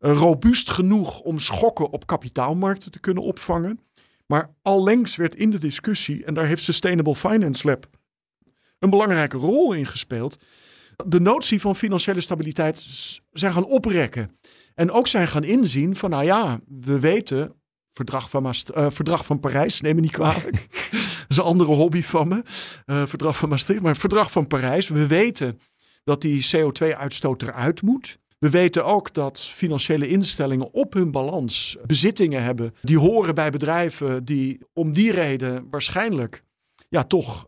uh, 0.00 0.12
robuust 0.12 0.70
genoeg 0.70 1.20
om 1.20 1.38
schokken 1.38 1.90
op 1.90 2.06
kapitaalmarkten 2.06 2.90
te 2.90 3.00
kunnen 3.00 3.22
opvangen. 3.22 3.80
Maar 4.26 4.54
allengs 4.62 5.16
werd 5.16 5.34
in 5.34 5.50
de 5.50 5.58
discussie, 5.58 6.24
en 6.24 6.34
daar 6.34 6.46
heeft 6.46 6.62
Sustainable 6.62 7.14
Finance 7.14 7.66
Lab 7.66 7.86
een 8.78 8.90
belangrijke 8.90 9.36
rol 9.36 9.72
in 9.72 9.86
gespeeld, 9.86 10.36
de 11.06 11.20
notie 11.20 11.60
van 11.60 11.76
financiële 11.76 12.20
stabiliteit 12.20 12.86
zijn 13.32 13.52
gaan 13.52 13.66
oprekken. 13.66 14.38
En 14.74 14.90
ook 14.90 15.06
zijn 15.06 15.28
gaan 15.28 15.44
inzien 15.44 15.96
van, 15.96 16.10
nou 16.10 16.24
ja, 16.24 16.60
we 16.66 17.00
weten, 17.00 17.54
verdrag 17.92 18.30
van, 18.30 18.46
uh, 18.46 18.86
verdrag 18.88 19.24
van 19.24 19.40
Parijs, 19.40 19.80
neem 19.80 19.94
me 19.94 20.00
niet 20.00 20.10
kwalijk. 20.10 20.66
is 21.30 21.36
een 21.36 21.42
andere 21.42 21.74
hobby 21.74 22.02
van 22.02 22.28
me, 22.28 22.42
uh, 22.86 23.06
verdrag 23.06 23.36
van 23.36 23.48
Maastricht, 23.48 23.80
maar 23.80 23.96
verdrag 23.96 24.30
van 24.30 24.46
Parijs. 24.46 24.88
We 24.88 25.06
weten 25.06 25.60
dat 26.04 26.20
die 26.20 26.46
CO2-uitstoot 26.56 27.42
eruit 27.42 27.82
moet. 27.82 28.18
We 28.38 28.50
weten 28.50 28.84
ook 28.84 29.14
dat 29.14 29.40
financiële 29.40 30.08
instellingen 30.08 30.72
op 30.72 30.92
hun 30.92 31.10
balans 31.10 31.76
bezittingen 31.86 32.42
hebben 32.42 32.74
die 32.82 32.98
horen 32.98 33.34
bij 33.34 33.50
bedrijven 33.50 34.24
die 34.24 34.60
om 34.72 34.92
die 34.92 35.12
reden 35.12 35.66
waarschijnlijk 35.70 36.42
ja, 36.88 37.04
toch 37.04 37.46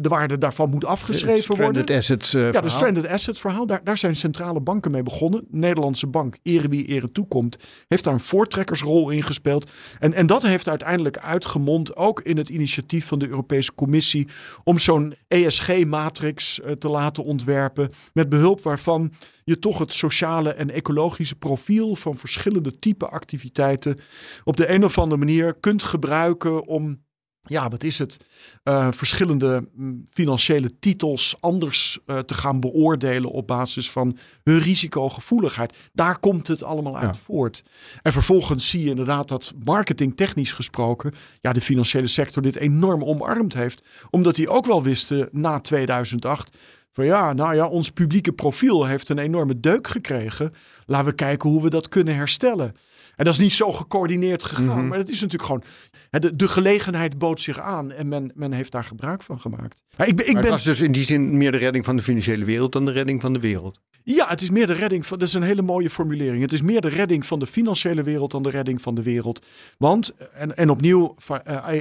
de 0.00 0.08
waarde 0.08 0.38
daarvan 0.38 0.70
moet 0.70 0.84
afgeschreven 0.84 1.56
worden. 1.56 1.96
Assets 1.96 2.34
uh, 2.34 2.52
Ja, 2.52 2.60
de 2.60 2.68
stranded 2.68 3.06
assets 3.06 3.40
verhaal. 3.40 3.66
Daar, 3.66 3.80
daar 3.84 3.98
zijn 3.98 4.16
centrale 4.16 4.60
banken 4.60 4.90
mee 4.90 5.02
begonnen. 5.02 5.44
Nederlandse 5.50 6.06
bank, 6.06 6.38
ere 6.42 6.68
wie 6.68 6.86
ere 6.86 7.12
toekomt, 7.12 7.58
heeft 7.88 8.04
daar 8.04 8.12
een 8.12 8.20
voortrekkersrol 8.20 9.10
in 9.10 9.22
gespeeld. 9.22 9.70
En, 9.98 10.12
en 10.12 10.26
dat 10.26 10.42
heeft 10.42 10.68
uiteindelijk 10.68 11.18
uitgemond 11.18 11.96
ook 11.96 12.20
in 12.20 12.36
het 12.36 12.48
initiatief 12.48 13.06
van 13.06 13.18
de 13.18 13.28
Europese 13.28 13.74
Commissie 13.74 14.28
om 14.64 14.78
zo'n 14.78 15.14
ESG-matrix 15.28 16.58
uh, 16.58 16.72
te 16.72 16.88
laten 16.88 17.24
ontwerpen. 17.24 17.90
Met 18.12 18.28
behulp 18.28 18.62
waarvan 18.62 19.12
je 19.44 19.58
toch 19.58 19.78
het 19.78 19.92
sociale 19.92 20.52
en 20.54 20.70
ecologische 20.70 21.36
profiel 21.36 21.94
van 21.94 22.16
verschillende 22.16 22.78
type 22.78 23.08
activiteiten 23.08 23.98
op 24.44 24.56
de 24.56 24.68
een 24.68 24.84
of 24.84 24.98
andere 24.98 25.24
manier 25.24 25.54
kunt 25.54 25.82
gebruiken 25.82 26.66
om 26.66 27.02
ja, 27.44 27.68
wat 27.68 27.84
is 27.84 27.98
het? 27.98 28.16
Uh, 28.64 28.88
verschillende 28.90 29.68
mm, 29.74 30.06
financiële 30.10 30.78
titels 30.78 31.36
anders 31.40 31.98
uh, 32.06 32.18
te 32.18 32.34
gaan 32.34 32.60
beoordelen 32.60 33.30
op 33.30 33.46
basis 33.46 33.90
van 33.90 34.18
hun 34.42 34.58
risicogevoeligheid. 34.58 35.76
Daar 35.92 36.18
komt 36.18 36.46
het 36.46 36.62
allemaal 36.62 36.98
uit 36.98 37.16
ja. 37.16 37.22
voort. 37.24 37.62
En 38.02 38.12
vervolgens 38.12 38.68
zie 38.68 38.82
je 38.82 38.90
inderdaad 38.90 39.28
dat 39.28 39.52
marketingtechnisch 39.64 40.52
gesproken, 40.52 41.12
ja, 41.40 41.52
de 41.52 41.60
financiële 41.60 42.06
sector 42.06 42.42
dit 42.42 42.56
enorm 42.56 43.04
omarmd 43.04 43.54
heeft. 43.54 43.82
Omdat 44.10 44.34
die 44.34 44.48
ook 44.48 44.66
wel 44.66 44.82
wisten 44.82 45.28
na 45.32 45.60
2008 45.60 46.56
van 46.94 47.04
ja, 47.04 47.32
nou 47.32 47.54
ja, 47.54 47.66
ons 47.66 47.90
publieke 47.90 48.32
profiel 48.32 48.86
heeft 48.86 49.08
een 49.08 49.18
enorme 49.18 49.60
deuk 49.60 49.88
gekregen. 49.88 50.52
Laten 50.86 51.06
we 51.06 51.14
kijken 51.14 51.50
hoe 51.50 51.62
we 51.62 51.70
dat 51.70 51.88
kunnen 51.88 52.14
herstellen. 52.14 52.74
En 53.16 53.24
dat 53.24 53.34
is 53.34 53.40
niet 53.40 53.52
zo 53.52 53.70
gecoördineerd 53.70 54.44
gegaan. 54.44 54.64
Mm 54.64 54.70
-hmm. 54.70 54.88
Maar 54.88 54.98
het 54.98 55.08
is 55.08 55.20
natuurlijk 55.20 55.44
gewoon. 55.44 55.62
De, 56.10 56.36
de 56.36 56.48
gelegenheid 56.48 57.18
bood 57.18 57.40
zich 57.40 57.58
aan 57.58 57.92
en 57.92 58.08
men, 58.08 58.32
men 58.34 58.52
heeft 58.52 58.72
daar 58.72 58.84
gebruik 58.84 59.22
van 59.22 59.40
gemaakt. 59.40 59.82
Maar 59.96 60.08
ik, 60.08 60.12
ik 60.12 60.26
maar 60.26 60.34
het 60.34 60.42
ben, 60.42 60.50
was 60.50 60.64
dus 60.64 60.80
in 60.80 60.92
die 60.92 61.04
zin 61.04 61.36
meer 61.36 61.52
de 61.52 61.58
redding 61.58 61.84
van 61.84 61.96
de 61.96 62.02
financiële 62.02 62.44
wereld 62.44 62.72
dan 62.72 62.84
de 62.84 62.92
redding 62.92 63.20
van 63.20 63.32
de 63.32 63.40
wereld. 63.40 63.80
Ja, 64.06 64.28
het 64.28 64.40
is 64.40 64.50
meer 64.50 64.66
de 64.66 64.72
redding 64.72 65.06
van. 65.06 65.18
Dat 65.18 65.28
is 65.28 65.34
een 65.34 65.42
hele 65.42 65.62
mooie 65.62 65.90
formulering. 65.90 66.42
Het 66.42 66.52
is 66.52 66.62
meer 66.62 66.80
de 66.80 66.88
redding 66.88 67.26
van 67.26 67.38
de 67.38 67.46
financiële 67.46 68.02
wereld 68.02 68.30
dan 68.30 68.42
de 68.42 68.50
redding 68.50 68.82
van 68.82 68.94
de 68.94 69.02
wereld. 69.02 69.46
Want, 69.78 70.14
en, 70.32 70.56
en 70.56 70.70
opnieuw, 70.70 71.14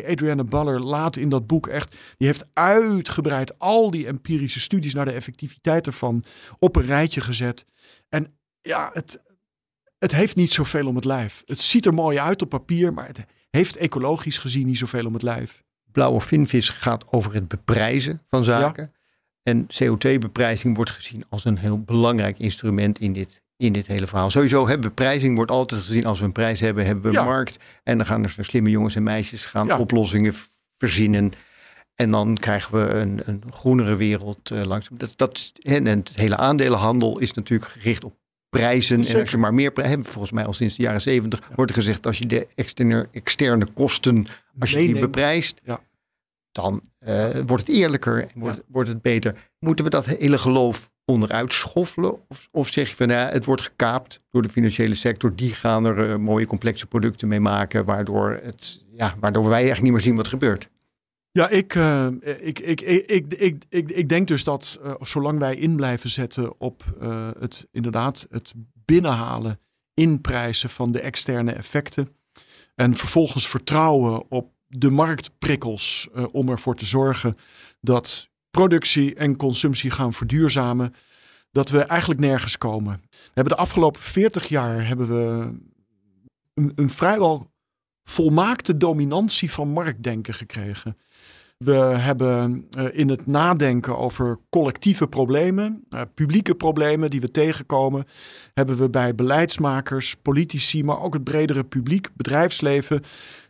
Adrienne 0.07 0.43
Baller 0.43 0.79
laat 0.79 1.17
in 1.17 1.29
dat 1.29 1.47
boek 1.47 1.67
echt. 1.67 1.95
Die 2.17 2.27
heeft 2.27 2.49
uitgebreid 2.53 3.59
al 3.59 3.91
die 3.91 4.07
empirische 4.07 4.59
studies 4.59 4.93
naar 4.93 5.05
de 5.05 5.11
effectiviteit 5.11 5.87
ervan 5.87 6.23
op 6.59 6.75
een 6.75 6.85
rijtje 6.85 7.21
gezet. 7.21 7.65
En 8.09 8.37
ja, 8.61 8.89
het, 8.93 9.21
het 10.03 10.11
heeft 10.11 10.35
niet 10.35 10.51
zoveel 10.51 10.87
om 10.87 10.95
het 10.95 11.05
lijf. 11.05 11.43
Het 11.45 11.61
ziet 11.61 11.85
er 11.85 11.93
mooi 11.93 12.19
uit 12.19 12.41
op 12.41 12.49
papier, 12.49 12.93
maar 12.93 13.07
het 13.07 13.19
heeft 13.49 13.77
ecologisch 13.77 14.37
gezien 14.37 14.65
niet 14.65 14.77
zoveel 14.77 15.05
om 15.05 15.13
het 15.13 15.21
lijf. 15.21 15.63
Blauwe 15.91 16.21
vinvis 16.21 16.69
gaat 16.69 17.11
over 17.11 17.33
het 17.33 17.47
beprijzen 17.47 18.21
van 18.27 18.43
zaken. 18.43 18.83
Ja. 18.83 19.01
En 19.43 19.67
CO2-beprijzing 19.67 20.75
wordt 20.75 20.91
gezien 20.91 21.23
als 21.29 21.45
een 21.45 21.57
heel 21.57 21.79
belangrijk 21.79 22.39
instrument 22.39 22.99
in 22.99 23.13
dit, 23.13 23.43
in 23.57 23.73
dit 23.73 23.87
hele 23.87 24.07
verhaal. 24.07 24.29
Sowieso, 24.29 24.67
hè, 24.67 24.79
beprijzing 24.79 25.35
wordt 25.35 25.51
altijd 25.51 25.81
gezien 25.81 26.05
als 26.05 26.19
we 26.19 26.25
een 26.25 26.31
prijs 26.31 26.59
hebben, 26.59 26.85
hebben 26.85 27.03
we 27.03 27.09
een 27.09 27.23
ja. 27.23 27.23
markt. 27.23 27.59
En 27.83 27.97
dan 27.97 28.05
gaan 28.05 28.23
er 28.23 28.35
slimme 28.39 28.69
jongens 28.69 28.95
en 28.95 29.03
meisjes 29.03 29.45
gaan 29.45 29.67
ja. 29.67 29.77
oplossingen 29.77 30.33
verzinnen. 30.77 31.31
En 31.95 32.11
dan 32.11 32.37
krijgen 32.37 32.73
we 32.77 32.93
een, 32.93 33.21
een 33.25 33.43
groenere 33.49 33.95
wereld 33.95 34.49
uh, 34.49 34.63
langzaam. 34.63 34.97
Dat, 34.97 35.13
dat, 35.15 35.51
en 35.61 35.85
het 35.85 36.15
hele 36.15 36.37
aandelenhandel 36.37 37.19
is 37.19 37.33
natuurlijk 37.33 37.71
gericht 37.71 38.03
op 38.03 38.13
prijzen. 38.59 38.97
Zeker. 38.97 39.15
En 39.15 39.21
als 39.21 39.31
je 39.31 39.37
maar 39.37 39.53
meer 39.53 39.71
hebben, 39.73 40.05
volgens 40.05 40.31
mij 40.31 40.45
al 40.45 40.53
sinds 40.53 40.75
de 40.75 40.83
jaren 40.83 41.01
zeventig, 41.01 41.41
wordt 41.55 41.71
er 41.71 41.77
gezegd 41.77 42.05
als 42.05 42.17
je 42.17 42.25
de 42.25 42.47
externe, 42.55 43.07
externe 43.11 43.67
kosten, 43.73 44.27
als 44.59 44.71
je 44.71 44.77
die 44.77 44.99
beprijst, 44.99 45.61
ja. 45.63 45.79
dan 46.51 46.81
uh, 47.07 47.25
wordt 47.45 47.67
het 47.67 47.75
eerlijker 47.75 48.21
en 48.21 48.29
wordt, 48.35 48.57
ja. 48.57 48.63
wordt 48.67 48.89
het 48.89 49.01
beter. 49.01 49.35
Moeten 49.59 49.85
we 49.85 49.91
dat 49.91 50.05
hele 50.05 50.37
geloof 50.37 50.91
onderuit 51.05 51.53
schoffelen? 51.53 52.17
Of, 52.29 52.47
of 52.51 52.69
zeg 52.69 52.89
je 52.89 52.95
van 52.95 53.09
ja, 53.09 53.29
het 53.29 53.45
wordt 53.45 53.61
gekaapt 53.61 54.21
door 54.31 54.41
de 54.41 54.49
financiële 54.49 54.95
sector, 54.95 55.35
die 55.35 55.53
gaan 55.53 55.85
er 55.85 56.09
uh, 56.09 56.15
mooie 56.15 56.45
complexe 56.45 56.85
producten 56.85 57.27
mee 57.27 57.39
maken, 57.39 57.85
waardoor, 57.85 58.39
het, 58.43 58.83
ja, 58.95 59.15
waardoor 59.19 59.43
wij 59.43 59.53
eigenlijk 59.53 59.83
niet 59.83 59.91
meer 59.91 60.01
zien 60.01 60.15
wat 60.15 60.27
gebeurt. 60.27 60.69
Ja, 61.33 61.49
ik, 61.49 61.75
uh, 61.75 62.07
ik, 62.21 62.59
ik, 62.59 62.81
ik, 62.81 63.33
ik, 63.33 63.63
ik, 63.69 63.91
ik 63.91 64.09
denk 64.09 64.27
dus 64.27 64.43
dat 64.43 64.79
uh, 64.83 64.93
zolang 64.99 65.39
wij 65.39 65.55
in 65.55 65.75
blijven 65.75 66.09
zetten 66.09 66.59
op 66.59 66.83
uh, 67.01 67.29
het 67.39 67.67
inderdaad 67.71 68.27
het 68.29 68.53
binnenhalen, 68.85 69.59
inprijzen 69.93 70.69
van 70.69 70.91
de 70.91 70.99
externe 70.99 71.51
effecten. 71.51 72.09
En 72.75 72.95
vervolgens 72.95 73.47
vertrouwen 73.47 74.31
op 74.31 74.51
de 74.67 74.89
marktprikkels 74.89 76.09
om 76.31 76.49
ervoor 76.49 76.75
te 76.75 76.85
zorgen 76.85 77.35
dat 77.81 78.29
productie 78.51 79.15
en 79.15 79.37
consumptie 79.37 79.91
gaan 79.91 80.13
verduurzamen. 80.13 80.93
Dat 81.51 81.69
we 81.69 81.79
eigenlijk 81.79 82.19
nergens 82.19 82.57
komen. 82.57 83.01
We 83.09 83.31
hebben 83.33 83.53
de 83.53 83.61
afgelopen 83.61 84.01
40 84.01 84.47
jaar 84.47 84.87
hebben 84.87 85.07
we 85.07 85.51
een, 86.53 86.71
een 86.75 86.89
vrijwel 86.89 87.52
volmaakte 88.03 88.77
dominantie 88.77 89.51
van 89.51 89.67
marktdenken 89.67 90.33
gekregen. 90.33 90.97
We 91.57 91.73
hebben 91.75 92.67
uh, 92.77 92.85
in 92.91 93.09
het 93.09 93.27
nadenken 93.27 93.97
over 93.97 94.39
collectieve 94.49 95.07
problemen, 95.07 95.83
uh, 95.89 96.01
publieke 96.13 96.55
problemen 96.55 97.09
die 97.09 97.21
we 97.21 97.31
tegenkomen, 97.31 98.05
hebben 98.53 98.77
we 98.77 98.89
bij 98.89 99.15
beleidsmakers, 99.15 100.15
politici, 100.21 100.83
maar 100.83 101.01
ook 101.01 101.13
het 101.13 101.23
bredere 101.23 101.63
publiek, 101.63 102.09
bedrijfsleven, 102.15 103.01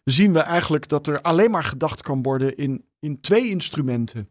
zien 0.03 0.33
we 0.33 0.39
eigenlijk 0.39 0.87
dat 0.87 1.07
er 1.07 1.21
alleen 1.21 1.51
maar 1.51 1.63
gedacht 1.63 2.01
kan 2.01 2.21
worden 2.21 2.57
in, 2.57 2.85
in 2.99 3.21
twee 3.21 3.49
instrumenten. 3.49 4.27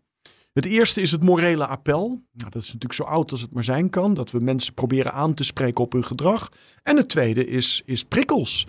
Het 0.52 0.64
eerste 0.64 1.00
is 1.00 1.12
het 1.12 1.22
morele 1.22 1.66
appel. 1.66 2.08
Nou, 2.32 2.50
dat 2.50 2.62
is 2.62 2.66
natuurlijk 2.66 2.92
zo 2.92 3.02
oud 3.02 3.30
als 3.30 3.40
het 3.40 3.52
maar 3.52 3.64
zijn 3.64 3.90
kan. 3.90 4.14
Dat 4.14 4.30
we 4.30 4.38
mensen 4.38 4.74
proberen 4.74 5.12
aan 5.12 5.34
te 5.34 5.44
spreken 5.44 5.84
op 5.84 5.92
hun 5.92 6.04
gedrag. 6.04 6.48
En 6.82 6.96
het 6.96 7.08
tweede 7.08 7.46
is, 7.46 7.82
is 7.84 8.04
prikkels. 8.04 8.66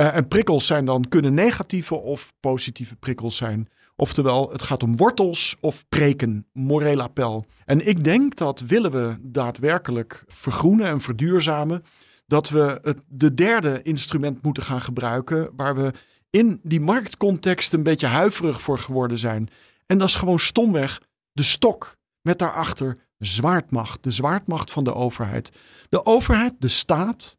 Uh, 0.00 0.16
en 0.16 0.28
prikkels 0.28 0.66
zijn 0.66 0.84
dan, 0.84 1.08
kunnen 1.08 1.34
negatieve 1.34 1.94
of 1.94 2.32
positieve 2.40 2.96
prikkels 2.96 3.36
zijn. 3.36 3.68
Oftewel, 3.96 4.50
het 4.50 4.62
gaat 4.62 4.82
om 4.82 4.96
wortels 4.96 5.56
of 5.60 5.84
preken, 5.88 6.46
moreel 6.52 7.00
appel. 7.00 7.44
En 7.64 7.86
ik 7.86 8.04
denk 8.04 8.36
dat 8.36 8.60
willen 8.60 8.90
we 8.90 9.16
daadwerkelijk 9.20 10.24
vergroenen 10.26 10.86
en 10.86 11.00
verduurzamen, 11.00 11.82
dat 12.26 12.48
we 12.48 12.78
het 12.82 13.02
de 13.08 13.34
derde 13.34 13.82
instrument 13.82 14.42
moeten 14.42 14.62
gaan 14.62 14.80
gebruiken 14.80 15.50
waar 15.56 15.76
we 15.76 15.92
in 16.30 16.60
die 16.62 16.80
marktcontext 16.80 17.72
een 17.72 17.82
beetje 17.82 18.06
huiverig 18.06 18.60
voor 18.60 18.78
geworden 18.78 19.18
zijn. 19.18 19.48
En 19.86 19.98
dat 19.98 20.08
is 20.08 20.14
gewoon 20.14 20.40
stomweg 20.40 21.02
de 21.32 21.42
stok 21.42 21.96
met 22.20 22.38
daarachter 22.38 22.98
zwaardmacht, 23.18 24.02
de 24.02 24.10
zwaardmacht 24.10 24.70
van 24.70 24.84
de 24.84 24.94
overheid. 24.94 25.50
De 25.88 26.06
overheid, 26.06 26.54
de 26.58 26.68
staat, 26.68 27.38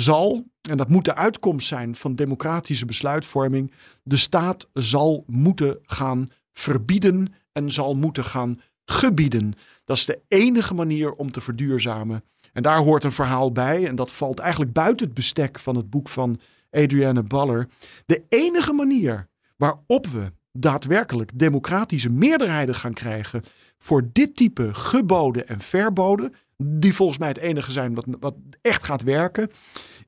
zal, 0.00 0.44
en 0.68 0.76
dat 0.76 0.88
moet 0.88 1.04
de 1.04 1.14
uitkomst 1.14 1.66
zijn 1.66 1.96
van 1.96 2.14
democratische 2.14 2.84
besluitvorming, 2.84 3.72
de 4.02 4.16
staat 4.16 4.68
zal 4.72 5.24
moeten 5.26 5.78
gaan 5.82 6.28
verbieden 6.52 7.32
en 7.52 7.70
zal 7.70 7.94
moeten 7.94 8.24
gaan 8.24 8.60
gebieden. 8.84 9.52
Dat 9.84 9.96
is 9.96 10.04
de 10.04 10.20
enige 10.28 10.74
manier 10.74 11.12
om 11.12 11.32
te 11.32 11.40
verduurzamen. 11.40 12.24
En 12.52 12.62
daar 12.62 12.78
hoort 12.78 13.04
een 13.04 13.12
verhaal 13.12 13.52
bij, 13.52 13.86
en 13.86 13.96
dat 13.96 14.12
valt 14.12 14.38
eigenlijk 14.38 14.72
buiten 14.72 15.06
het 15.06 15.14
bestek 15.14 15.58
van 15.58 15.76
het 15.76 15.90
boek 15.90 16.08
van 16.08 16.40
Adrienne 16.70 17.22
Baller. 17.22 17.68
De 18.06 18.24
enige 18.28 18.72
manier 18.72 19.28
waarop 19.56 20.06
we 20.06 20.32
daadwerkelijk 20.52 21.30
democratische 21.34 22.10
meerderheden 22.10 22.74
gaan 22.74 22.94
krijgen 22.94 23.42
voor 23.78 24.08
dit 24.12 24.36
type 24.36 24.74
geboden 24.74 25.48
en 25.48 25.60
verboden, 25.60 26.34
die 26.62 26.94
volgens 26.94 27.18
mij 27.18 27.28
het 27.28 27.38
enige 27.38 27.72
zijn 27.72 27.94
wat, 27.94 28.06
wat 28.20 28.34
echt 28.62 28.84
gaat 28.84 29.02
werken, 29.02 29.50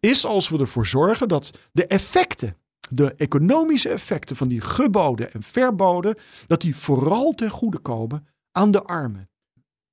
is 0.00 0.24
als 0.24 0.48
we 0.48 0.58
ervoor 0.58 0.86
zorgen 0.86 1.28
dat 1.28 1.50
de 1.72 1.86
effecten, 1.86 2.56
de 2.90 3.14
economische 3.14 3.88
effecten 3.88 4.36
van 4.36 4.48
die 4.48 4.60
geboden 4.60 5.32
en 5.32 5.42
verboden, 5.42 6.16
dat 6.46 6.60
die 6.60 6.76
vooral 6.76 7.32
ten 7.32 7.50
goede 7.50 7.78
komen 7.78 8.26
aan 8.52 8.70
de 8.70 8.82
armen. 8.82 9.30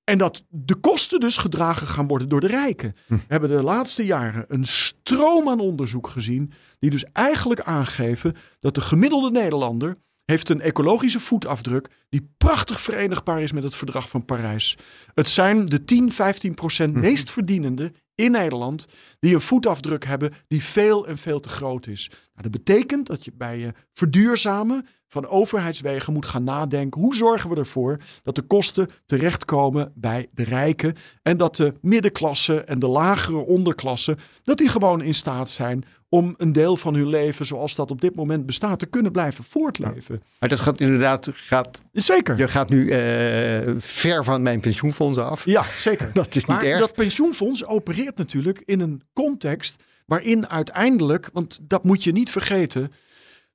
En 0.03 0.17
dat 0.17 0.45
de 0.49 0.75
kosten 0.75 1.19
dus 1.19 1.37
gedragen 1.37 1.87
gaan 1.87 2.07
worden 2.07 2.29
door 2.29 2.41
de 2.41 2.47
rijken. 2.47 2.95
Hm. 3.07 3.13
We 3.13 3.21
hebben 3.27 3.49
de 3.49 3.63
laatste 3.63 4.05
jaren 4.05 4.45
een 4.47 4.65
stroom 4.65 5.49
aan 5.49 5.59
onderzoek 5.59 6.07
gezien, 6.07 6.51
die 6.79 6.89
dus 6.89 7.05
eigenlijk 7.13 7.61
aangeven 7.61 8.35
dat 8.59 8.75
de 8.75 8.81
gemiddelde 8.81 9.31
Nederlander 9.31 9.95
heeft 10.29 10.49
een 10.49 10.61
ecologische 10.61 11.19
voetafdruk 11.19 11.89
die 12.09 12.33
prachtig 12.37 12.81
verenigbaar 12.81 13.41
is 13.41 13.51
met 13.51 13.63
het 13.63 13.75
verdrag 13.75 14.09
van 14.09 14.25
Parijs. 14.25 14.77
Het 15.13 15.29
zijn 15.29 15.65
de 15.65 15.83
10, 15.83 16.11
15 16.11 16.53
procent 16.53 16.93
hm. 16.93 16.99
meest 16.99 17.31
verdienende 17.31 17.91
in 18.15 18.31
Nederland 18.31 18.85
die 19.19 19.33
een 19.33 19.41
voetafdruk 19.41 20.05
hebben 20.05 20.33
die 20.47 20.63
veel 20.63 21.07
en 21.07 21.17
veel 21.17 21.39
te 21.39 21.49
groot 21.49 21.87
is. 21.87 22.07
Nou, 22.09 22.21
dat 22.41 22.51
betekent 22.51 23.07
dat 23.07 23.25
je 23.25 23.31
bij 23.33 23.59
je 23.59 23.73
verduurzamen 23.93 24.85
van 25.07 25.27
overheidswegen 25.27 26.13
moet 26.13 26.25
gaan 26.25 26.43
nadenken. 26.43 27.01
Hoe 27.01 27.15
zorgen 27.15 27.49
we 27.49 27.55
ervoor 27.55 27.99
dat 28.23 28.35
de 28.35 28.41
kosten 28.41 28.89
terechtkomen 29.05 29.91
bij 29.95 30.27
de 30.31 30.43
rijken 30.43 30.95
en 31.21 31.37
dat 31.37 31.55
de 31.55 31.73
middenklasse 31.81 32.61
en 32.61 32.79
de 32.79 32.87
lagere 32.87 33.37
onderklasse 33.37 34.17
dat 34.43 34.57
die 34.57 34.69
gewoon 34.69 35.01
in 35.01 35.13
staat 35.13 35.49
zijn 35.49 35.83
om 36.09 36.33
een 36.37 36.51
deel 36.51 36.77
van 36.77 36.93
hun 36.93 37.07
leven 37.07 37.45
zoals 37.45 37.75
dat 37.75 37.91
op 37.91 38.01
dit 38.01 38.15
moment 38.15 38.45
bestaat 38.45 38.79
te 38.79 38.85
kunnen 38.85 39.11
blijven 39.11 39.43
voortleven. 39.43 40.23
maar 40.39 40.49
dat 40.49 40.59
gaat 40.59 40.79
inderdaad 40.79 41.29
gaat 41.33 41.81
zeker. 41.91 42.37
Je 42.37 42.47
gaat 42.47 42.69
nu 42.69 42.83
uh, 42.83 43.75
ver 43.77 44.23
van 44.23 44.41
mijn 44.41 44.59
pensioenfonds 44.59 45.17
af. 45.17 45.45
Ja, 45.45 45.63
zeker. 45.63 46.13
dat 46.13 46.27
is 46.27 46.35
niet 46.35 46.47
maar 46.47 46.63
erg. 46.63 46.79
Dat 46.79 46.93
pensioenfonds 46.93 47.65
opereert 47.65 48.17
natuurlijk 48.17 48.61
in 48.65 48.79
een 48.79 49.01
context 49.13 49.83
waarin 50.05 50.49
uiteindelijk, 50.49 51.29
want 51.33 51.59
dat 51.61 51.83
moet 51.83 52.03
je 52.03 52.11
niet 52.11 52.29
vergeten, 52.29 52.91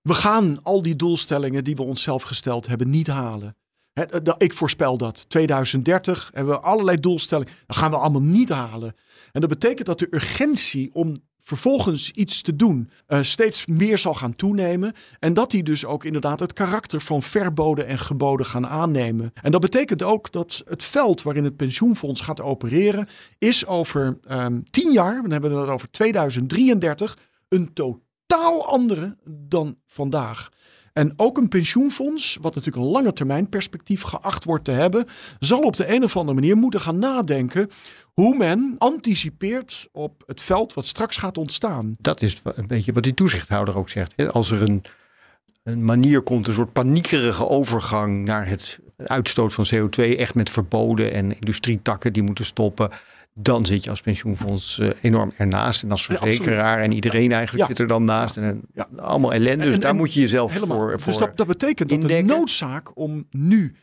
we 0.01 0.15
gaan 0.15 0.63
al 0.63 0.83
die 0.83 0.97
doelstellingen 0.97 1.65
die 1.65 1.77
we 1.77 1.83
onszelf 1.83 2.23
gesteld 2.23 2.67
hebben 2.67 2.91
niet 2.91 3.07
halen. 3.07 3.57
ik 4.39 4.53
voorspel 4.53 4.97
dat. 4.97 5.29
2030 5.29 6.31
hebben 6.35 6.55
we 6.55 6.61
allerlei 6.61 7.01
doelstellingen. 7.01 7.53
Dat 7.67 7.77
gaan 7.77 7.91
we 7.91 7.97
allemaal 7.97 8.23
niet 8.23 8.49
halen. 8.49 8.95
En 9.33 9.41
dat 9.41 9.51
betekent 9.51 9.87
dat 9.87 9.99
de 9.99 10.07
urgentie 10.11 10.91
om 10.93 11.23
vervolgens 11.45 12.11
iets 12.11 12.43
te 12.43 12.57
doen 12.57 12.91
uh, 13.09 13.19
steeds 13.23 13.67
meer 13.67 13.99
zal 13.99 14.15
gaan 14.15 14.37
toenemen. 14.37 14.93
En 15.19 15.35
dat 15.35 15.51
die 15.51 15.63
dus 15.63 15.85
ook 15.85 16.05
inderdaad 16.05 16.41
het 16.41 16.53
karakter 16.53 17.01
van 17.01 17.23
verboden 17.23 17.87
en 17.87 17.99
geboden 17.99 18.47
gaan 18.47 18.67
aannemen. 18.67 19.33
En 19.43 19.51
dat 19.51 19.61
betekent 19.61 20.03
ook 20.03 20.33
dat 20.33 20.63
het 20.69 20.83
veld 20.83 21.23
waarin 21.23 21.45
het 21.45 21.57
pensioenfonds 21.57 22.21
gaat 22.21 22.41
opereren, 22.41 23.09
is 23.39 23.67
over 23.67 24.19
um, 24.31 24.65
tien 24.71 24.93
jaar, 24.93 25.23
dan 25.23 25.31
hebben 25.31 25.51
we 25.51 25.57
het 25.57 25.69
over 25.69 25.91
2033, 25.91 27.19
een 27.49 27.73
totaal 27.73 28.67
andere 28.67 29.17
dan 29.27 29.77
vandaag. 29.87 30.51
En 30.95 31.13
ook 31.17 31.39
een 31.39 31.49
pensioenfonds, 31.49 32.39
wat 32.41 32.55
natuurlijk 32.55 32.85
een 32.85 32.93
lange 32.93 33.13
termijn 33.13 33.49
perspectief 33.49 34.03
geacht 34.03 34.45
wordt 34.45 34.65
te 34.65 34.71
hebben, 34.71 35.07
zal 35.39 35.61
op 35.61 35.77
de 35.77 35.95
een 35.95 36.05
of 36.05 36.17
andere 36.17 36.41
manier 36.41 36.57
moeten 36.57 36.81
gaan 36.81 36.99
nadenken 36.99 37.71
hoe 38.15 38.37
men 38.37 38.75
anticipeert 38.79 39.89
op 39.93 40.23
het 40.27 40.41
veld 40.41 40.75
wat 40.75 40.87
straks 40.87 41.17
gaat 41.17 41.39
ontstaan. 41.39 41.97
Dat 42.01 42.23
is 42.23 42.41
een 42.45 42.67
beetje 42.67 42.93
wat 42.93 43.03
die 43.03 43.15
toezichthouder 43.15 43.77
ook 43.77 43.89
zegt. 43.89 44.33
Als 44.33 44.51
er 44.51 44.63
een, 44.63 44.85
een 45.63 45.85
manier 45.85 46.21
komt, 46.21 46.47
een 46.47 46.55
soort 46.55 46.73
paniekerige 46.73 47.49
overgang 47.49 48.25
naar 48.25 48.49
het 48.49 48.79
uitstoot 48.97 49.53
van 49.53 49.67
CO2, 49.75 50.19
echt 50.19 50.35
met 50.35 50.51
verboden 50.51 51.13
en 51.13 51.41
industrietakken 51.41 52.13
die 52.13 52.23
moeten 52.23 52.45
stoppen 52.45 52.91
dan 53.35 53.67
zit 53.67 53.85
je 53.85 53.91
als 53.91 54.01
pensioenfonds 54.01 54.79
uh, 54.79 54.91
enorm 55.03 55.33
ernaast. 55.37 55.83
En 55.83 55.91
als 55.91 56.05
verzekeraar 56.05 56.81
en 56.81 56.93
iedereen 56.93 57.33
eigenlijk 57.33 57.67
zit 57.67 57.79
er 57.79 57.87
dan 57.87 58.05
naast. 58.05 58.37
En, 58.37 58.61
allemaal 58.97 59.33
ellende. 59.33 59.65
Dus 59.65 59.81
daar 59.81 59.95
moet 59.95 60.15
je 60.15 60.21
jezelf 60.21 60.53
voor, 60.53 60.67
voor 60.67 60.99
Dus 61.05 61.17
dat, 61.17 61.37
dat 61.37 61.47
betekent 61.47 61.89
dat 61.89 62.09
de 62.09 62.23
noodzaak 62.23 62.97
om 62.97 63.27
nu 63.31 63.77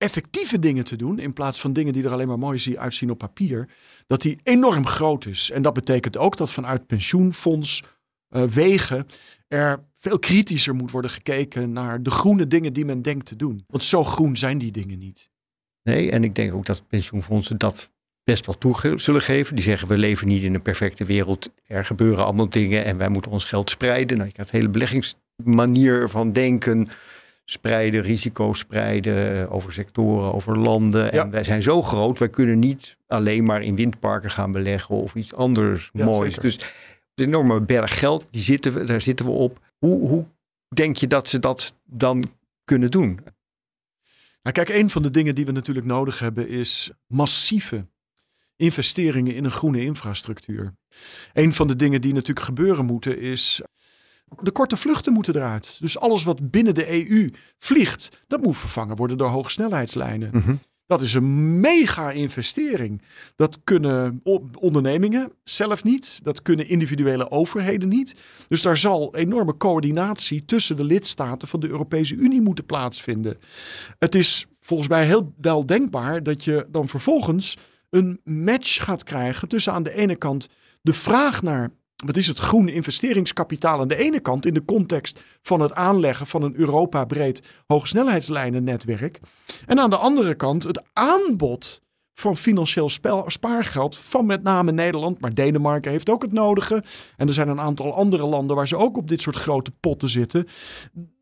effectieve 0.00 0.58
dingen 0.58 0.84
te 0.84 0.96
doen, 0.96 1.18
in 1.18 1.32
plaats 1.32 1.60
van 1.60 1.72
dingen 1.72 1.92
die 1.92 2.04
er 2.04 2.12
alleen 2.12 2.28
maar 2.28 2.38
mooi 2.38 2.78
uitzien 2.78 3.10
op 3.10 3.18
papier, 3.18 3.68
dat 4.06 4.22
die 4.22 4.38
enorm 4.42 4.86
groot 4.86 5.26
is. 5.26 5.50
En 5.50 5.62
dat 5.62 5.74
betekent 5.74 6.16
ook 6.16 6.36
dat 6.36 6.52
vanuit 6.52 6.86
pensioenfonds 6.86 7.84
uh, 8.30 8.42
wegen 8.42 9.06
er 9.48 9.84
veel 9.96 10.18
kritischer 10.18 10.74
moet 10.74 10.90
worden 10.90 11.10
gekeken 11.10 11.72
naar 11.72 12.02
de 12.02 12.10
groene 12.10 12.46
dingen 12.46 12.72
die 12.72 12.84
men 12.84 13.02
denkt 13.02 13.26
te 13.26 13.36
doen. 13.36 13.64
Want 13.66 13.82
zo 13.82 14.04
groen 14.04 14.36
zijn 14.36 14.58
die 14.58 14.72
dingen 14.72 14.98
niet. 14.98 15.30
Nee, 15.82 16.10
en 16.10 16.24
ik 16.24 16.34
denk 16.34 16.54
ook 16.54 16.66
dat 16.66 16.88
pensioenfondsen 16.88 17.58
dat 17.58 17.90
best 18.24 18.46
wel 18.46 18.58
toe 18.58 18.98
zullen 18.98 19.22
geven. 19.22 19.54
Die 19.54 19.64
zeggen 19.64 19.88
we 19.88 19.98
leven 19.98 20.28
niet 20.28 20.42
in 20.42 20.54
een 20.54 20.62
perfecte 20.62 21.04
wereld. 21.04 21.50
Er 21.66 21.84
gebeuren 21.84 22.24
allemaal 22.24 22.48
dingen 22.48 22.84
en 22.84 22.96
wij 22.96 23.08
moeten 23.08 23.30
ons 23.30 23.44
geld 23.44 23.70
spreiden. 23.70 24.16
Nou, 24.16 24.28
je 24.28 24.36
gaat 24.36 24.50
hele 24.50 24.68
beleggingsmanier 24.68 26.08
van 26.08 26.32
denken 26.32 26.88
spreiden, 27.50 28.02
risico's 28.02 28.58
spreiden 28.58 29.50
over 29.50 29.72
sectoren, 29.72 30.34
over 30.34 30.58
landen. 30.58 31.12
En 31.12 31.30
wij 31.30 31.44
zijn 31.44 31.62
zo 31.62 31.82
groot, 31.82 32.18
wij 32.18 32.28
kunnen 32.28 32.58
niet 32.58 32.96
alleen 33.06 33.44
maar 33.44 33.62
in 33.62 33.76
windparken 33.76 34.30
gaan 34.30 34.52
beleggen 34.52 34.94
of 34.94 35.14
iets 35.14 35.34
anders 35.34 35.90
moois. 35.92 36.34
Dus 36.34 36.58
de 37.14 37.24
enorme 37.24 37.60
berg 37.60 37.98
geld, 37.98 38.28
die 38.30 38.42
zitten 38.42 38.74
we, 38.74 38.84
daar 38.84 39.00
zitten 39.00 39.26
we 39.26 39.32
op. 39.32 39.58
Hoe, 39.78 40.08
hoe 40.08 40.26
denk 40.68 40.96
je 40.96 41.06
dat 41.06 41.28
ze 41.28 41.38
dat 41.38 41.74
dan 41.84 42.30
kunnen 42.64 42.90
doen? 42.90 43.20
Nou, 44.42 44.54
kijk, 44.54 44.68
een 44.68 44.90
van 44.90 45.02
de 45.02 45.10
dingen 45.10 45.34
die 45.34 45.46
we 45.46 45.52
natuurlijk 45.52 45.86
nodig 45.86 46.18
hebben 46.18 46.48
is 46.48 46.90
massieve 47.06 47.86
investeringen 48.56 49.34
in 49.34 49.44
een 49.44 49.50
groene 49.50 49.84
infrastructuur. 49.84 50.74
Een 51.32 51.52
van 51.52 51.66
de 51.66 51.76
dingen 51.76 52.00
die 52.00 52.12
natuurlijk 52.12 52.46
gebeuren 52.46 52.84
moeten 52.84 53.18
is. 53.18 53.62
De 54.42 54.50
korte 54.50 54.76
vluchten 54.76 55.12
moeten 55.12 55.36
eruit. 55.36 55.76
Dus 55.80 55.98
alles 55.98 56.24
wat 56.24 56.50
binnen 56.50 56.74
de 56.74 57.10
EU 57.10 57.30
vliegt, 57.58 58.22
dat 58.26 58.42
moet 58.42 58.56
vervangen 58.56 58.96
worden 58.96 59.18
door 59.18 59.28
hogesnelheidslijnen. 59.28 60.30
Mm 60.32 60.60
Dat 60.86 61.00
is 61.00 61.14
een 61.14 61.60
mega 61.60 62.10
investering. 62.10 63.02
Dat 63.36 63.58
kunnen 63.64 64.20
ondernemingen 64.58 65.32
zelf 65.44 65.84
niet. 65.84 66.20
Dat 66.22 66.42
kunnen 66.42 66.68
individuele 66.68 67.30
overheden 67.30 67.88
niet. 67.88 68.14
Dus 68.48 68.62
daar 68.62 68.76
zal 68.76 69.14
enorme 69.16 69.56
coördinatie 69.56 70.44
tussen 70.44 70.76
de 70.76 70.84
lidstaten 70.84 71.48
van 71.48 71.60
de 71.60 71.68
Europese 71.68 72.14
Unie 72.14 72.40
moeten 72.40 72.66
plaatsvinden. 72.66 73.38
Het 73.98 74.14
is 74.14 74.46
volgens 74.60 74.88
mij 74.88 75.06
heel 75.06 75.34
wel 75.40 75.66
denkbaar 75.66 76.22
dat 76.22 76.44
je 76.44 76.66
dan 76.70 76.88
vervolgens 76.88 77.56
een 77.90 78.20
match 78.24 78.84
gaat 78.84 79.04
krijgen 79.04 79.48
tussen 79.48 79.72
aan 79.72 79.82
de 79.82 79.94
ene 79.94 80.16
kant 80.16 80.48
de 80.82 80.92
vraag 80.92 81.42
naar 81.42 81.70
wat 82.06 82.16
is 82.16 82.26
het 82.26 82.38
groen 82.38 82.68
investeringskapitaal 82.68 83.80
aan 83.80 83.88
de 83.88 83.96
ene 83.96 84.20
kant 84.20 84.46
in 84.46 84.54
de 84.54 84.64
context 84.64 85.20
van 85.42 85.60
het 85.60 85.74
aanleggen 85.74 86.26
van 86.26 86.42
een 86.42 86.54
Europa-breed 86.56 87.42
hogesnelheidslijnennetwerk. 87.66 89.20
En 89.66 89.78
aan 89.78 89.90
de 89.90 89.96
andere 89.96 90.34
kant 90.34 90.62
het 90.62 90.82
aanbod 90.92 91.80
van 92.14 92.36
financieel 92.36 92.88
spaargeld 93.26 93.96
van 93.96 94.26
met 94.26 94.42
name 94.42 94.72
Nederland, 94.72 95.20
maar 95.20 95.34
Denemarken 95.34 95.90
heeft 95.90 96.10
ook 96.10 96.22
het 96.22 96.32
nodige. 96.32 96.82
En 97.16 97.26
er 97.26 97.32
zijn 97.32 97.48
een 97.48 97.60
aantal 97.60 97.94
andere 97.94 98.26
landen 98.26 98.56
waar 98.56 98.68
ze 98.68 98.76
ook 98.76 98.96
op 98.96 99.08
dit 99.08 99.20
soort 99.20 99.36
grote 99.36 99.70
potten 99.80 100.08
zitten. 100.08 100.46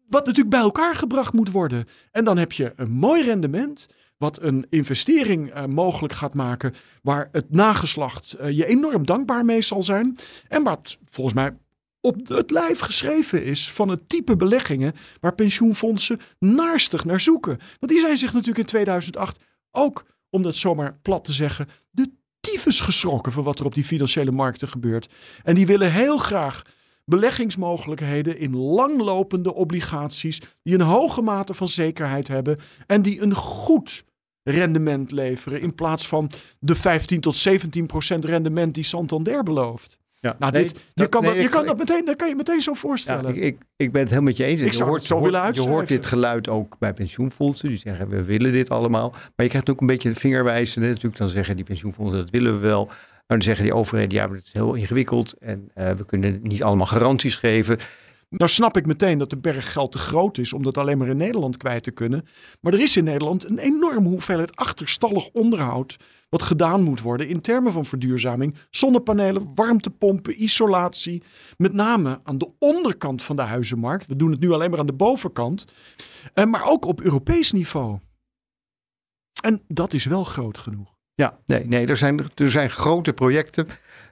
Wat 0.08 0.26
natuurlijk 0.26 0.54
bij 0.54 0.64
elkaar 0.64 0.94
gebracht 0.94 1.32
moet 1.32 1.50
worden. 1.50 1.84
En 2.10 2.24
dan 2.24 2.38
heb 2.38 2.52
je 2.52 2.72
een 2.76 2.90
mooi 2.90 3.22
rendement 3.22 3.88
wat 4.18 4.42
een 4.42 4.66
investering 4.70 5.54
uh, 5.54 5.64
mogelijk 5.64 6.14
gaat 6.14 6.34
maken. 6.34 6.74
Waar 7.02 7.28
het 7.32 7.50
nageslacht 7.50 8.36
uh, 8.40 8.50
je 8.50 8.66
enorm 8.66 9.06
dankbaar 9.06 9.44
mee 9.44 9.62
zal 9.62 9.82
zijn. 9.82 10.16
En 10.48 10.62
wat 10.62 10.98
volgens 11.04 11.34
mij 11.34 11.56
op 12.00 12.28
het 12.28 12.50
lijf 12.50 12.78
geschreven 12.78 13.44
is 13.44 13.70
van 13.70 13.88
het 13.88 14.08
type 14.08 14.36
beleggingen 14.36 14.94
waar 15.20 15.34
pensioenfondsen 15.34 16.20
naarstig 16.38 17.04
naar 17.04 17.20
zoeken. 17.20 17.58
Want 17.78 17.92
die 17.92 18.00
zijn 18.00 18.16
zich 18.16 18.32
natuurlijk 18.32 18.58
in 18.58 18.66
2008 18.66 19.40
ook, 19.70 20.06
om 20.30 20.42
dat 20.42 20.54
zomaar 20.54 20.98
plat 21.02 21.24
te 21.24 21.32
zeggen, 21.32 21.68
de 21.90 22.10
tyfus 22.40 22.80
geschrokken 22.80 23.32
van 23.32 23.44
wat 23.44 23.58
er 23.58 23.64
op 23.64 23.74
die 23.74 23.84
financiële 23.84 24.30
markten 24.30 24.68
gebeurt. 24.68 25.08
En 25.42 25.54
die 25.54 25.66
willen 25.66 25.92
heel 25.92 26.18
graag 26.18 26.62
beleggingsmogelijkheden 27.04 28.38
in 28.38 28.56
langlopende 28.56 29.54
obligaties 29.54 30.40
die 30.62 30.74
een 30.74 30.80
hoge 30.80 31.22
mate 31.22 31.54
van 31.54 31.68
zekerheid 31.68 32.28
hebben 32.28 32.58
en 32.86 33.02
die 33.02 33.20
een 33.20 33.34
goed 33.34 34.04
rendement 34.50 35.10
leveren 35.10 35.60
in 35.60 35.74
plaats 35.74 36.08
van 36.08 36.30
de 36.58 36.74
15 36.74 37.20
tot 37.20 37.36
17 37.36 37.86
procent 37.86 38.24
rendement 38.24 38.74
die 38.74 38.84
Santander 38.84 39.42
belooft. 39.42 39.98
Ja, 40.20 40.36
nou, 40.38 40.52
dit, 40.52 40.80
je, 40.94 41.08
kan, 41.08 41.24
dat, 41.24 41.34
je 41.34 41.48
kan 41.48 41.66
dat 41.66 41.78
meteen, 41.78 42.04
dat 42.04 42.16
kan 42.16 42.28
je 42.28 42.34
meteen 42.34 42.60
zo 42.60 42.74
voorstellen. 42.74 43.34
Ja, 43.34 43.40
ik, 43.40 43.56
ik, 43.76 43.92
ben 43.92 44.00
het 44.00 44.10
helemaal 44.10 44.30
met 44.30 44.36
je 44.36 44.44
eens. 44.44 44.60
Ik 44.60 44.72
zou 44.72 44.88
hoort, 44.88 45.00
het 45.00 45.08
zo 45.08 45.20
willen 45.20 45.54
Je 45.54 45.60
hoort 45.60 45.88
dit 45.88 46.06
geluid 46.06 46.48
ook 46.48 46.76
bij 46.78 46.92
pensioenfondsen. 46.92 47.68
Die 47.68 47.78
zeggen, 47.78 48.08
we 48.08 48.22
willen 48.22 48.52
dit 48.52 48.70
allemaal. 48.70 49.10
Maar 49.10 49.46
je 49.46 49.48
krijgt 49.48 49.70
ook 49.70 49.80
een 49.80 49.86
beetje 49.86 50.08
een 50.08 50.14
vingerwijzen. 50.14 50.82
Natuurlijk, 50.82 51.16
dan 51.16 51.28
zeggen 51.28 51.56
die 51.56 51.64
pensioenfondsen, 51.64 52.18
dat 52.18 52.30
willen 52.30 52.52
we 52.52 52.58
wel. 52.58 52.86
Maar 52.86 53.36
dan 53.36 53.42
zeggen 53.42 53.64
die 53.64 53.74
overheden, 53.74 54.14
ja, 54.14 54.26
maar 54.26 54.36
het 54.36 54.46
is 54.46 54.52
heel 54.52 54.74
ingewikkeld. 54.74 55.32
En 55.32 55.70
uh, 55.74 55.90
we 55.90 56.04
kunnen 56.06 56.40
niet 56.42 56.62
allemaal 56.62 56.86
garanties 56.86 57.36
geven. 57.36 57.78
Nou 58.28 58.50
snap 58.50 58.76
ik 58.76 58.86
meteen 58.86 59.18
dat 59.18 59.30
de 59.30 59.36
berg 59.36 59.72
geld 59.72 59.92
te 59.92 59.98
groot 59.98 60.38
is 60.38 60.52
om 60.52 60.62
dat 60.62 60.78
alleen 60.78 60.98
maar 60.98 61.08
in 61.08 61.16
Nederland 61.16 61.56
kwijt 61.56 61.82
te 61.82 61.90
kunnen. 61.90 62.26
Maar 62.60 62.72
er 62.72 62.80
is 62.80 62.96
in 62.96 63.04
Nederland 63.04 63.44
een 63.44 63.58
enorme 63.58 64.08
hoeveelheid 64.08 64.56
achterstallig 64.56 65.28
onderhoud 65.28 65.96
wat 66.28 66.42
gedaan 66.42 66.82
moet 66.82 67.00
worden 67.00 67.28
in 67.28 67.40
termen 67.40 67.72
van 67.72 67.84
verduurzaming. 67.84 68.56
Zonnepanelen, 68.70 69.54
warmtepompen, 69.54 70.42
isolatie. 70.42 71.22
Met 71.56 71.72
name 71.72 72.20
aan 72.22 72.38
de 72.38 72.50
onderkant 72.58 73.22
van 73.22 73.36
de 73.36 73.42
huizenmarkt. 73.42 74.06
We 74.06 74.16
doen 74.16 74.30
het 74.30 74.40
nu 74.40 74.50
alleen 74.50 74.70
maar 74.70 74.78
aan 74.78 74.86
de 74.86 74.92
bovenkant. 74.92 75.64
Eh, 76.34 76.44
maar 76.44 76.64
ook 76.64 76.84
op 76.84 77.00
Europees 77.00 77.52
niveau. 77.52 77.98
En 79.42 79.62
dat 79.68 79.92
is 79.92 80.04
wel 80.04 80.24
groot 80.24 80.58
genoeg. 80.58 80.96
Ja, 81.14 81.38
nee, 81.46 81.66
nee 81.66 81.86
er, 81.86 81.96
zijn, 81.96 82.30
er 82.34 82.50
zijn 82.50 82.70
grote 82.70 83.12
projecten. 83.12 83.66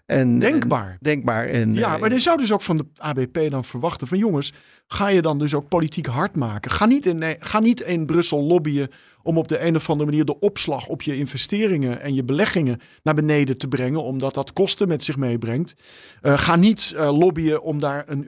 En, 0.06 0.38
denkbaar. 0.38 0.96
denkbaar. 1.00 1.46
En, 1.46 1.74
ja, 1.74 1.94
eh, 1.94 2.00
maar 2.00 2.12
je 2.12 2.18
zou 2.18 2.36
dus 2.38 2.52
ook 2.52 2.62
van 2.62 2.76
de 2.76 2.86
ABP 2.96 3.50
dan 3.50 3.64
verwachten 3.64 4.06
van 4.06 4.18
jongens, 4.18 4.52
ga 4.86 5.08
je 5.08 5.22
dan 5.22 5.38
dus 5.38 5.54
ook 5.54 5.68
politiek 5.68 6.06
hard 6.06 6.36
maken. 6.36 6.70
Ga 6.70 6.86
niet 6.86 7.06
in, 7.06 7.36
ga 7.38 7.60
niet 7.60 7.80
in 7.80 8.06
Brussel 8.06 8.42
lobbyen 8.42 8.88
om 9.22 9.38
op 9.38 9.48
de 9.48 9.58
een 9.60 9.76
of 9.76 9.90
andere 9.90 10.10
manier 10.10 10.24
de 10.24 10.38
opslag 10.38 10.86
op 10.86 11.02
je 11.02 11.16
investeringen 11.16 12.00
en 12.00 12.14
je 12.14 12.24
beleggingen 12.24 12.80
naar 13.02 13.14
beneden 13.14 13.58
te 13.58 13.68
brengen, 13.68 14.02
omdat 14.02 14.34
dat 14.34 14.52
kosten 14.52 14.88
met 14.88 15.04
zich 15.04 15.16
meebrengt. 15.16 15.74
Uh, 16.22 16.38
ga 16.38 16.56
niet 16.56 16.92
uh, 16.94 17.18
lobbyen 17.18 17.62
om 17.62 17.80
daar 17.80 18.04
een 18.06 18.24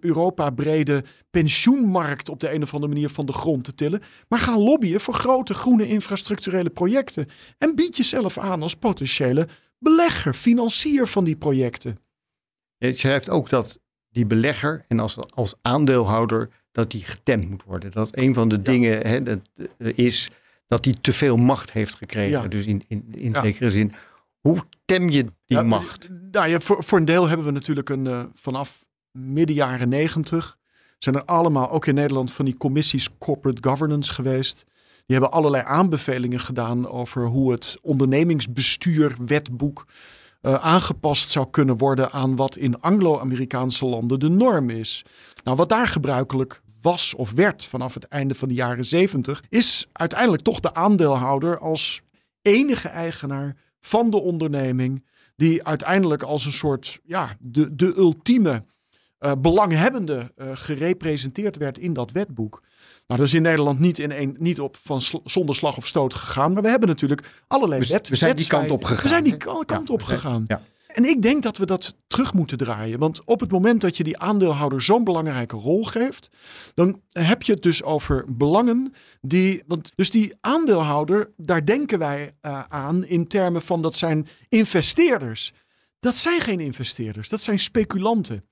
Europa-brede 0.00 1.04
pensioenmarkt 1.30 2.28
op 2.28 2.40
de 2.40 2.54
een 2.54 2.62
of 2.62 2.74
andere 2.74 2.92
manier 2.92 3.08
van 3.08 3.26
de 3.26 3.32
grond 3.32 3.64
te 3.64 3.74
tillen, 3.74 4.02
maar 4.28 4.38
ga 4.38 4.58
lobbyen 4.58 5.00
voor 5.00 5.14
grote 5.14 5.54
groene 5.54 5.88
infrastructurele 5.88 6.70
projecten 6.70 7.26
en 7.58 7.74
bied 7.74 7.96
jezelf 7.96 8.38
aan 8.38 8.62
als 8.62 8.74
potentiële 8.74 9.48
belegger, 9.82 10.34
financier 10.34 11.06
van 11.06 11.24
die 11.24 11.36
projecten. 11.36 11.98
Je 12.76 12.94
schrijft 12.94 13.28
ook 13.28 13.48
dat 13.48 13.80
die 14.08 14.26
belegger 14.26 14.84
en 14.88 15.00
als, 15.00 15.18
als 15.30 15.54
aandeelhouder 15.62 16.48
dat 16.72 16.90
die 16.90 17.02
getemd 17.02 17.50
moet 17.50 17.64
worden. 17.64 17.90
Dat 17.90 18.16
een 18.16 18.34
van 18.34 18.48
de 18.48 18.62
dingen 18.62 19.06
hè, 19.06 19.22
dat, 19.22 19.38
uh, 19.78 19.98
is 19.98 20.30
dat 20.66 20.84
hij 20.84 20.94
te 21.00 21.12
veel 21.12 21.36
macht 21.36 21.72
heeft 21.72 21.94
gekregen. 21.94 22.50
Dus 22.50 22.66
in, 22.66 22.82
in, 22.88 23.04
in 23.10 23.34
zekere 23.34 23.70
zin. 23.70 23.92
Hoe 24.40 24.64
tem 24.84 25.08
je 25.08 25.26
die 25.46 25.62
macht? 25.62 26.08
Nou 26.30 26.48
ja, 26.48 26.60
voor, 26.60 26.84
voor 26.84 26.98
een 26.98 27.04
deel 27.04 27.28
hebben 27.28 27.46
we 27.46 27.52
natuurlijk 27.52 27.88
een, 27.88 28.04
uh, 28.04 28.24
vanaf 28.34 28.84
midden 29.10 29.54
jaren 29.54 29.88
negentig 29.88 30.60
zijn 31.02 31.14
er 31.14 31.24
allemaal, 31.24 31.70
ook 31.70 31.86
in 31.86 31.94
Nederland, 31.94 32.32
van 32.32 32.44
die 32.44 32.56
commissies 32.56 33.18
corporate 33.18 33.68
governance 33.68 34.12
geweest. 34.12 34.64
Die 35.06 35.16
hebben 35.18 35.32
allerlei 35.32 35.62
aanbevelingen 35.66 36.40
gedaan 36.40 36.88
over 36.88 37.26
hoe 37.26 37.52
het 37.52 37.76
ondernemingsbestuur 37.82 39.14
wetboek 39.26 39.86
uh, 40.42 40.54
aangepast 40.54 41.30
zou 41.30 41.50
kunnen 41.50 41.76
worden 41.76 42.12
aan 42.12 42.36
wat 42.36 42.56
in 42.56 42.80
Anglo-Amerikaanse 42.80 43.84
landen 43.84 44.20
de 44.20 44.28
norm 44.28 44.70
is. 44.70 45.04
Nou, 45.44 45.56
wat 45.56 45.68
daar 45.68 45.86
gebruikelijk 45.86 46.62
was 46.80 47.14
of 47.14 47.32
werd 47.32 47.64
vanaf 47.64 47.94
het 47.94 48.04
einde 48.04 48.34
van 48.34 48.48
de 48.48 48.54
jaren 48.54 48.84
zeventig, 48.84 49.42
is 49.48 49.86
uiteindelijk 49.92 50.42
toch 50.42 50.60
de 50.60 50.74
aandeelhouder 50.74 51.58
als 51.58 52.00
enige 52.42 52.88
eigenaar 52.88 53.56
van 53.80 54.10
de 54.10 54.20
onderneming, 54.20 55.04
die 55.36 55.64
uiteindelijk 55.64 56.22
als 56.22 56.44
een 56.44 56.52
soort, 56.52 57.00
ja, 57.04 57.36
de, 57.40 57.74
de 57.74 57.94
ultieme 57.96 58.62
uh, 59.20 59.32
belanghebbende 59.38 60.32
uh, 60.36 60.50
gerepresenteerd 60.52 61.56
werd 61.56 61.78
in 61.78 61.92
dat 61.92 62.10
wetboek. 62.10 62.62
Nou, 63.06 63.20
dat 63.20 63.28
is 63.28 63.34
in 63.34 63.42
Nederland 63.42 63.78
niet, 63.78 63.98
in 63.98 64.10
een, 64.10 64.36
niet 64.38 64.60
op 64.60 64.76
van 64.82 65.00
zonder 65.24 65.54
slag 65.54 65.76
of 65.76 65.86
stoot 65.86 66.14
gegaan. 66.14 66.52
Maar 66.52 66.62
we 66.62 66.68
hebben 66.68 66.88
natuurlijk 66.88 67.42
allerlei 67.46 67.80
we, 67.80 67.86
wet, 67.86 68.08
we 68.08 68.16
zijn 68.16 68.36
die 68.36 68.46
kant 68.46 68.70
op 68.70 68.84
gegaan. 68.84 69.02
We 69.02 69.08
zijn 69.08 69.24
die 69.24 69.36
kant 69.64 69.90
op 69.90 70.02
gegaan. 70.02 70.44
Ja. 70.46 70.60
En 70.94 71.04
ik 71.04 71.22
denk 71.22 71.42
dat 71.42 71.56
we 71.56 71.66
dat 71.66 71.96
terug 72.06 72.34
moeten 72.34 72.58
draaien. 72.58 72.98
Want 72.98 73.24
op 73.24 73.40
het 73.40 73.50
moment 73.50 73.80
dat 73.80 73.96
je 73.96 74.04
die 74.04 74.18
aandeelhouder 74.18 74.82
zo'n 74.82 75.04
belangrijke 75.04 75.56
rol 75.56 75.84
geeft, 75.84 76.28
dan 76.74 77.00
heb 77.08 77.42
je 77.42 77.52
het 77.52 77.62
dus 77.62 77.82
over 77.82 78.24
belangen 78.28 78.92
die. 79.20 79.62
Want 79.66 79.92
dus 79.94 80.10
die 80.10 80.34
aandeelhouder, 80.40 81.32
daar 81.36 81.64
denken 81.64 81.98
wij 81.98 82.34
uh, 82.42 82.62
aan 82.68 83.04
in 83.04 83.26
termen 83.26 83.62
van 83.62 83.82
dat 83.82 83.96
zijn 83.96 84.26
investeerders. 84.48 85.52
Dat 86.00 86.16
zijn 86.16 86.40
geen 86.40 86.60
investeerders, 86.60 87.28
dat 87.28 87.42
zijn 87.42 87.58
speculanten. 87.58 88.44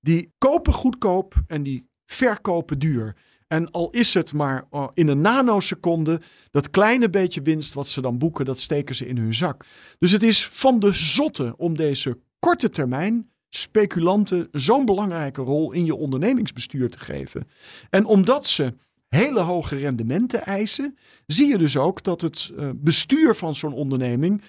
Die 0.00 0.32
kopen 0.38 0.72
goedkoop 0.72 1.34
en 1.46 1.62
die 1.62 1.88
verkopen 2.06 2.78
duur. 2.78 3.16
En 3.48 3.70
al 3.70 3.90
is 3.90 4.14
het 4.14 4.32
maar 4.32 4.64
oh, 4.70 4.88
in 4.94 5.08
een 5.08 5.20
nanoseconde, 5.20 6.20
dat 6.50 6.70
kleine 6.70 7.10
beetje 7.10 7.42
winst 7.42 7.74
wat 7.74 7.88
ze 7.88 8.00
dan 8.00 8.18
boeken, 8.18 8.44
dat 8.44 8.58
steken 8.58 8.94
ze 8.94 9.06
in 9.06 9.18
hun 9.18 9.34
zak. 9.34 9.64
Dus 9.98 10.10
het 10.10 10.22
is 10.22 10.46
van 10.46 10.78
de 10.78 10.92
zotte 10.92 11.54
om 11.56 11.76
deze 11.76 12.18
korte 12.38 12.70
termijn 12.70 13.30
speculanten 13.48 14.48
zo'n 14.52 14.84
belangrijke 14.84 15.42
rol 15.42 15.72
in 15.72 15.84
je 15.84 15.94
ondernemingsbestuur 15.94 16.90
te 16.90 16.98
geven. 16.98 17.48
En 17.90 18.04
omdat 18.04 18.46
ze 18.46 18.74
hele 19.08 19.40
hoge 19.40 19.76
rendementen 19.76 20.44
eisen, 20.44 20.96
zie 21.26 21.46
je 21.46 21.58
dus 21.58 21.76
ook 21.76 22.02
dat 22.02 22.20
het 22.20 22.52
eh, 22.56 22.70
bestuur 22.74 23.34
van 23.34 23.54
zo'n 23.54 23.72
onderneming 23.72 24.42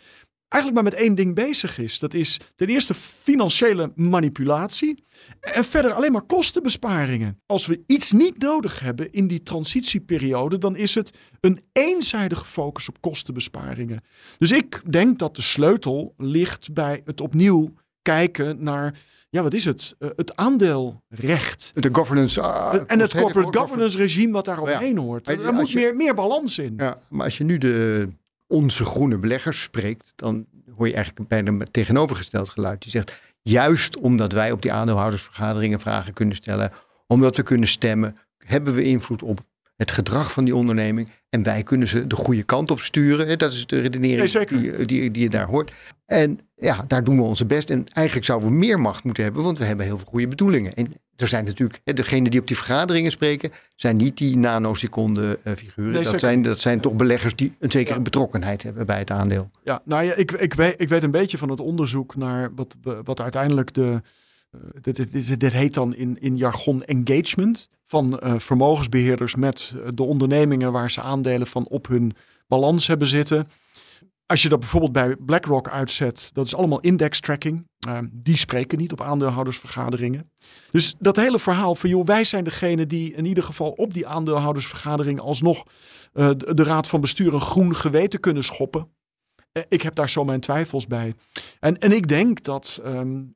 eigenlijk 0.49 0.83
maar 0.83 0.93
met 0.93 1.01
één 1.01 1.15
ding 1.15 1.35
bezig 1.35 1.77
is. 1.77 1.99
Dat 1.99 2.13
is 2.13 2.39
ten 2.55 2.67
eerste 2.67 2.93
financiële 2.93 3.91
manipulatie 3.95 5.03
en 5.39 5.63
verder 5.63 5.93
alleen 5.93 6.12
maar 6.12 6.21
kostenbesparingen. 6.21 7.41
Als 7.45 7.65
we 7.65 7.83
iets 7.85 8.12
niet 8.12 8.38
nodig 8.38 8.79
hebben 8.79 9.12
in 9.12 9.27
die 9.27 9.43
transitieperiode, 9.43 10.57
dan 10.57 10.75
is 10.75 10.95
het 10.95 11.12
een 11.39 11.59
eenzijdige 11.71 12.45
focus 12.45 12.89
op 12.89 13.01
kostenbesparingen. 13.01 14.01
Dus 14.38 14.51
ik 14.51 14.81
denk 14.91 15.19
dat 15.19 15.35
de 15.35 15.41
sleutel 15.41 16.13
ligt 16.17 16.73
bij 16.73 17.01
het 17.05 17.21
opnieuw 17.21 17.69
kijken 18.01 18.63
naar 18.63 18.99
ja, 19.29 19.43
wat 19.43 19.53
is 19.53 19.65
het? 19.65 19.95
Uh, 19.99 20.09
het 20.15 20.35
aandeelrecht. 20.35 21.71
De 21.73 21.89
governance. 21.91 22.39
Uh, 22.39 22.73
en 22.88 22.99
het 22.99 23.15
corporate 23.15 23.57
governance 23.57 23.97
regime 23.97 24.31
wat 24.31 24.45
daar 24.45 24.59
omheen 24.59 24.95
ja. 24.95 25.01
hoort. 25.01 25.27
Er 25.27 25.53
moet 25.53 25.73
meer, 25.73 25.95
meer 25.95 26.13
balans 26.13 26.57
in. 26.59 26.73
Ja, 26.77 26.99
maar 27.09 27.25
als 27.25 27.38
je 27.38 27.43
nu 27.43 27.57
de 27.57 28.07
onze 28.49 28.85
groene 28.85 29.17
beleggers 29.17 29.62
spreekt, 29.62 30.13
dan 30.15 30.45
hoor 30.75 30.88
je 30.88 30.93
eigenlijk 30.93 31.27
bijna 31.27 31.51
een 31.51 31.71
tegenovergesteld 31.71 32.49
geluid. 32.49 32.81
Die 32.81 32.91
zegt, 32.91 33.21
juist 33.41 33.97
omdat 33.97 34.31
wij 34.31 34.51
op 34.51 34.62
die 34.62 34.71
aandeelhoudersvergaderingen 34.71 35.79
vragen 35.79 36.13
kunnen 36.13 36.35
stellen, 36.35 36.71
omdat 37.07 37.35
we 37.35 37.43
kunnen 37.43 37.67
stemmen, 37.67 38.15
hebben 38.38 38.73
we 38.73 38.83
invloed 38.83 39.23
op 39.23 39.39
het 39.79 39.91
gedrag 39.91 40.31
van 40.31 40.43
die 40.43 40.55
onderneming. 40.55 41.09
En 41.29 41.43
wij 41.43 41.63
kunnen 41.63 41.87
ze 41.87 42.07
de 42.07 42.15
goede 42.15 42.43
kant 42.43 42.71
op 42.71 42.79
sturen. 42.79 43.37
Dat 43.37 43.51
is 43.51 43.65
de 43.65 43.81
redenering 43.81 44.47
die, 44.47 44.85
die, 44.85 45.11
die, 45.11 45.23
je 45.23 45.29
daar 45.29 45.45
hoort. 45.45 45.71
En 46.05 46.39
ja, 46.55 46.85
daar 46.87 47.03
doen 47.03 47.15
we 47.15 47.21
onze 47.21 47.45
best. 47.45 47.69
En 47.69 47.85
eigenlijk 47.93 48.25
zouden 48.25 48.49
we 48.49 48.55
meer 48.55 48.79
macht 48.79 49.03
moeten 49.03 49.23
hebben, 49.23 49.43
want 49.43 49.57
we 49.57 49.63
hebben 49.63 49.85
heel 49.85 49.97
veel 49.97 50.07
goede 50.07 50.27
bedoelingen. 50.27 50.73
En 50.73 50.93
er 51.15 51.27
zijn 51.27 51.45
natuurlijk, 51.45 51.79
degenen 51.83 52.31
die 52.31 52.39
op 52.39 52.47
die 52.47 52.55
vergaderingen 52.55 53.11
spreken, 53.11 53.51
zijn 53.75 53.97
niet 53.97 54.17
die 54.17 54.37
nanoseconde 54.37 55.39
uh, 55.43 55.53
figuren. 55.53 56.03
dat, 56.03 56.19
zijn, 56.19 56.41
dat 56.41 56.59
zijn 56.59 56.79
toch 56.79 56.93
beleggers 56.93 57.35
die 57.35 57.53
een 57.59 57.71
zekere 57.71 57.99
betrokkenheid 57.99 58.63
hebben 58.63 58.85
bij 58.85 58.99
het 58.99 59.11
aandeel. 59.11 59.49
Ja, 59.63 59.81
nou 59.85 60.03
ja, 60.03 60.13
ik, 60.13 60.31
ik, 60.31 60.53
weet, 60.53 60.81
ik 60.81 60.89
weet 60.89 61.03
een 61.03 61.11
beetje 61.11 61.37
van 61.37 61.49
het 61.49 61.59
onderzoek 61.59 62.15
naar 62.15 62.49
wat, 62.55 62.75
wat 63.03 63.21
uiteindelijk 63.21 63.73
de. 63.73 64.01
Uh, 64.55 64.62
dit, 64.81 65.39
dit, 65.39 65.53
heet 65.53 65.73
dan 65.73 65.95
in, 65.95 66.19
in 66.19 66.38
jargon 66.38 66.83
engagement 66.83 67.69
van 67.85 68.19
uh, 68.23 68.39
vermogensbeheerders 68.39 69.35
met 69.35 69.75
de 69.93 70.03
ondernemingen 70.03 70.71
waar 70.71 70.91
ze 70.91 71.01
aandelen 71.01 71.47
van 71.47 71.67
op 71.67 71.88
hun 71.88 72.15
balans 72.47 72.88
hebben 72.88 73.07
zitten. 73.07 73.47
Als 74.25 74.41
je 74.41 74.49
dat 74.49 74.59
bijvoorbeeld 74.59 74.91
bij 74.91 75.15
BlackRock 75.15 75.69
uitzet, 75.69 76.29
dat 76.33 76.45
is 76.45 76.55
allemaal 76.55 76.79
index 76.79 77.19
tracking. 77.19 77.67
Uh, 77.88 77.99
die 78.12 78.38
spreken 78.38 78.77
niet 78.77 78.91
op 78.91 79.01
aandeelhoudersvergaderingen. 79.01 80.31
Dus 80.71 80.95
dat 80.99 81.15
hele 81.15 81.39
verhaal 81.39 81.75
van 81.75 81.89
joh, 81.89 82.05
wij 82.05 82.23
zijn 82.23 82.43
degene 82.43 82.85
die 82.85 83.13
in 83.13 83.25
ieder 83.25 83.43
geval 83.43 83.69
op 83.69 83.93
die 83.93 84.07
aandeelhoudersvergadering 84.07 85.19
alsnog 85.19 85.63
de, 86.13 86.63
raad 86.63 86.88
van 86.88 87.01
bestuur 87.01 87.33
een 87.33 87.41
groen 87.41 87.75
geweten 87.75 88.19
kunnen 88.19 88.43
schoppen. 88.43 88.88
Ik 89.67 89.81
heb 89.81 89.95
daar 89.95 90.09
zo 90.09 90.25
mijn 90.25 90.39
twijfels 90.39 90.88
bij. 90.88 91.13
En, 91.59 91.79
en 91.79 91.91
ik 91.91 92.07
denk 92.07 92.43
dat 92.43 92.81
um, 92.85 93.35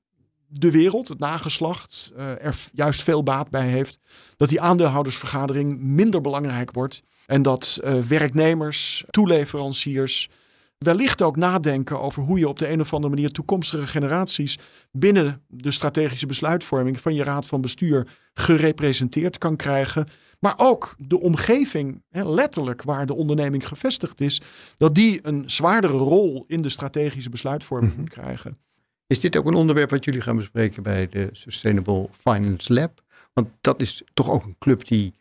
de 0.59 0.71
wereld, 0.71 1.07
het 1.07 1.19
nageslacht, 1.19 2.11
uh, 2.17 2.45
er 2.45 2.55
juist 2.73 3.03
veel 3.03 3.23
baat 3.23 3.49
bij 3.49 3.67
heeft. 3.67 3.99
Dat 4.37 4.49
die 4.49 4.61
aandeelhoudersvergadering 4.61 5.79
minder 5.79 6.21
belangrijk 6.21 6.71
wordt. 6.71 7.03
En 7.25 7.41
dat 7.41 7.79
werknemers, 8.07 9.03
toeleveranciers 9.09 10.29
wellicht 10.83 11.21
ook 11.21 11.35
nadenken 11.35 11.99
over 11.99 12.23
hoe 12.23 12.39
je 12.39 12.47
op 12.47 12.59
de 12.59 12.69
een 12.69 12.81
of 12.81 12.93
andere 12.93 13.13
manier 13.13 13.31
toekomstige 13.31 13.87
generaties 13.87 14.59
binnen 14.91 15.41
de 15.47 15.71
strategische 15.71 16.25
besluitvorming 16.25 16.99
van 16.99 17.15
je 17.15 17.23
raad 17.23 17.47
van 17.47 17.61
bestuur 17.61 18.07
gerepresenteerd 18.33 19.37
kan 19.37 19.55
krijgen. 19.55 20.07
Maar 20.39 20.53
ook 20.57 20.95
de 20.97 21.19
omgeving, 21.19 22.03
letterlijk 22.09 22.83
waar 22.83 23.05
de 23.05 23.15
onderneming 23.15 23.67
gevestigd 23.67 24.21
is, 24.21 24.41
dat 24.77 24.95
die 24.95 25.19
een 25.21 25.43
zwaardere 25.45 25.97
rol 25.97 26.43
in 26.47 26.61
de 26.61 26.69
strategische 26.69 27.29
besluitvorming 27.29 27.91
mhm. 27.91 28.01
moet 28.01 28.09
krijgen. 28.09 28.57
Is 29.07 29.19
dit 29.19 29.37
ook 29.37 29.45
een 29.45 29.53
onderwerp 29.53 29.89
wat 29.89 30.05
jullie 30.05 30.21
gaan 30.21 30.37
bespreken 30.37 30.83
bij 30.83 31.07
de 31.07 31.29
Sustainable 31.31 32.09
Finance 32.11 32.73
Lab? 32.73 33.03
Want 33.33 33.49
dat 33.61 33.81
is 33.81 34.03
toch 34.13 34.29
ook 34.29 34.43
een 34.43 34.55
club 34.59 34.87
die 34.87 35.13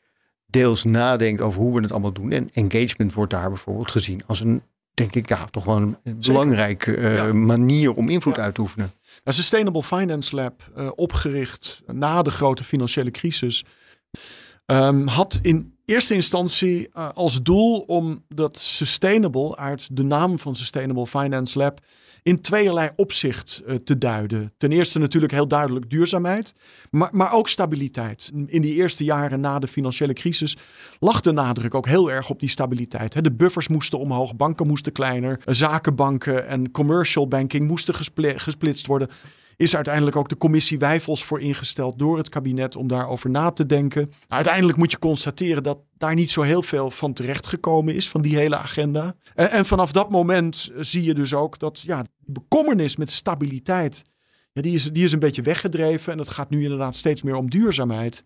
deels 0.47 0.85
nadenkt 0.85 1.41
over 1.41 1.61
hoe 1.61 1.75
we 1.75 1.81
het 1.81 1.93
allemaal 1.93 2.13
doen. 2.13 2.33
En 2.33 2.51
engagement 2.53 3.13
wordt 3.13 3.33
daar 3.33 3.49
bijvoorbeeld 3.49 3.91
gezien 3.91 4.27
als 4.27 4.41
een 4.41 4.63
denk 4.95 5.15
ik, 5.15 5.29
ja, 5.29 5.47
toch 5.51 5.65
wel 5.65 5.77
een 5.77 5.97
belangrijke 6.05 6.97
uh, 6.97 7.31
manier 7.31 7.95
om 7.95 8.09
invloed 8.09 8.39
uit 8.39 8.55
te 8.55 8.61
oefenen. 8.61 8.93
Nou, 9.25 9.37
Sustainable 9.37 9.83
Finance 9.83 10.35
Lab, 10.35 10.71
uh, 10.77 10.91
opgericht 10.95 11.83
na 11.87 12.23
de 12.23 12.31
grote 12.31 12.65
financiële 12.65 13.11
crisis, 13.11 13.65
um, 14.67 15.07
had 15.07 15.39
in 15.43 15.75
eerste 15.85 16.15
instantie 16.15 16.89
uh, 16.95 17.09
als 17.15 17.43
doel 17.43 17.81
om 17.81 18.25
dat 18.29 18.59
sustainable 18.59 19.57
uit 19.57 19.97
de 19.97 20.03
naam 20.03 20.39
van 20.39 20.55
Sustainable 20.55 21.07
Finance 21.07 21.59
Lab 21.59 21.81
in 22.23 22.41
tweeërlei 22.41 22.91
opzicht 22.97 23.63
uh, 23.67 23.75
te 23.75 23.99
duiden. 23.99 24.53
Ten 24.57 24.73
eerste 24.73 24.99
natuurlijk 24.99 25.33
heel 25.33 25.49
duidelijk 25.49 25.91
duurzaamheid, 25.91 26.55
maar, 26.91 27.09
maar 27.13 27.33
ook 27.33 27.49
stabiliteit. 27.49 28.31
In 28.47 28.63
die 28.63 28.75
eerste 28.75 29.05
jaren 29.05 29.41
na 29.41 29.59
de 29.59 29.67
financiële 29.67 30.13
crisis 30.13 30.57
lag 30.99 31.21
de 31.21 31.33
nadruk 31.33 31.75
ook 31.75 31.87
heel 31.87 32.11
erg 32.11 32.31
op 32.31 32.41
die 32.41 32.49
stabiliteit. 32.49 33.25
De 33.25 33.33
buffers 33.33 33.69
moesten 33.69 33.99
omhoog, 33.99 34.37
banken 34.37 34.67
moesten 34.67 34.93
kleiner, 34.93 35.41
zakenbanken 35.47 36.47
en 36.47 36.71
commercial 36.71 37.29
banking 37.29 37.69
moesten 37.69 37.95
gesplitst 38.37 38.87
worden 38.87 39.09
is 39.57 39.75
uiteindelijk 39.75 40.17
ook 40.17 40.29
de 40.29 40.37
commissie 40.37 40.79
Wijfels 40.79 41.25
voor 41.25 41.41
ingesteld 41.41 41.99
door 41.99 42.17
het 42.17 42.29
kabinet 42.29 42.77
om 42.77 42.89
daarover 42.89 43.31
na 43.31 43.51
te 43.51 43.67
denken. 43.67 44.03
Nou, 44.03 44.15
uiteindelijk 44.29 44.79
moet 44.79 44.91
je 44.91 44.99
constateren 44.99 45.63
dat 45.63 45.79
daar 45.97 46.15
niet 46.15 46.31
zo 46.31 46.43
heel 46.43 46.63
veel 46.63 46.91
van 46.91 47.13
terecht 47.13 47.47
gekomen 47.47 47.95
is, 47.95 48.09
van 48.09 48.23
die 48.23 48.37
hele 48.37 48.57
agenda. 48.57 49.15
En, 49.35 49.67
vanaf 49.67 49.93
dat 49.93 50.11
moment 50.11 50.71
zie 50.77 51.03
je 51.03 51.15
dus 51.15 51.35
ook 51.35 51.59
dat 51.59 51.81
ja, 51.81 52.05
bekommernis 52.19 52.97
met 52.97 53.11
stabiliteit, 53.11 54.03
ja, 54.53 54.63
die, 54.63 54.75
is, 54.75 54.93
die 54.93 55.05
is 55.05 55.13
een 55.13 55.19
beetje 55.19 55.43
weggedreven. 55.43 56.13
En 56.13 56.19
het 56.19 56.31
gaat 56.31 56.51
nu 56.51 56.63
inderdaad 56.63 56.97
steeds 56.97 57.23
meer 57.23 57.35
om 57.35 57.51
duurzaamheid. 57.51 58.25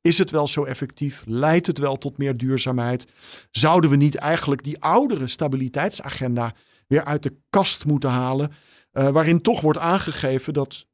Is 0.00 0.18
het 0.18 0.30
wel 0.30 0.46
zo 0.46 0.64
effectief? 0.64 1.22
Leidt 1.26 1.66
het 1.66 1.78
wel 1.78 1.96
tot 1.96 2.18
meer 2.18 2.36
duurzaamheid? 2.36 3.06
Zouden 3.50 3.90
we 3.90 3.96
niet 3.96 4.14
eigenlijk 4.14 4.64
die 4.64 4.82
oudere 4.82 5.26
stabiliteitsagenda 5.26 6.54
weer 6.86 7.04
uit 7.04 7.22
de 7.22 7.36
kast 7.50 7.84
moeten 7.84 8.10
halen? 8.10 8.52
Uh, 8.98 9.08
waarin 9.08 9.40
toch 9.40 9.60
wordt 9.60 9.78
aangegeven 9.78 10.52
dat 10.52 10.86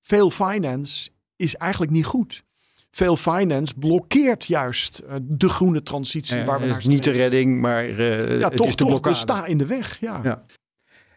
veel 0.00 0.30
finance 0.30 1.10
is 1.36 1.54
eigenlijk 1.54 1.92
niet 1.92 2.04
goed. 2.04 2.44
Veel 2.90 3.16
finance 3.16 3.74
blokkeert 3.74 4.44
juist 4.44 5.02
uh, 5.04 5.14
de 5.22 5.48
groene 5.48 5.82
transitie 5.82 6.38
uh, 6.38 6.46
waar 6.46 6.60
we 6.60 6.66
naar 6.66 6.86
niet 6.86 7.04
de 7.04 7.10
redding, 7.10 7.60
maar 7.60 7.84
ja, 7.86 8.48
het 8.48 8.56
toch, 8.56 8.66
is 8.66 8.76
de 8.76 8.84
toch 9.00 9.16
sta 9.16 9.46
in 9.46 9.58
de 9.58 9.66
weg. 9.66 10.00
Ja. 10.00 10.20
ja. 10.22 10.42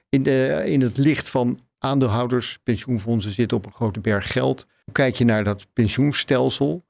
In, 0.09 0.23
de, 0.23 0.63
in 0.65 0.81
het 0.81 0.97
licht 0.97 1.29
van 1.29 1.59
aandeelhouders, 1.77 2.59
pensioenfondsen 2.63 3.31
zitten 3.31 3.57
op 3.57 3.65
een 3.65 3.73
grote 3.73 3.99
berg 3.99 4.31
geld. 4.31 4.67
Kijk 4.91 5.15
je 5.15 5.25
naar 5.25 5.43
dat 5.43 5.67
pensioenstelsel, 5.73 6.85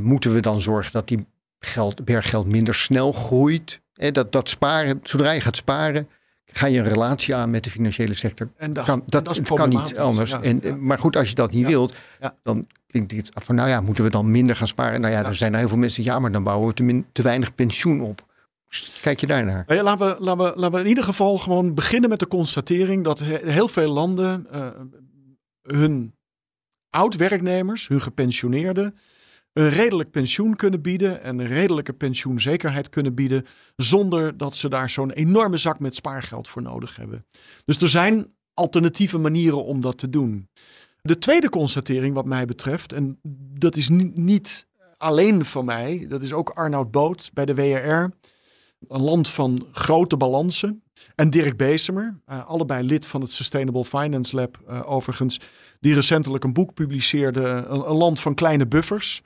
moeten 0.00 0.34
we 0.34 0.40
dan 0.40 0.60
zorgen 0.60 0.92
dat 0.92 1.08
die 1.08 1.26
geld, 1.58 2.04
berg 2.04 2.30
geld 2.30 2.46
minder 2.46 2.74
snel 2.74 3.12
groeit? 3.12 3.80
dat, 3.92 4.32
dat 4.32 4.48
sparen, 4.48 5.00
zodra 5.02 5.30
je 5.30 5.40
gaat 5.40 5.56
sparen, 5.56 6.08
ga 6.52 6.66
je 6.66 6.78
een 6.78 6.88
relatie 6.88 7.34
aan 7.34 7.50
met 7.50 7.64
de 7.64 7.70
financiële 7.70 8.14
sector. 8.14 8.48
En 8.56 8.72
dat, 8.72 8.84
kan, 8.84 9.02
dat, 9.06 9.24
dat 9.24 9.42
kan 9.42 9.68
niet 9.68 9.98
anders. 9.98 10.32
en, 10.32 10.86
Maar 10.86 10.98
goed, 10.98 11.16
als 11.16 11.28
je 11.28 11.34
dat 11.34 11.52
niet 11.52 11.66
wilt, 11.66 11.94
dan 12.42 12.66
klinkt 12.86 13.12
het 13.12 13.30
van, 13.34 13.54
nou 13.54 13.68
ja, 13.68 13.80
moeten 13.80 14.04
we 14.04 14.10
dan 14.10 14.30
minder 14.30 14.56
gaan 14.56 14.66
sparen? 14.66 15.00
Nou 15.00 15.12
ja, 15.12 15.24
er 15.24 15.34
zijn 15.34 15.52
er 15.52 15.58
heel 15.58 15.68
veel 15.68 15.78
mensen, 15.78 16.04
ja, 16.04 16.18
maar 16.18 16.32
dan 16.32 16.42
bouwen 16.42 16.68
we 16.68 16.74
te, 16.74 16.82
min, 16.82 17.06
te 17.12 17.22
weinig 17.22 17.54
pensioen 17.54 18.00
op. 18.00 18.30
Kijk 19.00 19.20
je 19.20 19.26
daarnaar? 19.26 19.64
Ja, 19.66 19.82
laten, 19.82 20.06
we, 20.06 20.16
laten, 20.18 20.44
we, 20.44 20.52
laten 20.54 20.72
we 20.72 20.80
in 20.80 20.88
ieder 20.88 21.04
geval 21.04 21.36
gewoon 21.36 21.74
beginnen 21.74 22.10
met 22.10 22.18
de 22.18 22.26
constatering 22.26 23.04
dat 23.04 23.20
heel 23.22 23.68
veel 23.68 23.92
landen 23.92 24.46
uh, 24.54 24.66
hun 25.62 26.14
oud-werknemers, 26.90 27.88
hun 27.88 28.00
gepensioneerden, 28.00 28.96
een 29.52 29.68
redelijk 29.68 30.10
pensioen 30.10 30.56
kunnen 30.56 30.82
bieden 30.82 31.22
en 31.22 31.38
een 31.38 31.46
redelijke 31.46 31.92
pensioenzekerheid 31.92 32.88
kunnen 32.88 33.14
bieden, 33.14 33.44
zonder 33.76 34.36
dat 34.36 34.56
ze 34.56 34.68
daar 34.68 34.90
zo'n 34.90 35.10
enorme 35.10 35.56
zak 35.56 35.78
met 35.78 35.94
spaargeld 35.94 36.48
voor 36.48 36.62
nodig 36.62 36.96
hebben. 36.96 37.26
Dus 37.64 37.76
er 37.76 37.88
zijn 37.88 38.26
alternatieve 38.54 39.18
manieren 39.18 39.64
om 39.64 39.80
dat 39.80 39.98
te 39.98 40.08
doen. 40.08 40.48
De 41.02 41.18
tweede 41.18 41.48
constatering 41.48 42.14
wat 42.14 42.24
mij 42.24 42.44
betreft, 42.44 42.92
en 42.92 43.18
dat 43.58 43.76
is 43.76 43.88
niet 44.14 44.66
alleen 44.96 45.44
van 45.44 45.64
mij, 45.64 46.06
dat 46.08 46.22
is 46.22 46.32
ook 46.32 46.50
Arnoud 46.50 46.90
Boot 46.90 47.30
bij 47.32 47.44
de 47.44 47.54
WRR, 47.54 48.10
een 48.88 49.02
land 49.02 49.28
van 49.28 49.66
grote 49.72 50.16
balansen. 50.16 50.82
En 51.14 51.30
Dirk 51.30 51.56
Bezemer, 51.56 52.20
uh, 52.28 52.46
allebei 52.46 52.86
lid 52.86 53.06
van 53.06 53.20
het 53.20 53.32
Sustainable 53.32 53.84
Finance 53.84 54.36
Lab 54.36 54.60
uh, 54.68 54.90
overigens, 54.90 55.40
die 55.80 55.94
recentelijk 55.94 56.44
een 56.44 56.52
boek 56.52 56.74
publiceerde, 56.74 57.40
een, 57.40 57.88
een 57.90 57.96
land 57.96 58.20
van 58.20 58.34
kleine 58.34 58.66
buffers 58.66 59.22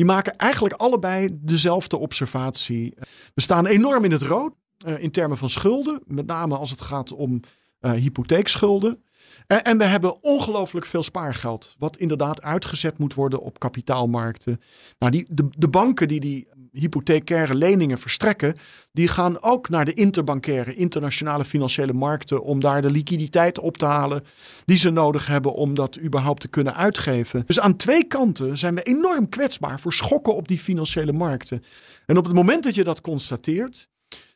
die 0.00 0.08
maken 0.08 0.36
eigenlijk 0.36 0.74
allebei 0.74 1.28
dezelfde 1.32 1.96
observatie. 1.96 2.94
We 3.34 3.40
staan 3.40 3.66
enorm 3.66 4.04
in 4.04 4.12
het 4.12 4.22
rood 4.22 4.52
uh, 4.86 5.02
in 5.02 5.10
termen 5.10 5.36
van 5.36 5.50
schulden, 5.50 6.02
met 6.06 6.26
name 6.26 6.56
als 6.56 6.70
het 6.70 6.80
gaat 6.80 7.12
om 7.12 7.40
uh, 7.80 7.92
hypotheekschulden. 7.92 9.02
En, 9.46 9.64
en, 9.64 9.78
we 9.78 9.84
hebben 9.84 10.22
ongelooflijk 10.22 10.86
veel 10.86 11.02
spaargeld, 11.02 11.74
wat 11.78 11.96
inderdaad 11.96 12.42
uitgezet 12.42 12.98
moet 12.98 13.14
worden 13.14 13.40
op 13.40 13.58
kapitaalmarkten. 13.58 14.60
Nou, 14.98 15.12
die, 15.12 15.26
de, 15.28 15.46
de 15.58 15.68
banken 15.68 16.08
die 16.08 16.20
die 16.20 16.48
hypothecaire 16.72 17.54
leningen 17.54 17.98
verstrekken, 17.98 18.54
die 18.92 19.08
gaan 19.08 19.42
ook 19.42 19.68
naar 19.68 19.84
de 19.84 19.94
interbankaire, 19.94 20.74
internationale 20.74 21.44
financiële 21.44 21.92
markten 21.92 22.42
om 22.42 22.60
daar 22.60 22.82
de 22.82 22.90
liquiditeit 22.90 23.58
op 23.58 23.76
te 23.76 23.84
halen 23.84 24.22
die 24.64 24.76
ze 24.76 24.90
nodig 24.90 25.26
hebben 25.26 25.54
om 25.54 25.74
dat 25.74 25.98
überhaupt 26.00 26.40
te 26.40 26.48
kunnen 26.48 26.76
uitgeven. 26.76 27.42
Dus 27.46 27.60
aan 27.60 27.76
twee 27.76 28.04
kanten 28.04 28.58
zijn 28.58 28.74
we 28.74 28.82
enorm 28.82 29.28
kwetsbaar 29.28 29.80
voor 29.80 29.92
schokken 29.92 30.36
op 30.36 30.48
die 30.48 30.58
financiële 30.58 31.12
markten. 31.12 31.62
En 32.06 32.18
op 32.18 32.24
het 32.24 32.34
moment 32.34 32.64
dat 32.64 32.74
je 32.74 32.84
dat 32.84 33.00
constateert, 33.00 33.88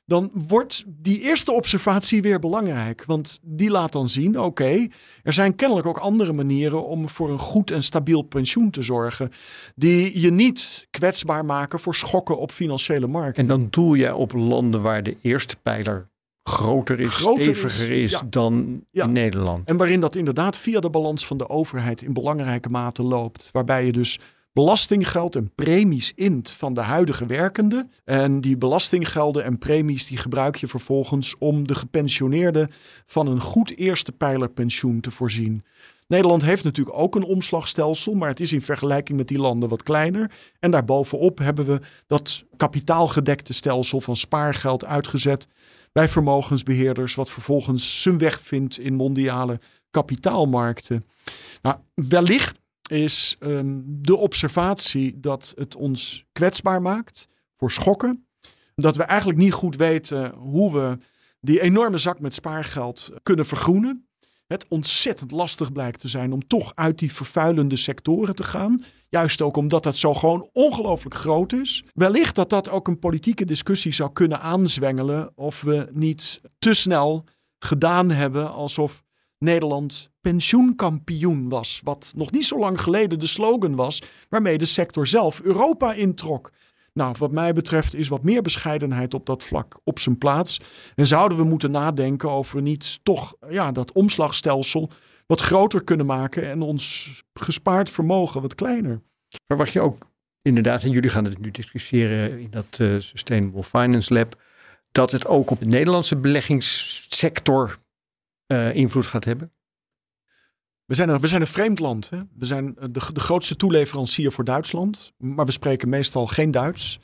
dan 0.06 0.30
wordt 0.46 0.84
die 0.86 1.20
eerste 1.20 1.52
observatie 1.52 2.22
weer 2.22 2.38
belangrijk. 2.38 3.04
Want 3.06 3.38
die 3.42 3.70
laat 3.70 3.92
dan 3.92 4.08
zien, 4.08 4.40
oké, 4.40 4.86
er 5.22 5.32
zijn 5.32 5.54
kennelijk 5.56 5.86
ook 5.86 5.98
andere 5.98 6.32
manieren 6.32 6.86
om 6.86 7.08
voor 7.08 7.30
een 7.30 7.38
goed 7.38 7.70
en 7.70 7.82
stabiel 7.82 8.22
pensioen 8.22 8.70
te 8.70 8.82
zorgen. 8.82 9.30
Die 9.74 10.20
je 10.20 10.30
niet 10.30 10.86
kwetsbaar 10.90 11.44
maken 11.44 11.80
voor 11.80 11.94
schokken 11.94 12.38
op 12.38 12.50
financiële 12.50 13.06
markten. 13.06 13.42
En 13.42 13.48
dan 13.48 13.66
doel 13.70 13.96
jij 13.96 14.12
op 14.12 14.32
landen 14.32 14.82
waar 14.82 15.02
de 15.02 15.16
eerste 15.22 15.56
pijler 15.62 16.12
groter 16.42 17.00
is, 17.00 17.14
steviger 17.14 17.90
is, 17.90 18.20
dan 18.26 18.84
in 18.90 19.12
Nederland. 19.12 19.68
En 19.68 19.76
waarin 19.76 20.00
dat 20.00 20.16
inderdaad 20.16 20.56
via 20.56 20.80
de 20.80 20.90
balans 20.90 21.26
van 21.26 21.36
de 21.36 21.48
overheid 21.48 22.02
in 22.02 22.12
belangrijke 22.12 22.68
mate 22.68 23.02
loopt. 23.02 23.48
Waarbij 23.52 23.86
je 23.86 23.92
dus 23.92 24.20
belastinggeld 24.54 25.36
en 25.36 25.52
premies 25.54 26.12
int 26.14 26.50
van 26.50 26.74
de 26.74 26.80
huidige 26.80 27.26
werkenden. 27.26 27.92
En 28.04 28.40
die 28.40 28.56
belastinggelden 28.56 29.44
en 29.44 29.58
premies 29.58 30.06
die 30.06 30.18
gebruik 30.18 30.56
je 30.56 30.66
vervolgens 30.66 31.38
om 31.38 31.66
de 31.66 31.74
gepensioneerden 31.74 32.70
van 33.06 33.26
een 33.26 33.40
goed 33.40 33.76
eerste 33.76 34.12
pijler 34.12 34.48
pensioen 34.48 35.00
te 35.00 35.10
voorzien. 35.10 35.64
Nederland 36.06 36.42
heeft 36.42 36.64
natuurlijk 36.64 36.96
ook 36.98 37.14
een 37.14 37.24
omslagstelsel, 37.24 38.14
maar 38.14 38.28
het 38.28 38.40
is 38.40 38.52
in 38.52 38.62
vergelijking 38.62 39.18
met 39.18 39.28
die 39.28 39.38
landen 39.38 39.68
wat 39.68 39.82
kleiner. 39.82 40.30
En 40.58 40.70
daarbovenop 40.70 41.38
hebben 41.38 41.66
we 41.66 41.80
dat 42.06 42.44
kapitaalgedekte 42.56 43.52
stelsel 43.52 44.00
van 44.00 44.16
spaargeld 44.16 44.84
uitgezet 44.84 45.48
bij 45.92 46.08
vermogensbeheerders, 46.08 47.14
wat 47.14 47.30
vervolgens 47.30 48.02
zijn 48.02 48.18
weg 48.18 48.40
vindt 48.40 48.78
in 48.78 48.94
mondiale 48.94 49.60
kapitaalmarkten. 49.90 51.04
Nou, 51.62 51.76
wellicht 51.94 52.60
is 52.94 53.36
um, 53.40 53.82
de 53.86 54.16
observatie 54.16 55.20
dat 55.20 55.52
het 55.56 55.76
ons 55.76 56.24
kwetsbaar 56.32 56.82
maakt 56.82 57.28
voor 57.56 57.70
schokken. 57.70 58.26
Dat 58.74 58.96
we 58.96 59.02
eigenlijk 59.02 59.38
niet 59.38 59.52
goed 59.52 59.76
weten 59.76 60.32
hoe 60.34 60.72
we 60.72 60.98
die 61.40 61.60
enorme 61.60 61.96
zak 61.96 62.20
met 62.20 62.34
spaargeld 62.34 63.10
kunnen 63.22 63.46
vergroenen. 63.46 64.08
Het 64.46 64.66
ontzettend 64.68 65.30
lastig 65.30 65.72
blijkt 65.72 66.00
te 66.00 66.08
zijn 66.08 66.32
om 66.32 66.46
toch 66.46 66.72
uit 66.74 66.98
die 66.98 67.12
vervuilende 67.12 67.76
sectoren 67.76 68.34
te 68.34 68.44
gaan. 68.44 68.84
Juist 69.08 69.42
ook 69.42 69.56
omdat 69.56 69.82
dat 69.82 69.96
zo 69.96 70.14
gewoon 70.14 70.48
ongelooflijk 70.52 71.14
groot 71.14 71.52
is. 71.52 71.84
Wellicht 71.92 72.34
dat 72.34 72.50
dat 72.50 72.68
ook 72.68 72.88
een 72.88 72.98
politieke 72.98 73.44
discussie 73.44 73.92
zou 73.92 74.12
kunnen 74.12 74.40
aanzwengelen. 74.40 75.32
Of 75.34 75.60
we 75.60 75.88
niet 75.92 76.40
te 76.58 76.74
snel 76.74 77.24
gedaan 77.58 78.10
hebben 78.10 78.52
alsof 78.52 79.03
Nederland 79.38 80.10
pensioenkampioen 80.20 81.48
was. 81.48 81.80
Wat 81.84 82.12
nog 82.16 82.30
niet 82.30 82.44
zo 82.44 82.58
lang 82.58 82.80
geleden 82.80 83.18
de 83.18 83.26
slogan 83.26 83.74
was 83.74 84.02
waarmee 84.28 84.58
de 84.58 84.64
sector 84.64 85.06
zelf 85.06 85.40
Europa 85.40 85.92
introk. 85.92 86.52
Nou, 86.92 87.14
wat 87.18 87.32
mij 87.32 87.52
betreft 87.52 87.94
is 87.94 88.08
wat 88.08 88.22
meer 88.22 88.42
bescheidenheid 88.42 89.14
op 89.14 89.26
dat 89.26 89.42
vlak 89.42 89.80
op 89.84 89.98
zijn 89.98 90.18
plaats. 90.18 90.60
En 90.94 91.06
zouden 91.06 91.38
we 91.38 91.44
moeten 91.44 91.70
nadenken 91.70 92.30
over 92.30 92.62
niet 92.62 92.98
toch 93.02 93.34
ja, 93.48 93.72
dat 93.72 93.92
omslagstelsel 93.92 94.90
wat 95.26 95.40
groter 95.40 95.84
kunnen 95.84 96.06
maken 96.06 96.50
en 96.50 96.62
ons 96.62 97.12
gespaard 97.34 97.90
vermogen 97.90 98.42
wat 98.42 98.54
kleiner. 98.54 99.02
Verwacht 99.46 99.72
je 99.72 99.80
ook 99.80 100.06
inderdaad, 100.42 100.82
en 100.82 100.90
jullie 100.90 101.10
gaan 101.10 101.24
het 101.24 101.38
nu 101.38 101.50
discussiëren 101.50 102.40
in 102.40 102.50
dat 102.50 102.78
uh, 102.80 103.00
Sustainable 103.00 103.62
Finance 103.62 104.14
Lab, 104.14 104.42
dat 104.92 105.10
het 105.10 105.26
ook 105.26 105.50
op 105.50 105.58
de 105.58 105.66
Nederlandse 105.66 106.16
beleggingssector 106.16 107.78
uh, 108.46 108.74
invloed 108.74 109.06
gaat 109.06 109.24
hebben? 109.24 109.52
We 110.84 110.94
zijn, 110.94 111.08
een, 111.08 111.20
we 111.20 111.26
zijn 111.26 111.40
een 111.40 111.46
vreemd 111.46 111.78
land. 111.78 112.10
Hè? 112.10 112.22
We 112.36 112.44
zijn 112.44 112.74
de, 112.74 113.12
de 113.12 113.20
grootste 113.20 113.56
toeleverancier 113.56 114.32
voor 114.32 114.44
Duitsland. 114.44 115.12
Maar 115.16 115.46
we 115.46 115.52
spreken 115.52 115.88
meestal 115.88 116.26
geen 116.26 116.50
Duits. 116.50 117.00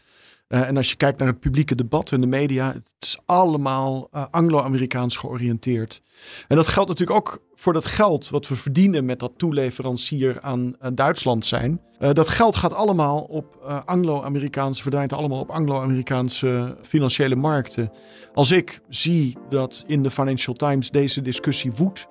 Uh, 0.50 0.68
en 0.68 0.76
als 0.76 0.90
je 0.90 0.96
kijkt 0.96 1.18
naar 1.18 1.28
het 1.28 1.40
publieke 1.40 1.74
debat 1.74 2.12
en 2.12 2.20
de 2.20 2.26
media, 2.26 2.72
het 2.72 2.92
is 3.00 3.18
allemaal 3.26 4.08
uh, 4.14 4.24
Anglo-Amerikaans 4.30 5.16
georiënteerd. 5.16 6.02
En 6.48 6.56
dat 6.56 6.68
geldt 6.68 6.88
natuurlijk 6.88 7.18
ook 7.18 7.42
voor 7.54 7.72
dat 7.72 7.86
geld 7.86 8.28
wat 8.28 8.48
we 8.48 8.56
verdienen 8.56 9.04
met 9.04 9.18
dat 9.18 9.32
toeleverancier 9.36 10.40
aan 10.40 10.76
uh, 10.82 10.88
Duitsland 10.94 11.46
zijn. 11.46 11.80
dat 11.98 12.28
geld 12.28 12.56
gaat 12.56 12.74
allemaal 12.74 13.20
op 13.20 13.56
Anglo-Amerikaanse, 13.84 14.82
verdwijnt 14.82 15.12
allemaal 15.12 15.40
op 15.40 15.50
Anglo-Amerikaanse 15.50 16.76
financiële 16.82 17.36
markten. 17.36 17.90
Als 18.34 18.50
ik 18.50 18.80
zie 18.88 19.36
dat 19.48 19.84
in 19.86 20.02
de 20.02 20.10
Financial 20.10 20.54
Times 20.54 20.90
deze 20.90 21.20
discussie 21.20 21.72
woedt, 21.72 22.08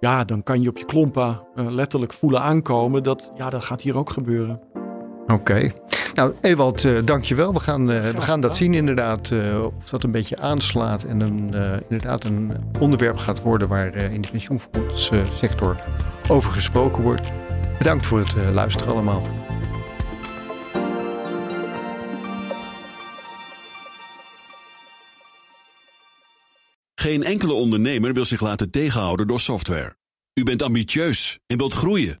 ja, 0.00 0.24
dan 0.24 0.42
kan 0.42 0.62
je 0.62 0.68
op 0.68 0.78
je 0.78 0.84
klompen 0.84 1.42
letterlijk 1.54 2.12
voelen 2.12 2.40
aankomen 2.40 3.02
dat 3.02 3.32
ja, 3.34 3.50
dat 3.50 3.64
gaat 3.64 3.82
hier 3.82 3.96
ook 3.96 4.10
gebeuren. 4.10 4.60
Oké. 5.26 5.72
Nou, 6.14 6.34
Ewald, 6.40 6.84
uh, 6.84 6.98
dankjewel. 7.04 7.52
We 7.52 7.60
gaan, 7.60 7.90
uh, 7.90 8.08
we 8.08 8.20
gaan 8.20 8.40
dat 8.40 8.56
zien 8.56 8.74
inderdaad. 8.74 9.30
Uh, 9.30 9.64
of 9.64 9.88
dat 9.88 10.02
een 10.02 10.10
beetje 10.10 10.38
aanslaat 10.38 11.02
en 11.02 11.20
een, 11.20 11.54
inderdaad 11.88 12.24
een 12.24 12.52
onderwerp 12.78 13.16
gaat 13.16 13.42
worden 13.42 13.68
waar 13.68 13.94
in 13.94 14.20
de 14.22 14.30
pensioenfondssector 14.30 15.76
over 16.28 16.50
gesproken 16.52 17.02
wordt. 17.02 17.30
Bedankt 17.78 18.06
voor 18.06 18.18
het 18.18 18.34
luisteren 18.52 18.92
allemaal. 18.92 19.22
Geen 26.94 27.22
enkele 27.22 27.52
ondernemer 27.52 28.12
wil 28.12 28.24
zich 28.24 28.40
laten 28.40 28.70
tegenhouden 28.70 29.26
door 29.26 29.40
software. 29.40 29.96
U 30.34 30.42
bent 30.42 30.62
ambitieus 30.62 31.38
en 31.46 31.56
wilt 31.56 31.74
groeien. 31.74 32.20